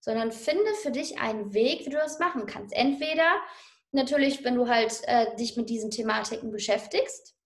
Sondern 0.00 0.32
finde 0.32 0.72
für 0.76 0.90
dich 0.90 1.20
einen 1.20 1.52
Weg, 1.52 1.84
wie 1.84 1.90
du 1.90 1.98
das 1.98 2.20
machen 2.20 2.46
kannst. 2.46 2.74
Entweder 2.74 3.36
natürlich, 3.92 4.42
wenn 4.44 4.54
du 4.54 4.66
halt 4.66 4.98
äh, 5.04 5.36
dich 5.36 5.58
mit 5.58 5.68
diesen 5.68 5.90
Thematiken 5.90 6.50
beschäftigst. 6.50 7.36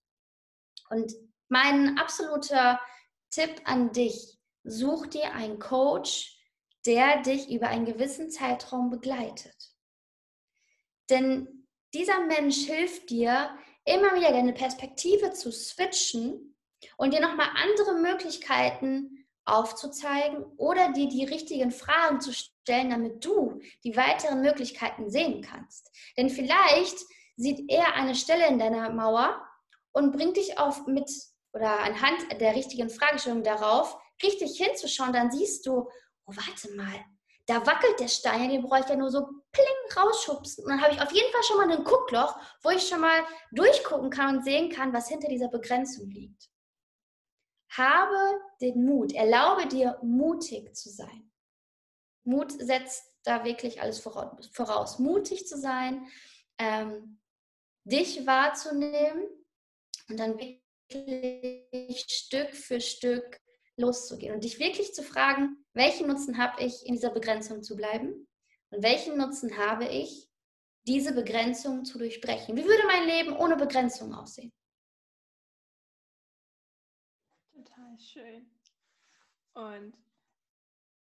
Und 0.88 1.12
mein 1.48 1.98
absoluter 1.98 2.78
Tipp 3.30 3.60
an 3.64 3.90
dich, 3.90 4.38
such 4.62 5.08
dir 5.08 5.32
einen 5.32 5.58
Coach, 5.58 6.38
der 6.86 7.22
dich 7.22 7.50
über 7.50 7.66
einen 7.66 7.86
gewissen 7.86 8.30
Zeitraum 8.30 8.88
begleitet. 8.88 9.71
Denn 11.10 11.66
dieser 11.94 12.20
Mensch 12.26 12.64
hilft 12.66 13.10
dir, 13.10 13.50
immer 13.84 14.14
wieder 14.14 14.30
deine 14.30 14.52
Perspektive 14.52 15.32
zu 15.32 15.50
switchen 15.50 16.56
und 16.96 17.12
dir 17.12 17.20
nochmal 17.20 17.48
andere 17.54 17.94
Möglichkeiten 17.94 19.26
aufzuzeigen 19.44 20.44
oder 20.56 20.92
dir 20.92 21.08
die 21.08 21.24
richtigen 21.24 21.72
Fragen 21.72 22.20
zu 22.20 22.32
stellen, 22.32 22.90
damit 22.90 23.24
du 23.24 23.60
die 23.84 23.96
weiteren 23.96 24.40
Möglichkeiten 24.40 25.10
sehen 25.10 25.42
kannst. 25.42 25.90
Denn 26.16 26.30
vielleicht 26.30 26.96
sieht 27.36 27.68
er 27.70 27.94
eine 27.94 28.14
Stelle 28.14 28.46
in 28.46 28.58
deiner 28.58 28.90
Mauer 28.90 29.44
und 29.92 30.12
bringt 30.12 30.36
dich 30.36 30.58
auf 30.58 30.86
mit 30.86 31.10
oder 31.52 31.80
anhand 31.80 32.40
der 32.40 32.54
richtigen 32.54 32.88
Fragestellung 32.88 33.42
darauf, 33.42 33.98
richtig 34.22 34.56
hinzuschauen, 34.56 35.12
dann 35.12 35.30
siehst 35.30 35.66
du, 35.66 35.88
oh, 36.26 36.32
warte 36.32 36.74
mal, 36.76 37.04
da 37.46 37.66
wackelt 37.66 37.98
der 37.98 38.08
Stein, 38.08 38.50
den 38.50 38.62
brauche 38.62 38.80
ich 38.80 38.88
ja 38.88 38.96
nur 38.96 39.10
so 39.10 39.26
pling 39.52 39.96
rausschubsen. 39.96 40.64
Und 40.64 40.70
dann 40.70 40.80
habe 40.80 40.94
ich 40.94 41.00
auf 41.00 41.12
jeden 41.12 41.32
Fall 41.32 41.42
schon 41.42 41.56
mal 41.56 41.70
ein 41.70 41.84
Guckloch, 41.84 42.38
wo 42.62 42.70
ich 42.70 42.86
schon 42.86 43.00
mal 43.00 43.24
durchgucken 43.50 44.10
kann 44.10 44.36
und 44.36 44.44
sehen 44.44 44.70
kann, 44.70 44.92
was 44.92 45.08
hinter 45.08 45.28
dieser 45.28 45.48
Begrenzung 45.48 46.08
liegt. 46.10 46.48
Habe 47.70 48.40
den 48.60 48.84
Mut, 48.84 49.12
erlaube 49.12 49.66
dir, 49.66 49.98
mutig 50.02 50.74
zu 50.76 50.90
sein. 50.90 51.32
Mut 52.24 52.52
setzt 52.52 53.04
da 53.24 53.44
wirklich 53.44 53.80
alles 53.80 54.00
voraus. 54.00 54.98
Mutig 54.98 55.46
zu 55.46 55.58
sein, 55.58 56.06
ähm, 56.58 57.20
dich 57.84 58.26
wahrzunehmen 58.26 59.26
und 60.08 60.20
dann 60.20 60.38
wirklich 60.38 62.04
Stück 62.06 62.54
für 62.54 62.80
Stück 62.80 63.41
loszugehen 63.76 64.34
und 64.34 64.44
dich 64.44 64.58
wirklich 64.58 64.94
zu 64.94 65.02
fragen, 65.02 65.64
welchen 65.72 66.08
Nutzen 66.08 66.38
habe 66.38 66.62
ich, 66.62 66.86
in 66.86 66.94
dieser 66.94 67.10
Begrenzung 67.10 67.62
zu 67.62 67.76
bleiben 67.76 68.28
und 68.70 68.82
welchen 68.82 69.16
Nutzen 69.16 69.56
habe 69.56 69.86
ich, 69.86 70.28
diese 70.86 71.14
Begrenzung 71.14 71.84
zu 71.84 71.98
durchbrechen. 71.98 72.56
Wie 72.56 72.64
würde 72.64 72.86
mein 72.86 73.06
Leben 73.06 73.36
ohne 73.36 73.56
Begrenzung 73.56 74.12
aussehen? 74.14 74.52
Total 77.52 77.98
schön. 77.98 78.50
Und 79.54 79.96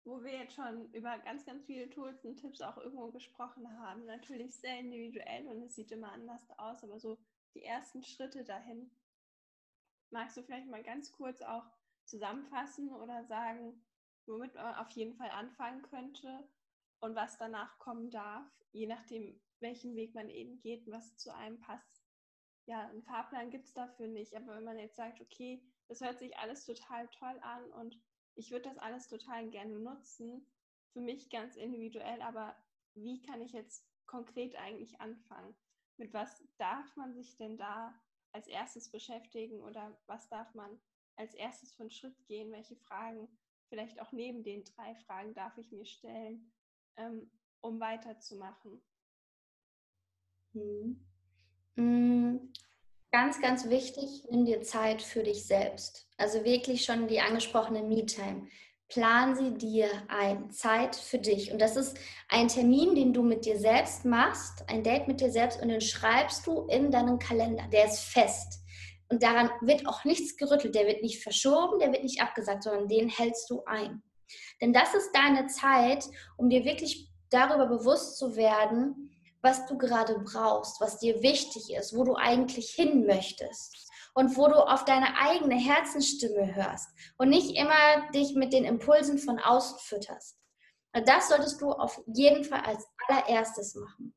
wo 0.03 0.23
wir 0.23 0.31
jetzt 0.31 0.55
schon 0.55 0.91
über 0.93 1.17
ganz, 1.19 1.45
ganz 1.45 1.63
viele 1.65 1.89
Tools 1.89 2.25
und 2.25 2.38
Tipps 2.38 2.62
auch 2.62 2.77
irgendwo 2.77 3.12
gesprochen 3.12 3.67
haben, 3.79 4.05
natürlich 4.05 4.55
sehr 4.55 4.79
individuell 4.79 5.47
und 5.47 5.63
es 5.63 5.75
sieht 5.75 5.91
immer 5.91 6.12
anders 6.12 6.49
aus, 6.57 6.84
aber 6.84 6.99
so 6.99 7.17
die 7.53 7.63
ersten 7.63 8.03
Schritte 8.03 8.43
dahin. 8.43 8.91
Magst 10.10 10.38
du 10.38 10.43
vielleicht 10.43 10.67
mal 10.67 10.84
ganz 10.84 11.12
kurz 11.12 11.41
auch 11.41 11.65
zusammenfassen 12.12 12.93
oder 12.93 13.24
sagen, 13.26 13.82
womit 14.28 14.54
man 14.54 14.76
auf 14.76 14.89
jeden 14.91 15.15
Fall 15.15 15.30
anfangen 15.32 15.82
könnte 15.82 16.47
und 17.00 17.15
was 17.15 17.38
danach 17.38 17.80
kommen 17.80 18.12
darf, 18.12 18.45
je 18.71 18.86
nachdem, 18.86 19.41
welchen 19.60 19.95
Weg 19.95 20.13
man 20.13 20.30
eben 20.30 20.60
geht 20.60 20.86
und 20.86 20.93
was 20.93 21.15
zu 21.17 21.34
einem 21.34 21.60
passt? 21.60 22.04
Ja, 22.67 22.88
einen 22.89 23.04
Fahrplan 23.04 23.50
gibt 23.50 23.65
es 23.65 23.74
dafür 23.74 24.08
nicht, 24.08 24.36
aber 24.36 24.56
wenn 24.56 24.63
man 24.63 24.78
jetzt 24.78 24.97
sagt, 24.97 25.19
okay, 25.21 25.63
das 25.88 26.02
hört 26.02 26.19
sich 26.19 26.38
alles 26.38 26.65
total 26.65 27.08
toll 27.10 27.39
an 27.41 27.71
und 27.71 28.00
ich 28.36 28.52
würde 28.52 28.69
das 28.69 28.78
alles 28.78 29.08
total 29.08 29.50
gerne 29.50 29.80
nutzen, 29.80 30.45
für 30.93 31.02
mich 31.02 31.30
ganz 31.30 31.56
individuell, 31.56 32.21
aber 32.21 32.56
wie 32.93 33.21
kann 33.21 33.41
ich 33.41 33.54
jetzt 33.54 33.88
konkret 34.06 34.56
eigentlich 34.56 35.00
anfangen? 35.00 35.56
Mit 35.97 36.13
was 36.13 36.43
darf 36.58 36.95
man 36.95 37.13
sich 37.13 37.38
denn 37.38 37.58
da 37.58 37.93
als 38.34 38.47
erstes 38.47 38.91
beschäftigen 38.91 39.62
oder 39.62 39.97
was 40.08 40.28
darf 40.30 40.54
man 40.54 40.80
als 41.15 41.34
erstes 41.34 41.74
für 41.74 41.84
einen 41.84 41.91
Schritt 41.91 42.15
gehen? 42.26 42.52
Welche 42.52 42.76
Fragen, 42.76 43.28
vielleicht 43.69 44.02
auch 44.02 44.12
neben 44.12 44.43
den 44.43 44.63
drei 44.63 44.95
Fragen, 44.95 45.34
darf 45.34 45.58
ich 45.58 45.71
mir 45.71 45.86
stellen, 45.86 46.52
ähm, 46.97 47.30
um 47.62 47.80
weiterzumachen? 47.80 48.82
Hm. 50.54 51.00
hm. 51.76 52.54
Ganz, 53.12 53.41
ganz 53.41 53.67
wichtig, 53.67 54.24
nimm 54.30 54.45
dir 54.45 54.62
Zeit 54.62 55.02
für 55.02 55.21
dich 55.21 55.45
selbst. 55.45 56.08
Also 56.17 56.45
wirklich 56.45 56.86
schon 56.86 57.10
die 57.10 57.19
angesprochene 57.19 57.84
Me-Time. 57.84 58.47
Plan 58.88 59.36
sie 59.36 59.54
dir 59.54 59.88
ein, 60.08 60.50
Zeit 60.52 60.95
für 60.95 61.17
dich. 61.17 61.52
Und 61.52 61.60
das 61.60 61.76
ist 61.76 61.97
ein 62.30 62.47
Termin, 62.47 62.95
den 62.95 63.13
du 63.13 63.21
mit 63.21 63.45
dir 63.45 63.58
selbst 63.60 64.06
machst, 64.06 64.63
ein 64.69 64.84
Date 64.84 65.10
mit 65.10 65.19
dir 65.19 65.30
selbst 65.30 65.62
und 65.62 65.67
den 65.67 65.82
schreibst 65.82 66.47
du 66.47 66.67
in 66.67 66.89
deinen 66.89 67.19
Kalender. 67.19 67.67
Der 67.74 67.86
ist 67.86 68.00
fest. 68.00 68.61
Und 69.12 69.21
daran 69.21 69.52
wird 69.60 69.86
auch 69.88 70.06
nichts 70.06 70.38
gerüttelt. 70.38 70.74
Der 70.74 70.88
wird 70.88 71.04
nicht 71.04 71.21
verschoben, 71.21 71.80
der 71.80 71.91
wird 71.91 72.04
nicht 72.04 72.21
abgesagt, 72.21 72.63
sondern 72.63 72.88
den 72.88 73.10
hältst 73.10 73.50
du 73.50 73.63
ein. 73.65 74.02
Denn 74.62 74.71
das 74.71 74.93
ist 74.95 75.12
deine 75.13 75.47
Zeit, 75.47 76.06
um 76.38 76.50
dir 76.50 76.63
wirklich 76.63 77.10
darüber 77.30 77.67
bewusst 77.67 78.17
zu 78.17 78.38
werden, 78.38 79.12
was 79.41 79.65
du 79.65 79.78
gerade 79.78 80.19
brauchst, 80.19 80.80
was 80.80 81.00
dir 81.00 81.21
wichtig 81.21 81.74
ist, 81.74 81.95
wo 81.95 82.06
du 82.06 82.15
eigentlich 82.15 82.69
hin 82.69 83.06
möchtest 83.06 83.89
und 84.13 84.38
wo 84.38 84.47
du 84.47 84.56
auf 84.56 84.86
deine 84.86 85.17
eigene 85.17 85.56
Herzensstimme 85.56 86.56
hörst 86.56 86.89
und 87.17 87.30
nicht 87.30 87.58
immer 87.58 88.10
dich 88.13 88.34
mit 88.36 88.54
den 88.54 88.63
Impulsen 88.63 89.17
von 89.17 89.39
außen 89.39 89.80
fütterst. 89.80 90.38
Das 90.93 91.28
solltest 91.28 91.62
du 91.62 91.71
auf 91.71 92.02
jeden 92.06 92.45
Fall 92.45 92.62
als 92.62 92.86
allererstes 93.08 93.76
machen. 93.76 94.13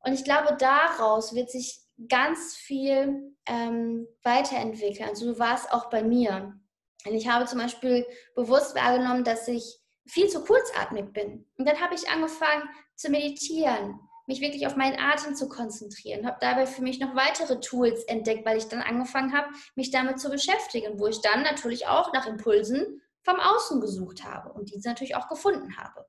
Und 0.00 0.14
ich 0.14 0.24
glaube, 0.24 0.56
daraus 0.58 1.34
wird 1.34 1.50
sich 1.50 1.81
ganz 2.08 2.54
viel 2.54 3.34
ähm, 3.46 4.06
weiterentwickeln. 4.22 5.08
Also 5.08 5.32
du 5.32 5.38
warst 5.38 5.72
auch 5.72 5.90
bei 5.90 6.02
mir. 6.02 6.58
Und 7.04 7.14
ich 7.14 7.28
habe 7.28 7.46
zum 7.46 7.58
Beispiel 7.58 8.06
bewusst 8.34 8.74
wahrgenommen, 8.74 9.24
dass 9.24 9.48
ich 9.48 9.80
viel 10.06 10.28
zu 10.28 10.42
kurzatmig 10.44 11.12
bin. 11.12 11.46
Und 11.56 11.68
dann 11.68 11.80
habe 11.80 11.94
ich 11.94 12.08
angefangen 12.08 12.68
zu 12.96 13.10
meditieren, 13.10 14.00
mich 14.26 14.40
wirklich 14.40 14.66
auf 14.66 14.76
meinen 14.76 14.98
Atem 14.98 15.34
zu 15.34 15.48
konzentrieren. 15.48 16.26
Habe 16.26 16.38
dabei 16.40 16.66
für 16.66 16.82
mich 16.82 17.00
noch 17.00 17.14
weitere 17.14 17.60
Tools 17.60 18.04
entdeckt, 18.04 18.46
weil 18.46 18.58
ich 18.58 18.68
dann 18.68 18.82
angefangen 18.82 19.32
habe, 19.32 19.48
mich 19.74 19.90
damit 19.90 20.20
zu 20.20 20.30
beschäftigen, 20.30 20.98
wo 20.98 21.06
ich 21.06 21.20
dann 21.20 21.42
natürlich 21.42 21.86
auch 21.86 22.12
nach 22.12 22.26
Impulsen 22.26 23.02
vom 23.22 23.38
Außen 23.38 23.80
gesucht 23.80 24.24
habe 24.24 24.52
und 24.52 24.72
diese 24.72 24.88
natürlich 24.88 25.16
auch 25.16 25.28
gefunden 25.28 25.76
habe. 25.76 26.06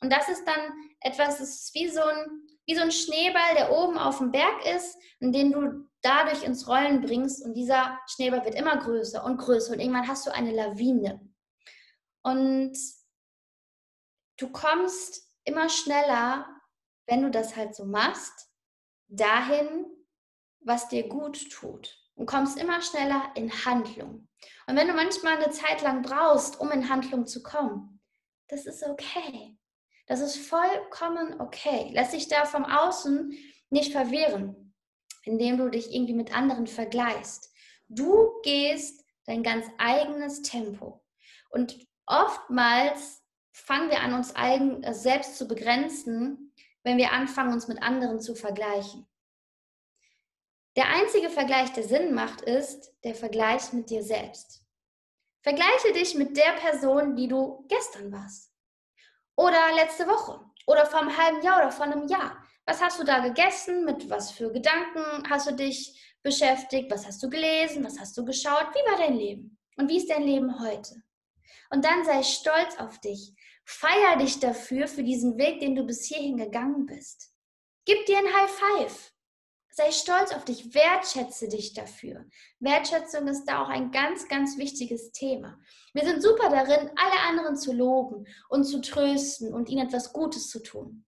Und 0.00 0.12
das 0.12 0.28
ist 0.28 0.44
dann 0.46 0.72
etwas, 1.00 1.38
das 1.38 1.48
ist 1.48 1.74
wie 1.74 1.88
so 1.88 2.02
ein, 2.02 2.26
wie 2.66 2.74
so 2.74 2.82
ein 2.82 2.92
Schneeball, 2.92 3.54
der 3.56 3.72
oben 3.72 3.98
auf 3.98 4.18
dem 4.18 4.32
Berg 4.32 4.64
ist 4.74 4.96
und 5.20 5.32
den 5.32 5.52
du 5.52 5.88
dadurch 6.02 6.42
ins 6.42 6.68
Rollen 6.68 7.00
bringst 7.00 7.44
und 7.44 7.54
dieser 7.54 7.98
Schneeball 8.06 8.44
wird 8.44 8.54
immer 8.54 8.76
größer 8.76 9.24
und 9.24 9.38
größer 9.38 9.72
und 9.72 9.80
irgendwann 9.80 10.08
hast 10.08 10.26
du 10.26 10.32
eine 10.32 10.52
Lawine. 10.52 11.20
Und 12.22 12.76
du 14.36 14.50
kommst 14.50 15.22
immer 15.44 15.68
schneller 15.68 16.46
wenn 17.06 17.22
du 17.22 17.30
das 17.30 17.56
halt 17.56 17.74
so 17.74 17.84
machst, 17.84 18.50
dahin, 19.08 19.86
was 20.60 20.88
dir 20.88 21.08
gut 21.08 21.50
tut 21.50 21.96
und 22.14 22.26
kommst 22.26 22.58
immer 22.58 22.82
schneller 22.82 23.30
in 23.34 23.50
Handlung. 23.64 24.28
Und 24.66 24.76
wenn 24.76 24.88
du 24.88 24.94
manchmal 24.94 25.36
eine 25.36 25.50
Zeit 25.50 25.82
lang 25.82 26.02
brauchst, 26.02 26.60
um 26.60 26.70
in 26.72 26.88
Handlung 26.88 27.26
zu 27.26 27.42
kommen, 27.42 28.00
das 28.48 28.66
ist 28.66 28.82
okay. 28.82 29.56
Das 30.06 30.20
ist 30.20 30.36
vollkommen 30.36 31.40
okay. 31.40 31.90
Lass 31.92 32.10
dich 32.10 32.28
da 32.28 32.44
vom 32.44 32.64
Außen 32.64 33.36
nicht 33.70 33.92
verwehren, 33.92 34.74
indem 35.24 35.58
du 35.58 35.68
dich 35.68 35.92
irgendwie 35.92 36.14
mit 36.14 36.34
anderen 36.34 36.66
vergleichst. 36.66 37.52
Du 37.88 38.40
gehst 38.42 39.04
dein 39.26 39.42
ganz 39.42 39.66
eigenes 39.78 40.42
Tempo. 40.42 41.04
Und 41.50 41.76
oftmals 42.06 43.22
fangen 43.52 43.90
wir 43.90 44.00
an, 44.00 44.14
uns 44.14 44.34
eigen, 44.36 44.82
äh, 44.82 44.94
selbst 44.94 45.36
zu 45.36 45.48
begrenzen, 45.48 46.52
wenn 46.84 46.98
wir 46.98 47.12
anfangen, 47.12 47.52
uns 47.52 47.68
mit 47.68 47.82
anderen 47.82 48.20
zu 48.20 48.34
vergleichen. 48.34 49.06
Der 50.76 50.88
einzige 50.88 51.30
Vergleich, 51.30 51.72
der 51.72 51.84
Sinn 51.84 52.14
macht, 52.14 52.42
ist 52.42 52.92
der 53.02 53.14
Vergleich 53.14 53.72
mit 53.72 53.90
dir 53.90 54.02
selbst. 54.02 54.62
Vergleiche 55.42 55.92
dich 55.94 56.14
mit 56.14 56.36
der 56.36 56.52
Person, 56.60 57.16
die 57.16 57.28
du 57.28 57.64
gestern 57.68 58.12
warst. 58.12 58.45
Oder 59.36 59.74
letzte 59.74 60.06
Woche. 60.06 60.40
Oder 60.66 60.86
vor 60.86 61.00
einem 61.00 61.16
halben 61.16 61.42
Jahr 61.42 61.58
oder 61.58 61.70
vor 61.70 61.84
einem 61.84 62.08
Jahr. 62.08 62.42
Was 62.64 62.82
hast 62.82 62.98
du 62.98 63.04
da 63.04 63.20
gegessen? 63.20 63.84
Mit 63.84 64.10
was 64.10 64.32
für 64.32 64.50
Gedanken 64.50 65.22
hast 65.30 65.48
du 65.48 65.54
dich 65.54 66.16
beschäftigt? 66.22 66.90
Was 66.90 67.06
hast 67.06 67.22
du 67.22 67.30
gelesen? 67.30 67.84
Was 67.84 68.00
hast 68.00 68.16
du 68.16 68.24
geschaut? 68.24 68.68
Wie 68.72 68.90
war 68.90 68.98
dein 68.98 69.16
Leben? 69.16 69.58
Und 69.76 69.88
wie 69.88 69.98
ist 69.98 70.10
dein 70.10 70.22
Leben 70.22 70.58
heute? 70.58 71.02
Und 71.70 71.84
dann 71.84 72.04
sei 72.04 72.22
stolz 72.22 72.76
auf 72.78 72.98
dich. 73.00 73.34
Feier 73.64 74.16
dich 74.18 74.40
dafür, 74.40 74.88
für 74.88 75.02
diesen 75.02 75.36
Weg, 75.38 75.60
den 75.60 75.74
du 75.74 75.84
bis 75.84 76.06
hierhin 76.06 76.36
gegangen 76.36 76.86
bist. 76.86 77.32
Gib 77.84 78.06
dir 78.06 78.18
ein 78.18 78.32
High 78.32 78.50
Five. 78.50 79.12
Sei 79.78 79.92
stolz 79.92 80.32
auf 80.32 80.46
dich, 80.46 80.72
wertschätze 80.72 81.48
dich 81.48 81.74
dafür. 81.74 82.24
Wertschätzung 82.60 83.28
ist 83.28 83.44
da 83.44 83.62
auch 83.62 83.68
ein 83.68 83.90
ganz, 83.90 84.26
ganz 84.26 84.56
wichtiges 84.56 85.12
Thema. 85.12 85.60
Wir 85.92 86.02
sind 86.06 86.22
super 86.22 86.48
darin, 86.48 86.90
alle 86.96 87.20
anderen 87.28 87.58
zu 87.58 87.74
loben 87.74 88.26
und 88.48 88.64
zu 88.64 88.80
trösten 88.80 89.52
und 89.52 89.68
ihnen 89.68 89.86
etwas 89.86 90.14
Gutes 90.14 90.48
zu 90.48 90.62
tun. 90.62 91.04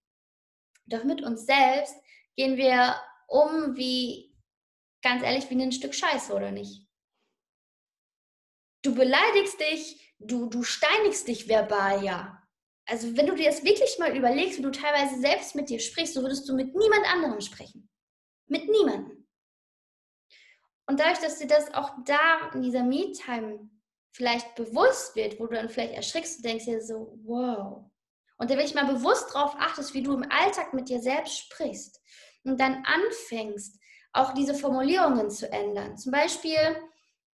Doch 0.85 1.03
mit 1.05 1.23
uns 1.23 1.47
selbst 1.47 1.95
gehen 2.37 2.59
wir 2.59 3.01
um 3.27 3.75
wie, 3.75 4.37
ganz 5.01 5.23
ehrlich, 5.23 5.49
wie 5.49 5.63
ein 5.63 5.73
Stück 5.73 5.95
Scheiße, 5.95 6.35
oder 6.35 6.51
nicht? 6.51 6.87
Du 8.83 8.95
beleidigst 8.95 9.59
dich, 9.61 10.15
du, 10.19 10.45
du 10.45 10.63
steinigst 10.63 11.27
dich 11.27 11.49
verbal, 11.49 12.05
ja 12.05 12.35
also 12.91 13.15
wenn 13.19 13.27
du 13.27 13.35
dir 13.35 13.51
das 13.51 13.63
wirklich 13.65 13.99
mal 13.99 14.17
überlegst, 14.17 14.59
wie 14.59 14.63
du 14.63 14.71
teilweise 14.71 15.21
selbst 15.21 15.55
mit 15.55 15.69
dir 15.69 15.79
sprichst, 15.79 16.15
so 16.15 16.23
würdest 16.23 16.49
du 16.49 16.55
mit 16.55 16.75
niemand 16.75 17.05
anderem 17.13 17.39
sprechen. 17.43 17.87
Mit 18.49 18.69
niemandem. 18.69 19.27
Und 20.87 21.01
dadurch, 21.01 21.19
dass 21.19 21.39
dir 21.39 21.47
das 21.47 21.73
auch 21.75 21.91
da 22.05 22.51
in 22.55 22.63
dieser 22.63 22.83
Me-Time 22.83 23.69
vielleicht 24.11 24.55
bewusst 24.55 25.15
wird, 25.15 25.39
wo 25.39 25.47
du 25.47 25.55
dann 25.55 25.69
vielleicht 25.69 25.93
erschrickst 25.93 26.39
und 26.39 26.45
denkst 26.45 26.65
dir 26.65 26.81
so, 26.81 27.19
wow. 27.25 27.85
Und 28.39 28.51
da 28.51 28.59
ich 28.59 28.75
mal 28.75 28.87
bewusst 28.87 29.35
darauf 29.35 29.55
achtest, 29.59 29.95
wie 29.95 30.03
du 30.03 30.15
im 30.15 30.27
Alltag 30.31 30.73
mit 30.73 30.89
dir 30.89 31.01
selbst 31.01 31.39
sprichst 31.39 32.01
und 32.45 32.59
dann 32.59 32.85
anfängst, 32.85 33.79
auch 34.13 34.33
diese 34.33 34.55
Formulierungen 34.55 35.31
zu 35.31 35.51
ändern. 35.53 35.97
Zum 35.97 36.13
Beispiel, 36.13 36.57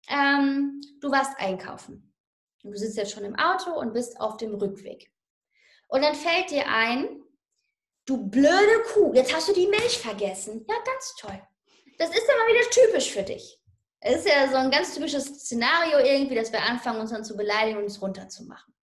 ähm, 0.08 0.82
du 1.02 1.12
warst 1.12 1.38
einkaufen. 1.38 2.14
Du 2.64 2.74
sitzt 2.76 2.98
jetzt 2.98 3.12
schon 3.12 3.26
im 3.26 3.36
Auto 3.36 3.72
und 3.72 3.94
bist 3.94 4.20
auf 4.20 4.38
dem 4.38 4.54
Rückweg. 4.54 5.12
Und 5.88 6.04
dann 6.04 6.16
fällt 6.16 6.52
dir 6.52 6.68
ein, 6.68 7.22
du 8.12 8.30
blöde 8.30 8.84
Kuh, 8.94 9.14
jetzt 9.14 9.34
hast 9.34 9.48
du 9.48 9.54
die 9.54 9.68
Milch 9.68 10.00
vergessen. 10.00 10.66
Ja, 10.68 10.76
ganz 10.86 11.16
toll. 11.16 11.42
Das 11.98 12.10
ist 12.10 12.28
ja 12.28 12.36
mal 12.36 12.54
wieder 12.54 12.70
typisch 12.70 13.12
für 13.12 13.24
dich. 13.24 13.60
Es 14.02 14.18
ist 14.18 14.28
ja 14.28 14.50
so 14.50 14.56
ein 14.58 14.72
ganz 14.72 14.94
typisches 14.94 15.26
Szenario 15.26 16.00
irgendwie, 16.00 16.36
dass 16.36 16.52
wir 16.52 16.62
anfangen, 16.62 17.00
uns 17.00 17.12
dann 17.12 17.24
zu 17.24 17.38
beleidigen 17.38 17.78
und 17.78 17.84
uns 17.84 18.02
runterzumachen. 18.02 18.74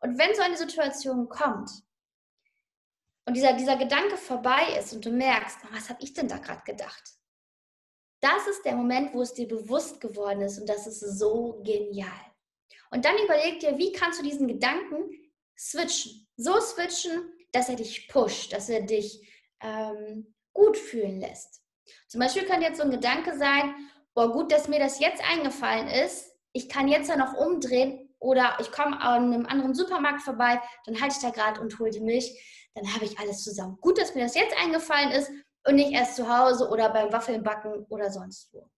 Und 0.00 0.18
wenn 0.18 0.34
so 0.34 0.42
eine 0.42 0.56
Situation 0.56 1.28
kommt 1.28 1.70
und 3.26 3.34
dieser, 3.34 3.54
dieser 3.54 3.76
Gedanke 3.76 4.16
vorbei 4.16 4.76
ist 4.78 4.92
und 4.92 5.04
du 5.04 5.10
merkst, 5.10 5.58
was 5.72 5.88
habe 5.88 6.02
ich 6.02 6.12
denn 6.12 6.28
da 6.28 6.38
gerade 6.38 6.62
gedacht? 6.64 7.02
Das 8.20 8.46
ist 8.48 8.64
der 8.64 8.76
Moment, 8.76 9.14
wo 9.14 9.22
es 9.22 9.32
dir 9.32 9.48
bewusst 9.48 10.00
geworden 10.00 10.42
ist 10.42 10.58
und 10.58 10.68
das 10.68 10.86
ist 10.86 11.00
so 11.00 11.60
genial. 11.64 12.08
Und 12.90 13.04
dann 13.04 13.16
überleg 13.24 13.60
dir, 13.60 13.78
wie 13.78 13.92
kannst 13.92 14.20
du 14.20 14.24
diesen 14.24 14.46
Gedanken 14.46 15.10
switchen? 15.58 16.28
So 16.36 16.60
switchen, 16.60 17.32
dass 17.52 17.68
er 17.68 17.76
dich 17.76 18.08
pusht, 18.08 18.52
dass 18.52 18.68
er 18.68 18.82
dich 18.82 19.28
ähm, 19.60 20.34
gut 20.52 20.76
fühlen 20.76 21.20
lässt. 21.20 21.62
Zum 22.08 22.20
Beispiel 22.20 22.44
könnte 22.44 22.66
jetzt 22.66 22.78
so 22.78 22.84
ein 22.84 22.90
Gedanke 22.90 23.36
sein, 23.36 23.74
boah, 24.14 24.32
gut, 24.32 24.52
dass 24.52 24.68
mir 24.68 24.78
das 24.78 25.00
jetzt 25.00 25.22
eingefallen 25.24 25.88
ist. 25.88 26.36
Ich 26.52 26.68
kann 26.68 26.88
jetzt 26.88 27.08
ja 27.08 27.16
noch 27.16 27.34
umdrehen 27.34 28.14
oder 28.18 28.56
ich 28.60 28.70
komme 28.70 29.00
an 29.00 29.32
einem 29.32 29.46
anderen 29.46 29.74
Supermarkt 29.74 30.22
vorbei, 30.22 30.60
dann 30.84 31.00
halte 31.00 31.14
ich 31.16 31.22
da 31.22 31.30
gerade 31.30 31.60
und 31.60 31.78
hole 31.78 31.90
die 31.90 32.00
Milch. 32.00 32.68
Dann 32.74 32.94
habe 32.94 33.04
ich 33.04 33.18
alles 33.18 33.42
zusammen. 33.42 33.78
Gut, 33.80 33.98
dass 33.98 34.14
mir 34.14 34.24
das 34.24 34.34
jetzt 34.34 34.56
eingefallen 34.56 35.10
ist 35.10 35.30
und 35.66 35.76
nicht 35.76 35.92
erst 35.92 36.16
zu 36.16 36.28
Hause 36.28 36.68
oder 36.68 36.90
beim 36.90 37.12
Waffelnbacken 37.12 37.86
oder 37.88 38.10
sonst 38.10 38.52
wo. 38.52 38.70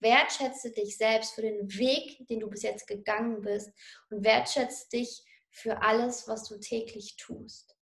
Wertschätze 0.00 0.70
dich 0.72 0.96
selbst 0.96 1.34
für 1.34 1.42
den 1.42 1.68
Weg, 1.70 2.26
den 2.28 2.40
du 2.40 2.48
bis 2.48 2.62
jetzt 2.62 2.86
gegangen 2.86 3.40
bist 3.40 3.70
und 4.10 4.24
wertschätze 4.24 4.88
dich 4.90 5.22
für 5.56 5.80
alles, 5.80 6.28
was 6.28 6.46
du 6.48 6.60
täglich 6.60 7.16
tust. 7.16 7.78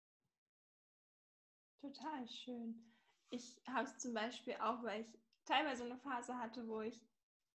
Total 1.81 2.29
schön. 2.29 2.95
Ich 3.31 3.61
habe 3.67 3.89
es 3.89 3.99
zum 3.99 4.15
Beispiel 4.15 4.55
auch, 4.61 4.85
weil 4.85 5.03
ich 5.03 5.19
teilweise 5.45 5.85
eine 5.85 5.99
Phase 5.99 6.39
hatte, 6.39 6.69
wo 6.69 6.83
ich 6.83 7.05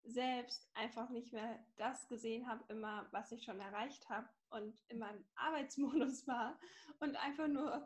selbst 0.05 0.69
einfach 0.73 1.09
nicht 1.09 1.33
mehr 1.33 1.59
das 1.75 2.07
gesehen 2.07 2.47
habe, 2.47 2.63
immer, 2.69 3.07
was 3.11 3.33
ich 3.33 3.43
schon 3.43 3.59
erreicht 3.59 4.07
habe 4.07 4.29
und 4.51 4.79
in 4.87 4.99
meinem 4.99 5.25
Arbeitsmodus 5.35 6.25
war 6.27 6.57
und 6.99 7.17
einfach 7.17 7.49
nur, 7.49 7.85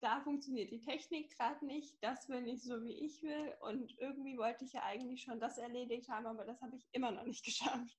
da 0.00 0.20
funktioniert 0.22 0.70
die 0.70 0.80
Technik 0.80 1.34
gerade 1.36 1.64
nicht, 1.64 1.96
das 2.02 2.28
will 2.28 2.42
nicht 2.42 2.62
so, 2.62 2.82
wie 2.82 2.98
ich 3.04 3.22
will 3.22 3.54
und 3.60 3.96
irgendwie 3.98 4.36
wollte 4.36 4.66
ich 4.66 4.74
ja 4.74 4.82
eigentlich 4.82 5.22
schon 5.22 5.40
das 5.40 5.56
erledigt 5.56 6.10
haben, 6.10 6.26
aber 6.26 6.44
das 6.44 6.60
habe 6.60 6.76
ich 6.76 6.86
immer 6.92 7.12
noch 7.12 7.24
nicht 7.24 7.44
geschafft. 7.46 7.98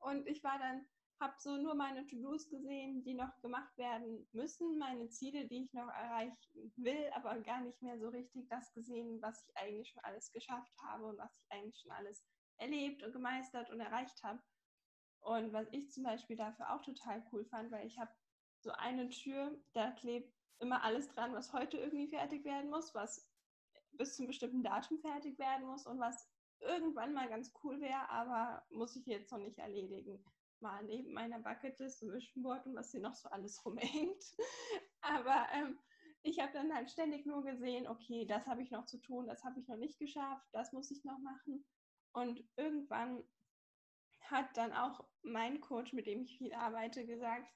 Und 0.00 0.26
ich 0.26 0.44
war 0.44 0.58
dann 0.58 0.86
habe 1.20 1.34
so 1.38 1.56
nur 1.56 1.74
meine 1.74 2.06
To-Dos 2.06 2.48
gesehen, 2.48 3.02
die 3.04 3.14
noch 3.14 3.40
gemacht 3.40 3.76
werden 3.78 4.26
müssen, 4.32 4.78
meine 4.78 5.08
Ziele, 5.08 5.46
die 5.46 5.64
ich 5.64 5.72
noch 5.72 5.88
erreichen 5.88 6.72
will, 6.76 7.10
aber 7.14 7.38
gar 7.40 7.60
nicht 7.60 7.80
mehr 7.82 7.98
so 7.98 8.08
richtig 8.08 8.48
das 8.48 8.72
gesehen, 8.74 9.20
was 9.22 9.44
ich 9.46 9.56
eigentlich 9.56 9.88
schon 9.88 10.02
alles 10.04 10.30
geschafft 10.32 10.72
habe 10.82 11.06
und 11.06 11.18
was 11.18 11.36
ich 11.38 11.52
eigentlich 11.52 11.78
schon 11.80 11.92
alles 11.92 12.24
erlebt 12.56 13.02
und 13.02 13.12
gemeistert 13.12 13.70
und 13.70 13.80
erreicht 13.80 14.22
habe. 14.22 14.40
Und 15.20 15.52
was 15.52 15.66
ich 15.72 15.90
zum 15.90 16.04
Beispiel 16.04 16.36
dafür 16.36 16.74
auch 16.74 16.82
total 16.82 17.24
cool 17.32 17.44
fand, 17.46 17.70
weil 17.70 17.86
ich 17.86 17.98
habe 17.98 18.12
so 18.60 18.70
eine 18.72 19.08
Tür, 19.08 19.58
da 19.72 19.90
klebt 19.92 20.34
immer 20.58 20.82
alles 20.82 21.08
dran, 21.08 21.32
was 21.32 21.52
heute 21.52 21.78
irgendwie 21.78 22.08
fertig 22.08 22.44
werden 22.44 22.70
muss, 22.70 22.94
was 22.94 23.28
bis 23.92 24.16
zum 24.16 24.26
bestimmten 24.26 24.62
Datum 24.62 24.98
fertig 24.98 25.38
werden 25.38 25.66
muss 25.66 25.86
und 25.86 25.98
was 25.98 26.28
irgendwann 26.60 27.14
mal 27.14 27.28
ganz 27.28 27.52
cool 27.62 27.80
wäre, 27.80 28.08
aber 28.10 28.64
muss 28.70 28.96
ich 28.96 29.06
jetzt 29.06 29.32
noch 29.32 29.38
nicht 29.38 29.58
erledigen 29.58 30.24
mal 30.60 30.82
neben 30.84 31.12
meiner 31.12 31.38
Bucketlist 31.38 32.02
und 32.02 32.12
Wischenboard 32.12 32.66
und 32.66 32.74
was 32.74 32.90
hier 32.90 33.00
noch 33.00 33.14
so 33.14 33.28
alles 33.28 33.64
rumhängt. 33.64 34.24
Aber 35.00 35.46
ähm, 35.52 35.78
ich 36.22 36.40
habe 36.40 36.52
dann 36.52 36.74
halt 36.74 36.90
ständig 36.90 37.26
nur 37.26 37.44
gesehen, 37.44 37.86
okay, 37.86 38.24
das 38.26 38.46
habe 38.46 38.62
ich 38.62 38.70
noch 38.70 38.86
zu 38.86 38.98
tun, 38.98 39.26
das 39.26 39.44
habe 39.44 39.60
ich 39.60 39.68
noch 39.68 39.76
nicht 39.76 39.98
geschafft, 39.98 40.46
das 40.52 40.72
muss 40.72 40.90
ich 40.90 41.04
noch 41.04 41.18
machen. 41.18 41.64
Und 42.12 42.42
irgendwann 42.56 43.22
hat 44.22 44.56
dann 44.56 44.72
auch 44.72 45.06
mein 45.22 45.60
Coach, 45.60 45.92
mit 45.92 46.06
dem 46.06 46.22
ich 46.22 46.38
viel 46.38 46.54
arbeite, 46.54 47.06
gesagt, 47.06 47.46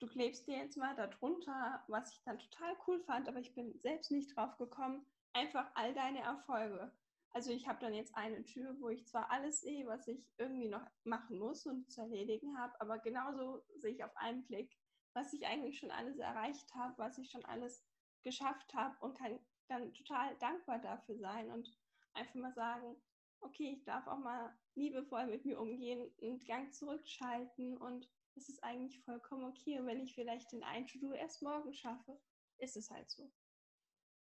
du 0.00 0.08
klebst 0.08 0.48
dir 0.48 0.56
jetzt 0.56 0.76
mal 0.76 0.96
darunter, 0.96 1.84
was 1.86 2.12
ich 2.12 2.22
dann 2.24 2.38
total 2.38 2.76
cool 2.86 3.00
fand, 3.04 3.28
aber 3.28 3.38
ich 3.38 3.54
bin 3.54 3.78
selbst 3.82 4.10
nicht 4.10 4.36
drauf 4.36 4.56
gekommen, 4.58 5.06
einfach 5.32 5.70
all 5.74 5.94
deine 5.94 6.20
Erfolge. 6.20 6.92
Also 7.34 7.50
ich 7.50 7.66
habe 7.66 7.80
dann 7.80 7.94
jetzt 7.94 8.14
eine 8.14 8.44
Tür, 8.44 8.76
wo 8.78 8.90
ich 8.90 9.06
zwar 9.06 9.30
alles 9.30 9.62
sehe, 9.62 9.86
was 9.86 10.06
ich 10.06 10.22
irgendwie 10.36 10.68
noch 10.68 10.86
machen 11.04 11.38
muss 11.38 11.64
und 11.66 11.90
zu 11.90 12.02
erledigen 12.02 12.58
habe, 12.58 12.78
aber 12.80 12.98
genauso 12.98 13.64
sehe 13.76 13.92
ich 13.92 14.04
auf 14.04 14.14
einen 14.16 14.44
Blick, 14.44 14.76
was 15.14 15.32
ich 15.32 15.46
eigentlich 15.46 15.78
schon 15.78 15.90
alles 15.90 16.18
erreicht 16.18 16.74
habe, 16.74 16.96
was 16.98 17.16
ich 17.18 17.30
schon 17.30 17.44
alles 17.46 17.84
geschafft 18.22 18.74
habe 18.74 18.96
und 19.00 19.16
kann 19.16 19.38
dann 19.68 19.94
total 19.94 20.36
dankbar 20.38 20.78
dafür 20.78 21.16
sein 21.18 21.50
und 21.50 21.74
einfach 22.12 22.34
mal 22.34 22.52
sagen, 22.52 23.00
okay, 23.40 23.72
ich 23.72 23.84
darf 23.84 24.06
auch 24.06 24.18
mal 24.18 24.54
liebevoll 24.74 25.26
mit 25.26 25.44
mir 25.44 25.58
umgehen, 25.58 26.10
einen 26.20 26.38
Gang 26.44 26.72
zurückschalten 26.72 27.76
und 27.78 28.08
es 28.34 28.48
ist 28.48 28.62
eigentlich 28.62 29.02
vollkommen 29.04 29.44
okay. 29.44 29.78
Und 29.78 29.86
wenn 29.86 30.00
ich 30.00 30.14
vielleicht 30.14 30.52
den 30.52 30.62
einen 30.62 30.86
To-Do 30.86 31.12
erst 31.12 31.42
morgen 31.42 31.72
schaffe, 31.72 32.18
ist 32.58 32.76
es 32.76 32.90
halt 32.90 33.10
so. 33.10 33.30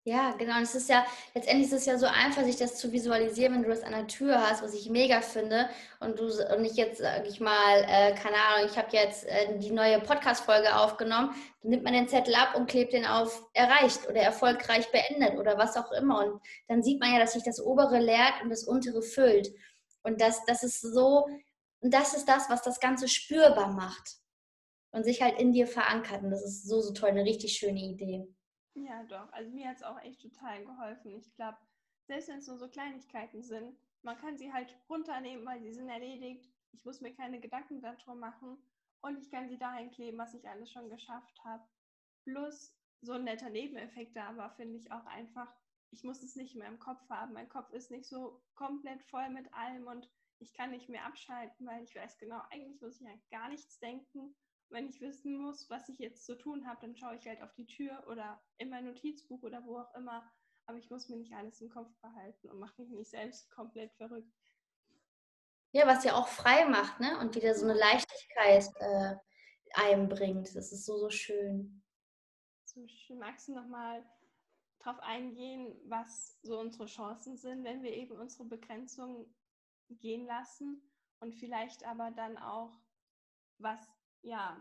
Ja, 0.05 0.32
genau. 0.32 0.57
Und 0.57 0.62
es 0.62 0.74
ist 0.74 0.88
ja, 0.88 1.05
letztendlich 1.34 1.66
ist 1.66 1.74
es 1.74 1.84
ja 1.84 1.98
so 1.98 2.07
einfach, 2.07 2.42
sich 2.44 2.57
das 2.57 2.76
zu 2.76 2.90
visualisieren, 2.90 3.53
wenn 3.55 3.62
du 3.62 3.68
das 3.68 3.82
an 3.82 3.92
der 3.92 4.07
Tür 4.07 4.40
hast, 4.40 4.62
was 4.62 4.72
ich 4.72 4.88
mega 4.88 5.20
finde. 5.20 5.68
Und 6.01 6.18
du 6.18 6.24
und 6.24 6.64
ich 6.64 6.72
jetzt, 6.74 7.03
sag 7.03 7.26
ich 7.26 7.38
mal, 7.38 7.84
äh, 7.86 8.14
keine 8.14 8.36
Ahnung, 8.36 8.70
ich 8.70 8.78
habe 8.78 8.88
jetzt 8.92 9.26
äh, 9.26 9.59
die 9.59 9.70
neue 9.70 10.01
Podcast-Folge 10.01 10.74
aufgenommen, 10.74 11.34
dann 11.61 11.70
nimmt 11.70 11.84
man 11.84 11.92
den 11.92 12.09
Zettel 12.09 12.34
ab 12.34 12.55
und 12.57 12.66
klebt 12.66 12.94
den 12.94 13.05
auf 13.05 13.42
erreicht 13.53 14.09
oder 14.09 14.22
erfolgreich 14.22 14.90
beendet 14.90 15.38
oder 15.38 15.59
was 15.59 15.76
auch 15.76 15.92
immer. 15.92 16.24
Und 16.24 16.40
dann 16.68 16.82
sieht 16.82 16.98
man 16.98 17.12
ja, 17.12 17.18
dass 17.18 17.34
sich 17.34 17.44
das 17.44 17.61
obere 17.61 17.98
leert 17.98 18.42
und 18.42 18.48
das 18.48 18.64
untere 18.64 19.03
füllt. 19.03 19.53
Und 20.03 20.22
das, 20.22 20.44
das 20.46 20.62
ist 20.62 20.80
so, 20.80 21.26
und 21.80 21.92
das 21.92 22.14
ist 22.14 22.26
das, 22.26 22.48
was 22.48 22.62
das 22.62 22.80
Ganze 22.80 23.07
spürbar 23.07 23.72
macht 23.72 24.16
und 24.92 25.05
sich 25.05 25.20
halt 25.20 25.38
in 25.38 25.53
dir 25.53 25.66
verankert. 25.66 26.22
Und 26.22 26.30
das 26.30 26.42
ist 26.42 26.66
so, 26.66 26.80
so 26.80 26.94
toll, 26.94 27.11
eine 27.11 27.24
richtig 27.24 27.53
schöne 27.53 27.80
Idee. 27.80 28.26
Ja, 28.75 29.03
doch. 29.05 29.33
Also 29.33 29.51
mir 29.51 29.68
hat 29.68 29.77
es 29.77 29.83
auch 29.83 30.01
echt 30.01 30.21
total 30.21 30.64
geholfen. 30.64 31.16
Ich 31.16 31.35
glaube, 31.35 31.59
selbst 32.07 32.29
wenn 32.29 32.39
es 32.39 32.47
nur 32.49 32.59
so 32.59 32.68
Kleinigkeiten 32.68 33.43
sind, 33.43 33.77
man 34.03 34.16
kann 34.18 34.39
sie 34.39 34.53
halt 34.53 34.75
runternehmen, 34.89 35.45
weil 35.47 35.61
sie 35.62 35.73
sind 35.73 35.89
erledigt. 35.89 36.49
Ich 36.73 36.85
muss 36.85 37.01
mir 37.01 37.14
keine 37.14 37.41
Gedanken 37.41 37.81
darum 37.81 38.21
machen 38.21 38.57
und 39.03 39.18
ich 39.18 39.31
kann 39.31 39.49
sie 39.49 39.59
dahin 39.59 39.91
kleben, 39.91 40.18
was 40.18 40.35
ich 40.35 40.49
alles 40.49 40.71
schon 40.71 40.89
geschafft 40.89 41.39
habe. 41.45 41.64
Plus 42.25 42.75
so 43.03 43.12
ein 43.12 43.25
netter 43.25 43.51
Nebeneffekt 43.51 44.16
da 44.16 44.29
aber 44.29 44.51
finde 44.51 44.77
ich 44.77 44.93
auch 44.93 45.07
einfach, 45.07 45.53
ich 45.91 46.05
muss 46.05 46.23
es 46.23 46.37
nicht 46.37 46.55
mehr 46.55 46.68
im 46.68 46.79
Kopf 46.79 47.09
haben. 47.11 47.33
Mein 47.33 47.49
Kopf 47.49 47.73
ist 47.73 47.91
nicht 47.91 48.07
so 48.07 48.43
komplett 48.55 49.03
voll 49.05 49.29
mit 49.31 49.53
allem 49.53 49.87
und 49.87 50.09
ich 50.39 50.55
kann 50.55 50.71
nicht 50.71 50.89
mehr 50.89 51.05
abschalten, 51.05 51.66
weil 51.66 51.83
ich 51.83 51.95
weiß 51.95 52.18
genau, 52.18 52.41
eigentlich 52.51 52.81
muss 52.81 53.01
ich 53.01 53.09
an 53.09 53.21
gar 53.31 53.49
nichts 53.49 53.79
denken 53.81 54.35
wenn 54.71 54.89
ich 54.89 55.01
wissen 55.01 55.37
muss, 55.37 55.68
was 55.68 55.89
ich 55.89 55.99
jetzt 55.99 56.25
zu 56.25 56.37
tun 56.37 56.66
habe, 56.66 56.81
dann 56.83 56.97
schaue 56.97 57.16
ich 57.16 57.27
halt 57.27 57.43
auf 57.43 57.53
die 57.55 57.66
Tür 57.66 58.05
oder 58.09 58.41
in 58.59 58.71
mein 58.71 58.85
Notizbuch 58.85 59.43
oder 59.43 59.64
wo 59.64 59.79
auch 59.79 59.95
immer. 59.95 60.31
Aber 60.66 60.79
ich 60.79 60.91
muss 60.91 61.09
mir 61.09 61.16
nicht 61.16 61.33
alles 61.33 61.61
im 61.61 61.68
Kopf 61.68 61.91
behalten 62.01 62.49
und 62.49 62.59
mache 62.59 62.81
mich 62.81 62.91
nicht 62.91 63.11
selbst 63.11 63.51
komplett 63.51 63.93
verrückt. 63.95 64.33
Ja, 65.73 65.87
was 65.87 66.05
ja 66.05 66.14
auch 66.14 66.29
frei 66.29 66.66
macht, 66.66 67.01
ne? 67.01 67.18
Und 67.18 67.35
wieder 67.35 67.55
so 67.55 67.64
eine 67.64 67.79
Leichtigkeit 67.79 68.68
äh, 68.81 69.16
einbringt. 69.73 70.55
Das 70.55 70.73
ist 70.73 70.85
so, 70.85 70.99
so 70.99 71.11
schön. 71.11 71.83
So 72.64 72.87
schön. 72.87 73.18
Magst 73.18 73.49
du 73.49 73.55
nochmal 73.55 74.05
darauf 74.81 75.01
eingehen, 75.01 75.77
was 75.87 76.39
so 76.43 76.59
unsere 76.59 76.87
Chancen 76.87 77.37
sind, 77.37 77.64
wenn 77.64 77.83
wir 77.83 77.93
eben 77.93 78.16
unsere 78.16 78.45
Begrenzung 78.45 79.33
gehen 79.89 80.27
lassen 80.27 80.83
und 81.21 81.35
vielleicht 81.35 81.85
aber 81.85 82.11
dann 82.11 82.39
auch, 82.39 82.81
was 83.59 83.81
ja, 84.23 84.59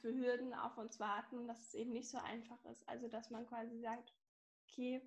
für 0.00 0.14
Hürden 0.14 0.54
auf 0.54 0.78
uns 0.78 0.98
warten, 1.00 1.46
dass 1.46 1.60
es 1.60 1.74
eben 1.74 1.92
nicht 1.92 2.08
so 2.08 2.18
einfach 2.18 2.62
ist. 2.66 2.88
Also, 2.88 3.08
dass 3.08 3.30
man 3.30 3.46
quasi 3.46 3.78
sagt, 3.80 4.14
okay, 4.66 5.02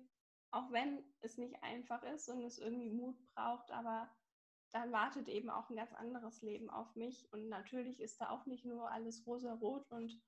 auch 0.50 0.70
wenn 0.70 1.02
es 1.20 1.38
nicht 1.38 1.62
einfach 1.62 2.02
ist 2.04 2.28
und 2.28 2.44
es 2.44 2.58
irgendwie 2.58 2.90
Mut 2.90 3.16
braucht, 3.34 3.70
aber 3.70 4.08
dann 4.72 4.92
wartet 4.92 5.28
eben 5.28 5.50
auch 5.50 5.70
ein 5.70 5.76
ganz 5.76 5.92
anderes 5.94 6.42
Leben 6.42 6.70
auf 6.70 6.94
mich. 6.96 7.32
Und 7.32 7.48
natürlich 7.48 8.00
ist 8.00 8.20
da 8.20 8.30
auch 8.30 8.46
nicht 8.46 8.64
nur 8.64 8.90
alles 8.90 9.26
rosa-rot 9.26 9.90
und 9.90 10.20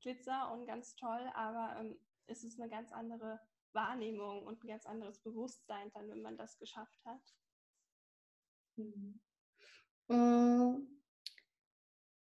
Glitzer 0.00 0.52
und 0.52 0.66
ganz 0.66 0.96
toll, 0.96 1.30
aber 1.34 1.80
ähm, 1.80 1.98
es 2.26 2.44
ist 2.44 2.60
eine 2.60 2.70
ganz 2.70 2.92
andere 2.92 3.40
Wahrnehmung 3.72 4.44
und 4.44 4.62
ein 4.62 4.68
ganz 4.68 4.86
anderes 4.86 5.18
Bewusstsein 5.20 5.90
dann, 5.92 6.08
wenn 6.08 6.22
man 6.22 6.36
das 6.36 6.58
geschafft 6.58 7.04
hat. 7.04 7.34
Mhm. 8.76 9.20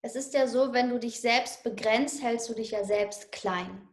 Es 0.03 0.17
ist 0.17 0.33
ja 0.35 0.47
so, 0.47 0.73
wenn 0.73 0.89
du 0.89 0.99
dich 0.99 1.21
selbst 1.21 1.63
begrenzt, 1.63 2.23
hältst 2.23 2.49
du 2.49 2.55
dich 2.55 2.71
ja 2.71 2.85
selbst 2.85 3.33
klein. 3.33 3.87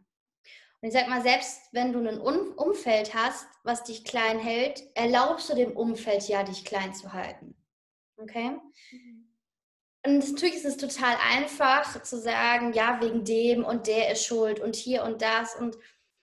Und 0.80 0.88
ich 0.88 0.94
sag 0.94 1.08
mal, 1.08 1.22
selbst 1.22 1.60
wenn 1.72 1.92
du 1.92 1.98
ein 1.98 2.18
Umfeld 2.20 3.14
hast, 3.14 3.46
was 3.64 3.84
dich 3.84 4.04
klein 4.04 4.38
hält, 4.38 4.82
erlaubst 4.94 5.50
du 5.50 5.54
dem 5.54 5.76
Umfeld 5.76 6.28
ja, 6.28 6.44
dich 6.44 6.64
klein 6.64 6.94
zu 6.94 7.12
halten. 7.12 7.56
Okay? 8.16 8.56
Und 10.06 10.18
natürlich 10.18 10.56
ist 10.56 10.64
es 10.64 10.76
total 10.76 11.16
einfach 11.30 12.02
zu 12.02 12.18
sagen, 12.18 12.72
ja, 12.72 13.00
wegen 13.00 13.24
dem 13.24 13.64
und 13.64 13.88
der 13.88 14.12
ist 14.12 14.24
schuld 14.24 14.60
und 14.60 14.76
hier 14.76 15.02
und 15.02 15.20
das. 15.20 15.56
Und 15.56 15.76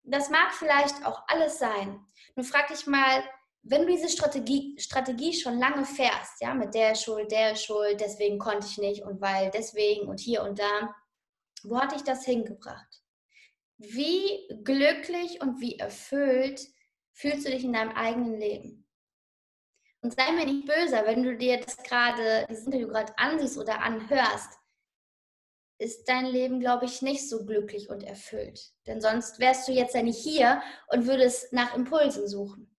das 0.03 0.29
mag 0.29 0.53
vielleicht 0.53 1.05
auch 1.05 1.23
alles 1.27 1.59
sein. 1.59 1.99
Nun 2.35 2.45
frag 2.45 2.67
dich 2.67 2.87
mal, 2.87 3.23
wenn 3.67 3.81
du 3.81 3.93
diese 3.93 4.09
Strategie, 4.09 4.75
Strategie 4.77 5.33
schon 5.33 5.57
lange 5.57 5.85
fährst, 5.85 6.39
ja, 6.39 6.53
mit 6.53 6.75
der 6.75 6.93
Schuld, 6.93 7.31
der 7.31 7.55
Schuld, 7.55 7.99
deswegen 7.99 8.37
konnte 8.37 8.67
ich 8.67 8.77
nicht 8.77 9.01
und 9.01 9.19
weil 9.21 9.49
deswegen 9.49 10.07
und 10.07 10.19
hier 10.19 10.43
und 10.43 10.59
da, 10.59 10.95
wo 11.63 11.79
hat 11.79 11.91
dich 11.91 12.03
das 12.03 12.23
hingebracht? 12.25 13.01
Wie 13.77 14.47
glücklich 14.63 15.41
und 15.41 15.59
wie 15.59 15.79
erfüllt 15.79 16.61
fühlst 17.13 17.47
du 17.47 17.51
dich 17.51 17.63
in 17.63 17.73
deinem 17.73 17.91
eigenen 17.91 18.39
Leben? 18.39 18.87
Und 20.01 20.13
sei 20.13 20.31
mir 20.33 20.45
nicht 20.45 20.67
böse, 20.67 21.01
wenn 21.05 21.23
du 21.23 21.35
dir 21.35 21.59
das 21.59 21.77
gerade, 21.77 22.45
dieses 22.47 22.67
Interview 22.67 22.87
gerade 22.87 23.17
ansiehst 23.17 23.57
oder 23.57 23.81
anhörst, 23.81 24.59
ist 25.79 26.07
dein 26.07 26.27
Leben, 26.27 26.59
glaube 26.59 26.85
ich, 26.85 27.01
nicht 27.01 27.27
so 27.27 27.43
glücklich 27.43 27.89
und 27.89 28.03
erfüllt. 28.03 28.73
Denn 28.85 29.01
sonst 29.01 29.39
wärst 29.39 29.67
du 29.67 29.71
jetzt 29.71 29.95
ja 29.95 30.03
nicht 30.03 30.21
hier 30.21 30.61
und 30.87 31.07
würdest 31.07 31.51
nach 31.51 31.75
Impulsen 31.75 32.27
suchen. 32.27 32.74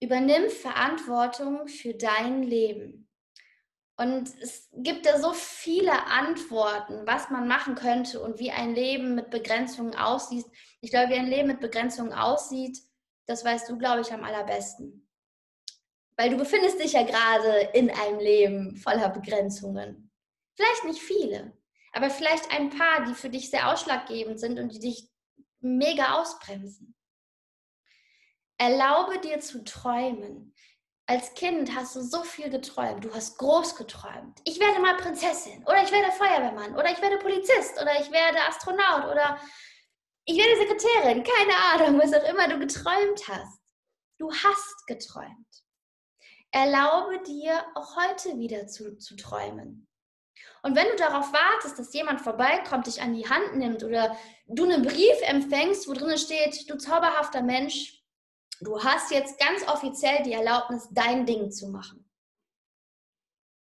Übernimm 0.00 0.48
Verantwortung 0.50 1.68
für 1.68 1.94
dein 1.94 2.42
Leben. 2.42 3.08
Und 3.96 4.30
es 4.40 4.70
gibt 4.72 5.04
da 5.04 5.20
so 5.20 5.34
viele 5.34 6.06
Antworten, 6.06 7.06
was 7.06 7.28
man 7.28 7.46
machen 7.46 7.74
könnte 7.74 8.22
und 8.22 8.38
wie 8.38 8.50
ein 8.50 8.74
Leben 8.74 9.14
mit 9.14 9.28
Begrenzungen 9.28 9.94
aussieht. 9.94 10.46
Ich 10.80 10.90
glaube, 10.90 11.12
wie 11.12 11.18
ein 11.18 11.26
Leben 11.26 11.48
mit 11.48 11.60
Begrenzungen 11.60 12.14
aussieht, 12.14 12.78
das 13.26 13.44
weißt 13.44 13.68
du, 13.68 13.76
glaube 13.76 14.00
ich, 14.00 14.10
am 14.10 14.24
allerbesten. 14.24 15.06
Weil 16.16 16.30
du 16.30 16.38
befindest 16.38 16.82
dich 16.82 16.94
ja 16.94 17.02
gerade 17.02 17.70
in 17.74 17.90
einem 17.90 18.18
Leben 18.18 18.76
voller 18.76 19.10
Begrenzungen. 19.10 20.10
Vielleicht 20.56 20.84
nicht 20.84 21.02
viele, 21.02 21.52
aber 21.92 22.08
vielleicht 22.08 22.50
ein 22.50 22.70
paar, 22.70 23.04
die 23.04 23.14
für 23.14 23.28
dich 23.28 23.50
sehr 23.50 23.70
ausschlaggebend 23.70 24.40
sind 24.40 24.58
und 24.58 24.74
die 24.74 24.80
dich 24.80 25.10
mega 25.60 26.20
ausbremsen. 26.20 26.96
Erlaube 28.60 29.18
dir 29.20 29.40
zu 29.40 29.64
träumen. 29.64 30.54
Als 31.06 31.32
Kind 31.32 31.74
hast 31.74 31.96
du 31.96 32.02
so 32.02 32.22
viel 32.22 32.50
geträumt. 32.50 33.02
Du 33.02 33.14
hast 33.14 33.38
groß 33.38 33.74
geträumt. 33.74 34.38
Ich 34.44 34.60
werde 34.60 34.80
mal 34.80 34.98
Prinzessin 34.98 35.62
oder 35.64 35.82
ich 35.82 35.90
werde 35.90 36.12
Feuerwehrmann 36.12 36.74
oder 36.74 36.92
ich 36.92 37.00
werde 37.00 37.16
Polizist 37.16 37.80
oder 37.80 37.98
ich 37.98 38.12
werde 38.12 38.38
Astronaut 38.46 39.10
oder 39.10 39.40
ich 40.26 40.36
werde 40.36 40.58
Sekretärin. 40.58 41.24
Keine 41.24 41.56
Ahnung, 41.72 42.00
was 42.02 42.12
auch 42.12 42.28
immer 42.28 42.48
du 42.48 42.58
geträumt 42.58 43.28
hast. 43.28 43.62
Du 44.18 44.30
hast 44.30 44.86
geträumt. 44.86 45.48
Erlaube 46.50 47.22
dir 47.22 47.64
auch 47.74 47.96
heute 47.96 48.38
wieder 48.38 48.66
zu, 48.66 48.98
zu 48.98 49.16
träumen. 49.16 49.88
Und 50.62 50.76
wenn 50.76 50.88
du 50.88 50.96
darauf 50.96 51.32
wartest, 51.32 51.78
dass 51.78 51.94
jemand 51.94 52.20
vorbeikommt, 52.20 52.86
dich 52.86 53.00
an 53.00 53.14
die 53.14 53.26
Hand 53.26 53.56
nimmt 53.56 53.82
oder 53.84 54.18
du 54.48 54.64
einen 54.64 54.82
Brief 54.82 55.16
empfängst, 55.22 55.88
wo 55.88 55.94
drin 55.94 56.18
steht, 56.18 56.68
du 56.68 56.76
zauberhafter 56.76 57.40
Mensch, 57.40 57.99
Du 58.60 58.82
hast 58.82 59.10
jetzt 59.10 59.38
ganz 59.38 59.66
offiziell 59.66 60.22
die 60.22 60.34
Erlaubnis, 60.34 60.86
dein 60.90 61.24
Ding 61.24 61.50
zu 61.50 61.68
machen, 61.68 62.10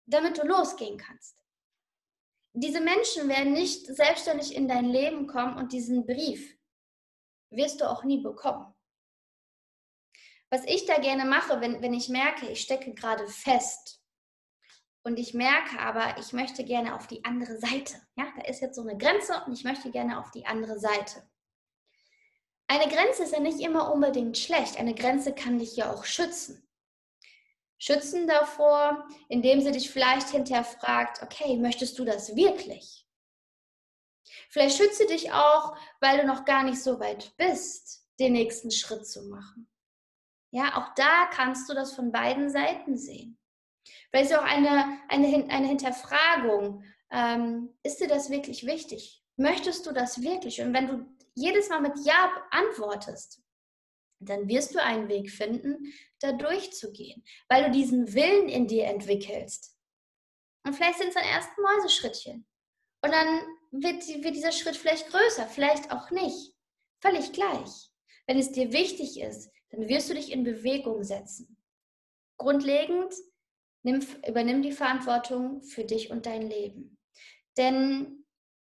damit 0.07 0.37
du 0.37 0.47
losgehen 0.47 0.99
kannst. 0.99 1.45
Diese 2.53 2.81
Menschen 2.81 3.29
werden 3.29 3.53
nicht 3.53 3.87
selbstständig 3.87 4.57
in 4.57 4.67
dein 4.67 4.87
Leben 4.87 5.29
kommen 5.29 5.57
und 5.57 5.73
diesen 5.73 6.05
Brief 6.05 6.59
wirst 7.51 7.81
du 7.81 7.89
auch 7.89 8.03
nie 8.03 8.21
bekommen. 8.21 8.75
Was 10.51 10.65
ich 10.65 10.87
da 10.87 10.99
gerne 10.99 11.25
mache, 11.25 11.61
wenn, 11.61 11.81
wenn 11.81 11.95
ich 11.95 12.09
merke, 12.09 12.49
ich 12.49 12.61
stecke 12.61 12.93
gerade 12.93 13.29
fest 13.29 14.03
und 15.05 15.21
ich 15.21 15.33
merke 15.35 15.79
aber, 15.79 16.19
ich 16.19 16.33
möchte 16.33 16.65
gerne 16.65 16.97
auf 16.97 17.07
die 17.07 17.25
andere 17.25 17.59
Seite. 17.59 17.95
Ja, 18.17 18.33
da 18.35 18.43
ist 18.43 18.61
jetzt 18.61 18.75
so 18.75 18.83
eine 18.83 18.99
Grenze 18.99 19.45
und 19.47 19.53
ich 19.53 19.63
möchte 19.63 19.93
gerne 19.93 20.19
auf 20.19 20.33
die 20.33 20.47
andere 20.47 20.81
Seite. 20.81 21.30
Eine 22.71 22.87
Grenze 22.87 23.25
ist 23.25 23.33
ja 23.33 23.41
nicht 23.41 23.59
immer 23.59 23.93
unbedingt 23.93 24.39
schlecht. 24.39 24.79
Eine 24.79 24.95
Grenze 24.95 25.35
kann 25.35 25.59
dich 25.59 25.75
ja 25.75 25.93
auch 25.93 26.05
schützen. 26.05 26.65
Schützen 27.79 28.29
davor, 28.29 29.09
indem 29.29 29.61
sie 29.61 29.73
dich 29.73 29.91
vielleicht 29.91 30.29
hinterher 30.29 30.63
fragt, 30.63 31.21
okay, 31.21 31.57
möchtest 31.57 31.99
du 31.99 32.05
das 32.05 32.37
wirklich? 32.37 33.09
Vielleicht 34.51 34.77
schütze 34.77 35.09
dich 35.09 35.33
auch, 35.33 35.77
weil 35.99 36.19
du 36.19 36.27
noch 36.29 36.45
gar 36.45 36.63
nicht 36.63 36.81
so 36.81 37.01
weit 37.01 37.37
bist, 37.37 38.07
den 38.21 38.35
nächsten 38.35 38.71
Schritt 38.71 39.05
zu 39.05 39.25
machen. 39.25 39.69
Ja, 40.53 40.77
auch 40.77 40.95
da 40.95 41.27
kannst 41.33 41.69
du 41.69 41.75
das 41.75 41.93
von 41.93 42.13
beiden 42.13 42.51
Seiten 42.51 42.97
sehen. 42.97 43.37
Vielleicht 44.11 44.31
ist 44.31 44.39
auch 44.39 44.45
eine, 44.45 45.01
eine, 45.09 45.51
eine 45.51 45.67
Hinterfragung, 45.67 46.85
ähm, 47.11 47.77
ist 47.83 47.99
dir 48.01 48.07
das 48.07 48.31
wirklich 48.31 48.65
wichtig? 48.65 49.25
Möchtest 49.37 49.87
du 49.87 49.93
das 49.93 50.23
wirklich? 50.23 50.61
Und 50.61 50.73
wenn 50.73 50.87
du 50.87 51.20
jedes 51.35 51.69
Mal 51.69 51.81
mit 51.81 51.95
Ja 52.05 52.31
antwortest, 52.51 53.43
dann 54.21 54.49
wirst 54.49 54.75
du 54.75 54.83
einen 54.83 55.09
Weg 55.09 55.31
finden, 55.31 55.93
da 56.21 56.33
durchzugehen, 56.33 57.25
weil 57.49 57.65
du 57.65 57.71
diesen 57.71 58.13
Willen 58.13 58.49
in 58.49 58.67
dir 58.67 58.85
entwickelst. 58.85 59.77
Und 60.65 60.75
vielleicht 60.75 60.99
sind 60.99 61.09
es 61.09 61.15
dann 61.15 61.25
erst 61.25 61.51
Mäuseschrittchen. 61.57 62.47
Und 63.03 63.13
dann 63.13 63.41
wird, 63.71 64.07
wird 64.23 64.37
dieser 64.37 64.53
Schritt 64.53 64.77
vielleicht 64.77 65.09
größer, 65.09 65.47
vielleicht 65.47 65.91
auch 65.91 66.11
nicht. 66.11 66.55
Völlig 67.01 67.33
gleich. 67.33 67.91
Wenn 68.27 68.39
es 68.39 68.53
dir 68.53 68.73
wichtig 68.73 69.19
ist, 69.21 69.51
dann 69.71 69.89
wirst 69.89 70.11
du 70.11 70.15
dich 70.15 70.31
in 70.33 70.45
Bewegung 70.45 71.03
setzen. 71.03 71.57
Grundlegend 72.37 73.15
nimm, 73.83 74.07
übernimm 74.27 74.63
die 74.63 74.73
Verantwortung 74.73 75.63
für 75.63 75.85
dich 75.85 76.11
und 76.11 76.27
dein 76.27 76.43
Leben. 76.43 76.99
Denn 77.57 78.25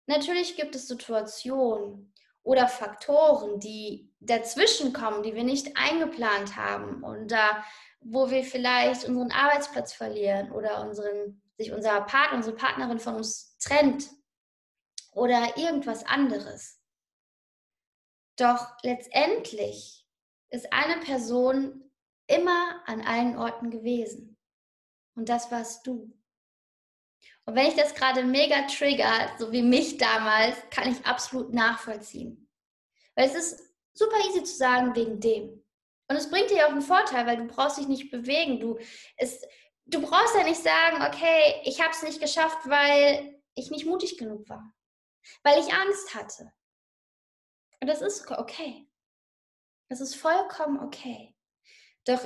natürlich 0.07 0.55
gibt 0.55 0.75
es 0.75 0.87
Situationen, 0.87 2.12
oder 2.43 2.67
Faktoren, 2.67 3.59
die 3.59 4.11
dazwischen 4.19 4.93
kommen, 4.93 5.23
die 5.23 5.33
wir 5.33 5.43
nicht 5.43 5.77
eingeplant 5.77 6.55
haben 6.55 7.03
und 7.03 7.31
da, 7.31 7.63
wo 8.01 8.29
wir 8.29 8.43
vielleicht 8.43 9.05
unseren 9.05 9.31
Arbeitsplatz 9.31 9.93
verlieren 9.93 10.51
oder 10.51 10.81
unseren, 10.81 11.41
sich 11.57 11.71
unser 11.71 12.01
Partner, 12.01 12.37
unsere 12.37 12.55
Partnerin 12.55 12.99
von 12.99 13.15
uns 13.15 13.57
trennt 13.59 14.09
oder 15.13 15.57
irgendwas 15.57 16.05
anderes. 16.05 16.79
Doch 18.35 18.73
letztendlich 18.81 20.05
ist 20.49 20.71
eine 20.73 20.99
Person 21.01 21.91
immer 22.27 22.81
an 22.85 23.01
allen 23.01 23.37
Orten 23.37 23.69
gewesen. 23.69 24.37
Und 25.15 25.29
das 25.29 25.51
warst 25.51 25.85
du. 25.87 26.11
Und 27.45 27.55
wenn 27.55 27.67
ich 27.67 27.75
das 27.75 27.93
gerade 27.93 28.23
mega 28.23 28.67
trigger, 28.67 29.29
so 29.37 29.51
wie 29.51 29.61
mich 29.61 29.97
damals, 29.97 30.57
kann 30.69 30.91
ich 30.91 31.05
absolut 31.05 31.53
nachvollziehen. 31.53 32.49
Weil 33.15 33.27
es 33.27 33.35
ist 33.35 33.73
super 33.93 34.17
easy 34.27 34.43
zu 34.43 34.55
sagen, 34.55 34.95
wegen 34.95 35.19
dem. 35.19 35.63
Und 36.07 36.15
es 36.15 36.29
bringt 36.29 36.49
dir 36.49 36.67
auch 36.67 36.71
einen 36.71 36.81
Vorteil, 36.81 37.25
weil 37.25 37.37
du 37.37 37.45
brauchst 37.45 37.77
dich 37.77 37.87
nicht 37.87 38.11
bewegen. 38.11 38.59
Du, 38.59 38.77
es, 39.17 39.41
du 39.85 40.01
brauchst 40.01 40.35
ja 40.35 40.43
nicht 40.43 40.61
sagen, 40.61 41.03
okay, 41.03 41.61
ich 41.63 41.81
habe 41.81 41.91
es 41.91 42.03
nicht 42.03 42.21
geschafft, 42.21 42.59
weil 42.65 43.41
ich 43.55 43.71
nicht 43.71 43.85
mutig 43.85 44.17
genug 44.17 44.47
war. 44.47 44.73
Weil 45.43 45.59
ich 45.59 45.73
Angst 45.73 46.15
hatte. 46.15 46.51
Und 47.81 47.87
das 47.87 48.01
ist 48.01 48.29
okay. 48.31 48.87
Das 49.89 50.01
ist 50.01 50.15
vollkommen 50.15 50.79
okay. 50.79 51.35
Doch 52.05 52.23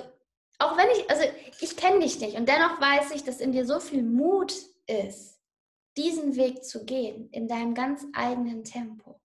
auch 0.59 0.77
wenn 0.77 0.89
ich, 0.89 1.09
also 1.09 1.23
ich 1.59 1.77
kenne 1.77 1.99
dich 1.99 2.19
nicht 2.19 2.35
und 2.35 2.47
dennoch 2.47 2.81
weiß 2.81 3.11
ich, 3.11 3.23
dass 3.23 3.39
in 3.39 3.51
dir 3.51 3.65
so 3.65 3.79
viel 3.79 4.03
Mut 4.03 4.53
ist, 4.87 5.41
diesen 5.95 6.35
Weg 6.35 6.63
zu 6.63 6.85
gehen 6.85 7.29
in 7.31 7.47
deinem 7.47 7.73
ganz 7.73 8.05
eigenen 8.13 8.63
Tempo. 8.63 9.19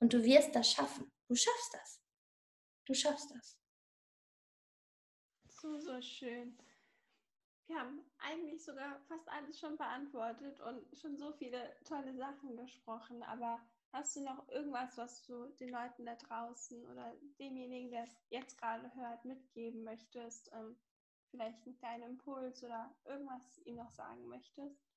Und 0.00 0.12
du 0.12 0.22
wirst 0.22 0.54
das 0.54 0.70
schaffen. 0.70 1.10
Du 1.28 1.34
schaffst 1.34 1.74
das. 1.74 2.02
Du 2.86 2.94
schaffst 2.94 3.30
das. 3.30 3.58
So, 5.48 5.78
so 5.78 6.00
schön. 6.02 6.58
Wir 7.66 7.78
haben 7.78 8.04
eigentlich 8.18 8.64
sogar 8.64 9.00
fast 9.08 9.28
alles 9.28 9.58
schon 9.58 9.76
beantwortet 9.76 10.60
und 10.60 10.84
schon 10.98 11.16
so 11.16 11.32
viele 11.32 11.74
tolle 11.84 12.14
Sachen 12.14 12.56
gesprochen. 12.56 13.22
Aber 13.22 13.60
hast 13.92 14.16
du 14.16 14.22
noch 14.22 14.48
irgendwas, 14.48 14.96
was 14.98 15.22
du 15.22 15.46
den 15.60 15.70
Leuten 15.70 16.04
da 16.04 16.16
draußen 16.16 16.84
oder 16.86 17.16
demjenigen, 17.38 17.90
der 17.90 18.04
es 18.04 18.16
jetzt 18.28 18.58
gerade 18.58 18.92
hört, 18.94 19.24
mitgeben 19.24 19.84
möchtest? 19.84 20.50
Ähm, 20.52 20.76
vielleicht 21.30 21.64
einen 21.64 21.76
kleinen 21.78 22.10
Impuls 22.10 22.62
oder 22.62 22.94
irgendwas 23.04 23.58
ihm 23.64 23.76
noch 23.76 23.92
sagen 23.92 24.26
möchtest? 24.26 24.91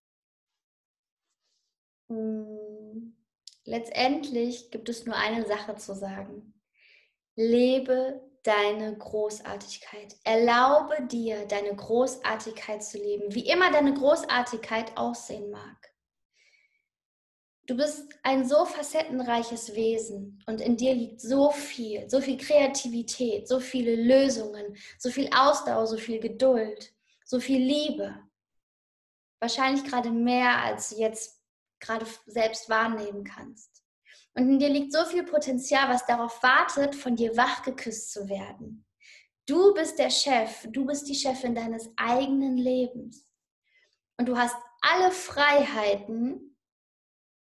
Hm, 2.09 3.15
letztendlich 3.63 4.71
gibt 4.71 4.89
es 4.89 5.05
nur 5.05 5.15
eine 5.15 5.45
Sache 5.45 5.75
zu 5.75 5.95
sagen. 5.95 6.53
Lebe 7.35 8.21
deine 8.45 8.95
Großartigkeit. 8.95 10.15
Erlaube 10.23 11.07
dir, 11.07 11.47
deine 11.47 11.75
Großartigkeit 11.75 12.83
zu 12.83 12.97
leben, 12.97 13.33
wie 13.33 13.49
immer 13.49 13.71
deine 13.71 13.93
Großartigkeit 13.93 14.95
aussehen 14.95 15.49
mag. 15.49 15.95
Du 17.65 17.75
bist 17.75 18.13
ein 18.21 18.47
so 18.47 18.63
facettenreiches 18.65 19.73
Wesen 19.73 20.43
und 20.45 20.61
in 20.61 20.77
dir 20.77 20.93
liegt 20.93 21.19
so 21.19 21.49
viel, 21.49 22.07
so 22.07 22.21
viel 22.21 22.37
Kreativität, 22.37 23.47
so 23.47 23.59
viele 23.59 23.95
Lösungen, 23.95 24.77
so 24.99 25.09
viel 25.09 25.27
Ausdauer, 25.35 25.87
so 25.87 25.97
viel 25.97 26.19
Geduld, 26.19 26.93
so 27.25 27.39
viel 27.39 27.59
Liebe. 27.59 28.15
Wahrscheinlich 29.39 29.83
gerade 29.83 30.11
mehr, 30.11 30.61
als 30.61 30.95
jetzt 30.95 31.41
gerade 31.79 32.05
selbst 32.25 32.69
wahrnehmen 32.69 33.23
kannst. 33.23 33.83
Und 34.33 34.49
in 34.49 34.59
dir 34.59 34.69
liegt 34.69 34.91
so 34.91 35.05
viel 35.05 35.23
Potenzial, 35.23 35.89
was 35.89 36.05
darauf 36.05 36.43
wartet, 36.43 36.95
von 36.95 37.15
dir 37.15 37.35
wachgeküsst 37.37 38.11
zu 38.11 38.27
werden. 38.27 38.85
Du 39.45 39.73
bist 39.73 39.99
der 39.99 40.09
Chef, 40.09 40.67
du 40.69 40.85
bist 40.85 41.07
die 41.07 41.15
Chefin 41.15 41.55
deines 41.55 41.89
eigenen 41.95 42.57
Lebens. 42.57 43.31
Und 44.17 44.27
du 44.27 44.37
hast 44.37 44.55
alle 44.81 45.11
Freiheiten, 45.11 46.57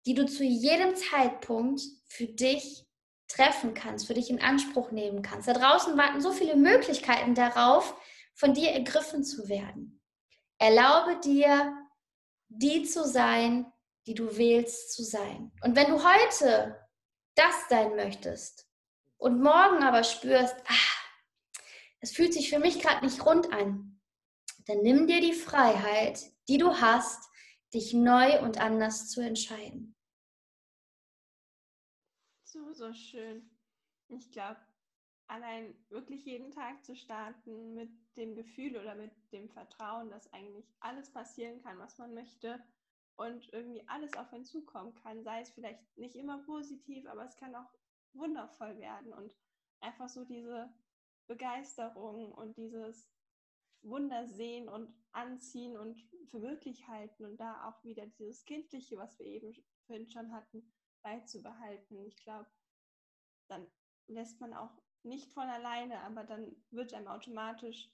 die 0.07 0.14
du 0.14 0.24
zu 0.26 0.45
jedem 0.45 0.97
Zeitpunkt 0.97 1.83
für 2.07 2.26
dich 2.26 2.87
treffen 3.29 3.74
kannst, 3.74 4.07
für 4.07 4.14
dich 4.14 4.31
in 4.31 4.41
Anspruch 4.41 4.91
nehmen 4.91 5.22
kannst. 5.22 5.49
Da 5.49 5.53
draußen 5.53 5.97
warten 5.99 6.20
so 6.20 6.33
viele 6.33 6.57
Möglichkeiten 6.57 7.35
darauf, 7.35 7.95
von 8.35 8.55
dir 8.55 8.70
ergriffen 8.70 9.24
zu 9.24 9.49
werden. 9.49 10.01
Erlaube 10.59 11.20
dir, 11.20 11.76
die 12.49 12.85
zu 12.85 13.07
sein, 13.07 13.70
die 14.09 14.15
du 14.15 14.39
wählst 14.39 14.95
zu 14.95 15.05
sein. 15.05 15.53
Und 15.63 15.77
wenn 15.77 15.89
du 15.91 16.03
heute 16.03 16.89
das 17.35 17.69
sein 17.69 17.95
möchtest 17.95 18.67
und 19.19 19.43
morgen 19.43 19.83
aber 19.83 20.03
spürst, 20.03 20.57
ah, 20.67 20.99
es 22.01 22.13
fühlt 22.13 22.33
sich 22.33 22.49
für 22.49 22.59
mich 22.59 22.81
gerade 22.81 23.05
nicht 23.05 23.27
rund 23.27 23.53
an, 23.53 24.01
dann 24.67 24.79
nimm 24.79 25.07
dir 25.07 25.21
die 25.21 25.35
Freiheit, 25.35 26.23
die 26.49 26.57
du 26.57 26.81
hast, 26.81 27.29
dich 27.75 27.93
neu 27.93 28.41
und 28.41 28.59
anders 28.59 29.11
zu 29.11 29.21
entscheiden. 29.21 29.95
So, 32.45 32.73
so 32.73 32.95
schön. 32.95 33.51
Ich 34.09 34.33
glaube, 34.33 34.59
allein 35.27 35.75
wirklich 35.91 36.25
jeden 36.25 36.51
Tag 36.51 36.83
zu 36.83 36.97
starten 36.97 37.75
mit 37.75 37.91
dem 38.17 38.35
Gefühl 38.35 38.79
oder 38.79 38.95
mit 38.95 39.13
dem 39.33 39.51
Vertrauen, 39.51 40.09
dass 40.09 40.33
eigentlich 40.33 40.73
alles 40.81 41.13
passieren 41.13 41.63
kann, 41.63 41.79
was 41.79 41.99
man 41.99 42.15
möchte 42.15 42.59
und 43.19 43.53
irgendwie 43.53 43.83
alles 43.89 44.16
auf 44.16 44.33
einen 44.33 44.45
zukommen 44.45 44.95
kann, 44.95 45.25
sei 45.25 45.41
es 45.41 45.51
vielleicht 45.51 45.81
nicht 45.99 46.14
immer 46.14 46.39
positiv, 46.45 47.05
aber 47.07 47.25
es 47.25 47.37
kann 47.37 47.55
auch 47.55 47.71
wundervoll 48.12 48.79
werden 48.79 49.12
und 49.12 49.37
einfach 49.81 50.09
so 50.09 50.25
diese 50.25 50.73
Begeisterung 51.27 52.33
und 52.33 52.57
dieses 52.57 53.11
Wundersehen 53.83 54.69
und 54.69 54.95
Anziehen 55.11 55.77
und 55.77 56.01
für 56.27 56.39
möglich 56.39 56.87
halten 56.87 57.25
und 57.25 57.39
da 57.39 57.69
auch 57.69 57.83
wieder 57.83 58.07
dieses 58.07 58.45
Kindliche, 58.45 58.97
was 58.97 59.19
wir 59.19 59.27
eben 59.27 59.53
vorhin 59.87 60.09
schon 60.09 60.33
hatten, 60.33 60.73
beizubehalten. 61.03 62.07
Ich 62.07 62.16
glaube, 62.23 62.49
dann 63.49 63.66
lässt 64.07 64.41
man 64.41 64.55
auch 64.55 64.81
nicht 65.03 65.33
von 65.33 65.49
alleine, 65.49 66.01
aber 66.03 66.23
dann 66.23 66.55
wird 66.71 66.95
einem 66.95 67.09
automatisch 67.09 67.91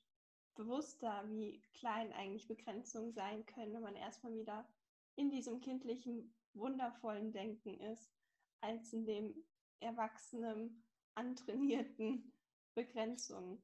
bewusster, 0.55 1.25
wie 1.31 1.63
klein 1.73 2.13
eigentlich 2.13 2.47
Begrenzungen 2.47 3.13
sein 3.13 3.47
können, 3.47 3.73
wenn 3.73 3.83
man 3.83 3.97
erstmal 3.97 4.35
wieder 4.35 4.69
in 5.17 5.31
diesem 5.31 5.61
kindlichen, 5.61 6.35
wundervollen 6.55 7.33
Denken 7.33 7.81
ist, 7.81 8.13
als 8.61 8.93
in 8.93 9.07
dem 9.07 9.35
erwachsenen, 9.81 10.85
antrainierten 11.15 12.33
Begrenzungen. 12.75 13.63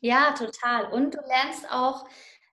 Ja, 0.00 0.32
total. 0.32 0.92
Und 0.92 1.14
du 1.14 1.18
lernst 1.20 1.70
auch, 1.70 2.08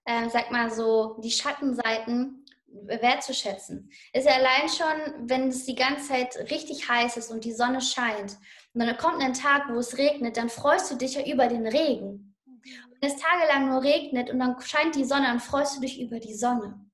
äh, 0.06 0.30
sag 0.30 0.52
mal 0.52 0.72
so, 0.72 1.20
die 1.22 1.32
Schattenseiten 1.32 2.46
wertzuschätzen. 2.68 3.92
Ist 4.14 4.26
ja 4.26 4.34
allein 4.34 4.70
schon, 4.70 5.30
wenn 5.30 5.50
es 5.50 5.66
die 5.66 5.76
ganze 5.76 6.10
Zeit 6.10 6.36
richtig 6.52 6.88
heiß 6.88 7.18
ist 7.18 7.32
und 7.32 7.44
die 7.44 7.52
Sonne 7.52 7.82
scheint 7.82 8.38
und 8.74 8.80
dann 8.80 8.98
kommt 8.98 9.22
ein 9.22 9.34
Tag, 9.34 9.68
wo 9.70 9.78
es 9.80 9.98
regnet, 9.98 10.38
dann 10.38 10.50
freust 10.50 10.90
du 10.92 10.96
dich 10.96 11.16
ja 11.16 11.26
über 11.26 11.48
den 11.48 11.68
Regen. 11.68 12.36
Mhm. 12.46 12.64
Wenn 13.00 13.12
es 13.12 13.22
tagelang 13.22 13.70
nur 13.70 13.84
regnet 13.84 14.30
und 14.30 14.40
dann 14.40 14.60
scheint 14.62 14.96
die 14.96 15.04
Sonne, 15.04 15.26
dann 15.26 15.40
freust 15.40 15.78
du 15.78 15.82
dich 15.82 16.02
über 16.02 16.20
die 16.20 16.34
Sonne. 16.34 16.91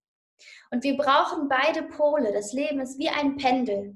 Und 0.72 0.84
wir 0.84 0.98
brauchen 0.98 1.48
beide 1.48 1.84
Pole. 1.84 2.34
Das 2.34 2.54
Leben 2.54 2.80
ist 2.80 2.98
wie 2.98 3.10
ein 3.10 3.38
Pendel. 3.38 3.96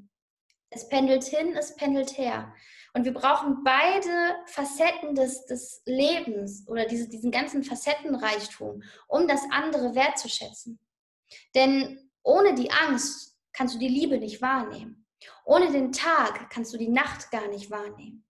Es 0.69 0.87
pendelt 0.87 1.23
hin, 1.23 1.55
es 1.55 1.75
pendelt 1.75 2.17
her. 2.17 2.53
Und 2.93 3.05
wir 3.05 3.13
brauchen 3.13 3.63
beide 3.63 4.35
Facetten 4.45 5.15
des, 5.15 5.45
des 5.45 5.81
Lebens 5.85 6.67
oder 6.67 6.85
diese, 6.85 7.07
diesen 7.09 7.31
ganzen 7.31 7.63
Facettenreichtum, 7.63 8.83
um 9.07 9.27
das 9.27 9.41
andere 9.51 9.95
wertzuschätzen. 9.95 10.79
Denn 11.55 12.09
ohne 12.23 12.53
die 12.53 12.71
Angst 12.71 13.37
kannst 13.53 13.75
du 13.75 13.79
die 13.79 13.87
Liebe 13.87 14.17
nicht 14.17 14.41
wahrnehmen. 14.41 15.05
Ohne 15.45 15.71
den 15.71 15.91
Tag 15.91 16.49
kannst 16.49 16.73
du 16.73 16.77
die 16.77 16.89
Nacht 16.89 17.31
gar 17.31 17.47
nicht 17.47 17.69
wahrnehmen. 17.71 18.25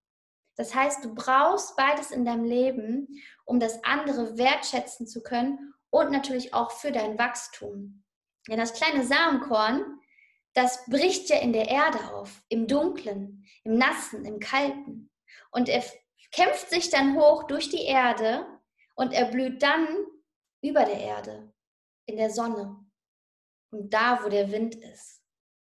Das 0.56 0.76
heißt, 0.76 1.04
du 1.04 1.16
brauchst 1.16 1.76
beides 1.76 2.12
in 2.12 2.26
deinem 2.26 2.44
Leben, 2.44 3.08
um 3.46 3.60
das 3.60 3.84
andere 3.84 4.38
wertschätzen 4.38 5.08
zu 5.08 5.22
können 5.24 5.74
und 5.90 6.12
natürlich 6.12 6.54
auch 6.54 6.72
für 6.72 6.92
dein 6.92 7.18
Wachstum. 7.18 8.01
Denn 8.48 8.58
das 8.58 8.74
kleine 8.74 9.06
Samenkorn, 9.06 10.00
das 10.54 10.86
bricht 10.86 11.30
ja 11.30 11.40
in 11.40 11.54
der 11.54 11.70
Erde 11.70 12.14
auf, 12.14 12.44
im 12.50 12.68
Dunklen, 12.68 13.46
im 13.64 13.78
Nassen, 13.78 14.26
im 14.26 14.40
Kalten. 14.40 15.12
Und 15.52 15.70
er 15.70 15.84
kämpft 16.32 16.70
sich 16.70 16.90
dann 16.90 17.16
hoch 17.16 17.44
durch 17.44 17.70
die 17.70 17.84
Erde 17.84 18.46
und 18.96 19.14
er 19.14 19.26
blüht 19.26 19.62
dann 19.62 19.88
über 20.62 20.86
der 20.86 21.00
Erde, 21.00 21.54
in 22.06 22.18
der 22.18 22.30
Sonne 22.30 22.86
und 23.72 23.94
da, 23.94 24.24
wo 24.24 24.30
der 24.30 24.52
Wind 24.52 24.76
ist. 24.76 25.24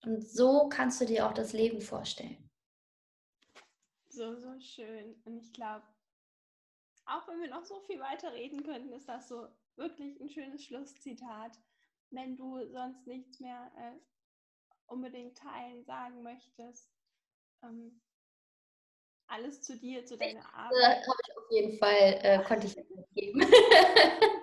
Und 0.04 0.28
so 0.28 0.68
kannst 0.68 1.00
du 1.00 1.06
dir 1.06 1.26
auch 1.26 1.32
das 1.32 1.52
Leben 1.52 1.80
vorstellen. 1.80 2.50
So, 4.08 4.34
so 4.36 4.58
schön. 4.60 5.20
Und 5.24 5.38
ich 5.38 5.52
glaube, 5.52 5.86
auch 7.06 7.26
wenn 7.28 7.40
wir 7.40 7.48
noch 7.48 7.64
so 7.64 7.80
viel 7.80 8.00
weiter 8.00 8.32
reden 8.32 8.62
könnten, 8.64 8.92
ist 8.92 9.08
das 9.08 9.28
so 9.28 9.48
wirklich 9.76 10.20
ein 10.20 10.28
schönes 10.28 10.64
Schlusszitat. 10.64 11.58
Wenn 12.12 12.36
du 12.36 12.64
sonst 12.70 13.06
nichts 13.06 13.40
mehr 13.40 13.72
äh, 13.76 13.98
unbedingt 14.86 15.36
teilen, 15.36 15.84
sagen 15.84 16.22
möchtest, 16.22 16.92
ähm, 17.62 18.00
alles 19.26 19.62
zu 19.62 19.78
dir, 19.78 20.04
zu 20.04 20.18
deiner 20.18 20.54
Arbeit. 20.54 20.98
Das 20.98 21.08
habe 21.08 21.18
ich 21.26 21.36
auf 21.36 21.50
jeden 21.50 21.78
Fall, 21.78 22.20
äh, 22.22 22.44
konnte 22.46 22.66
ich 22.66 22.76
mitgeben. 22.76 23.40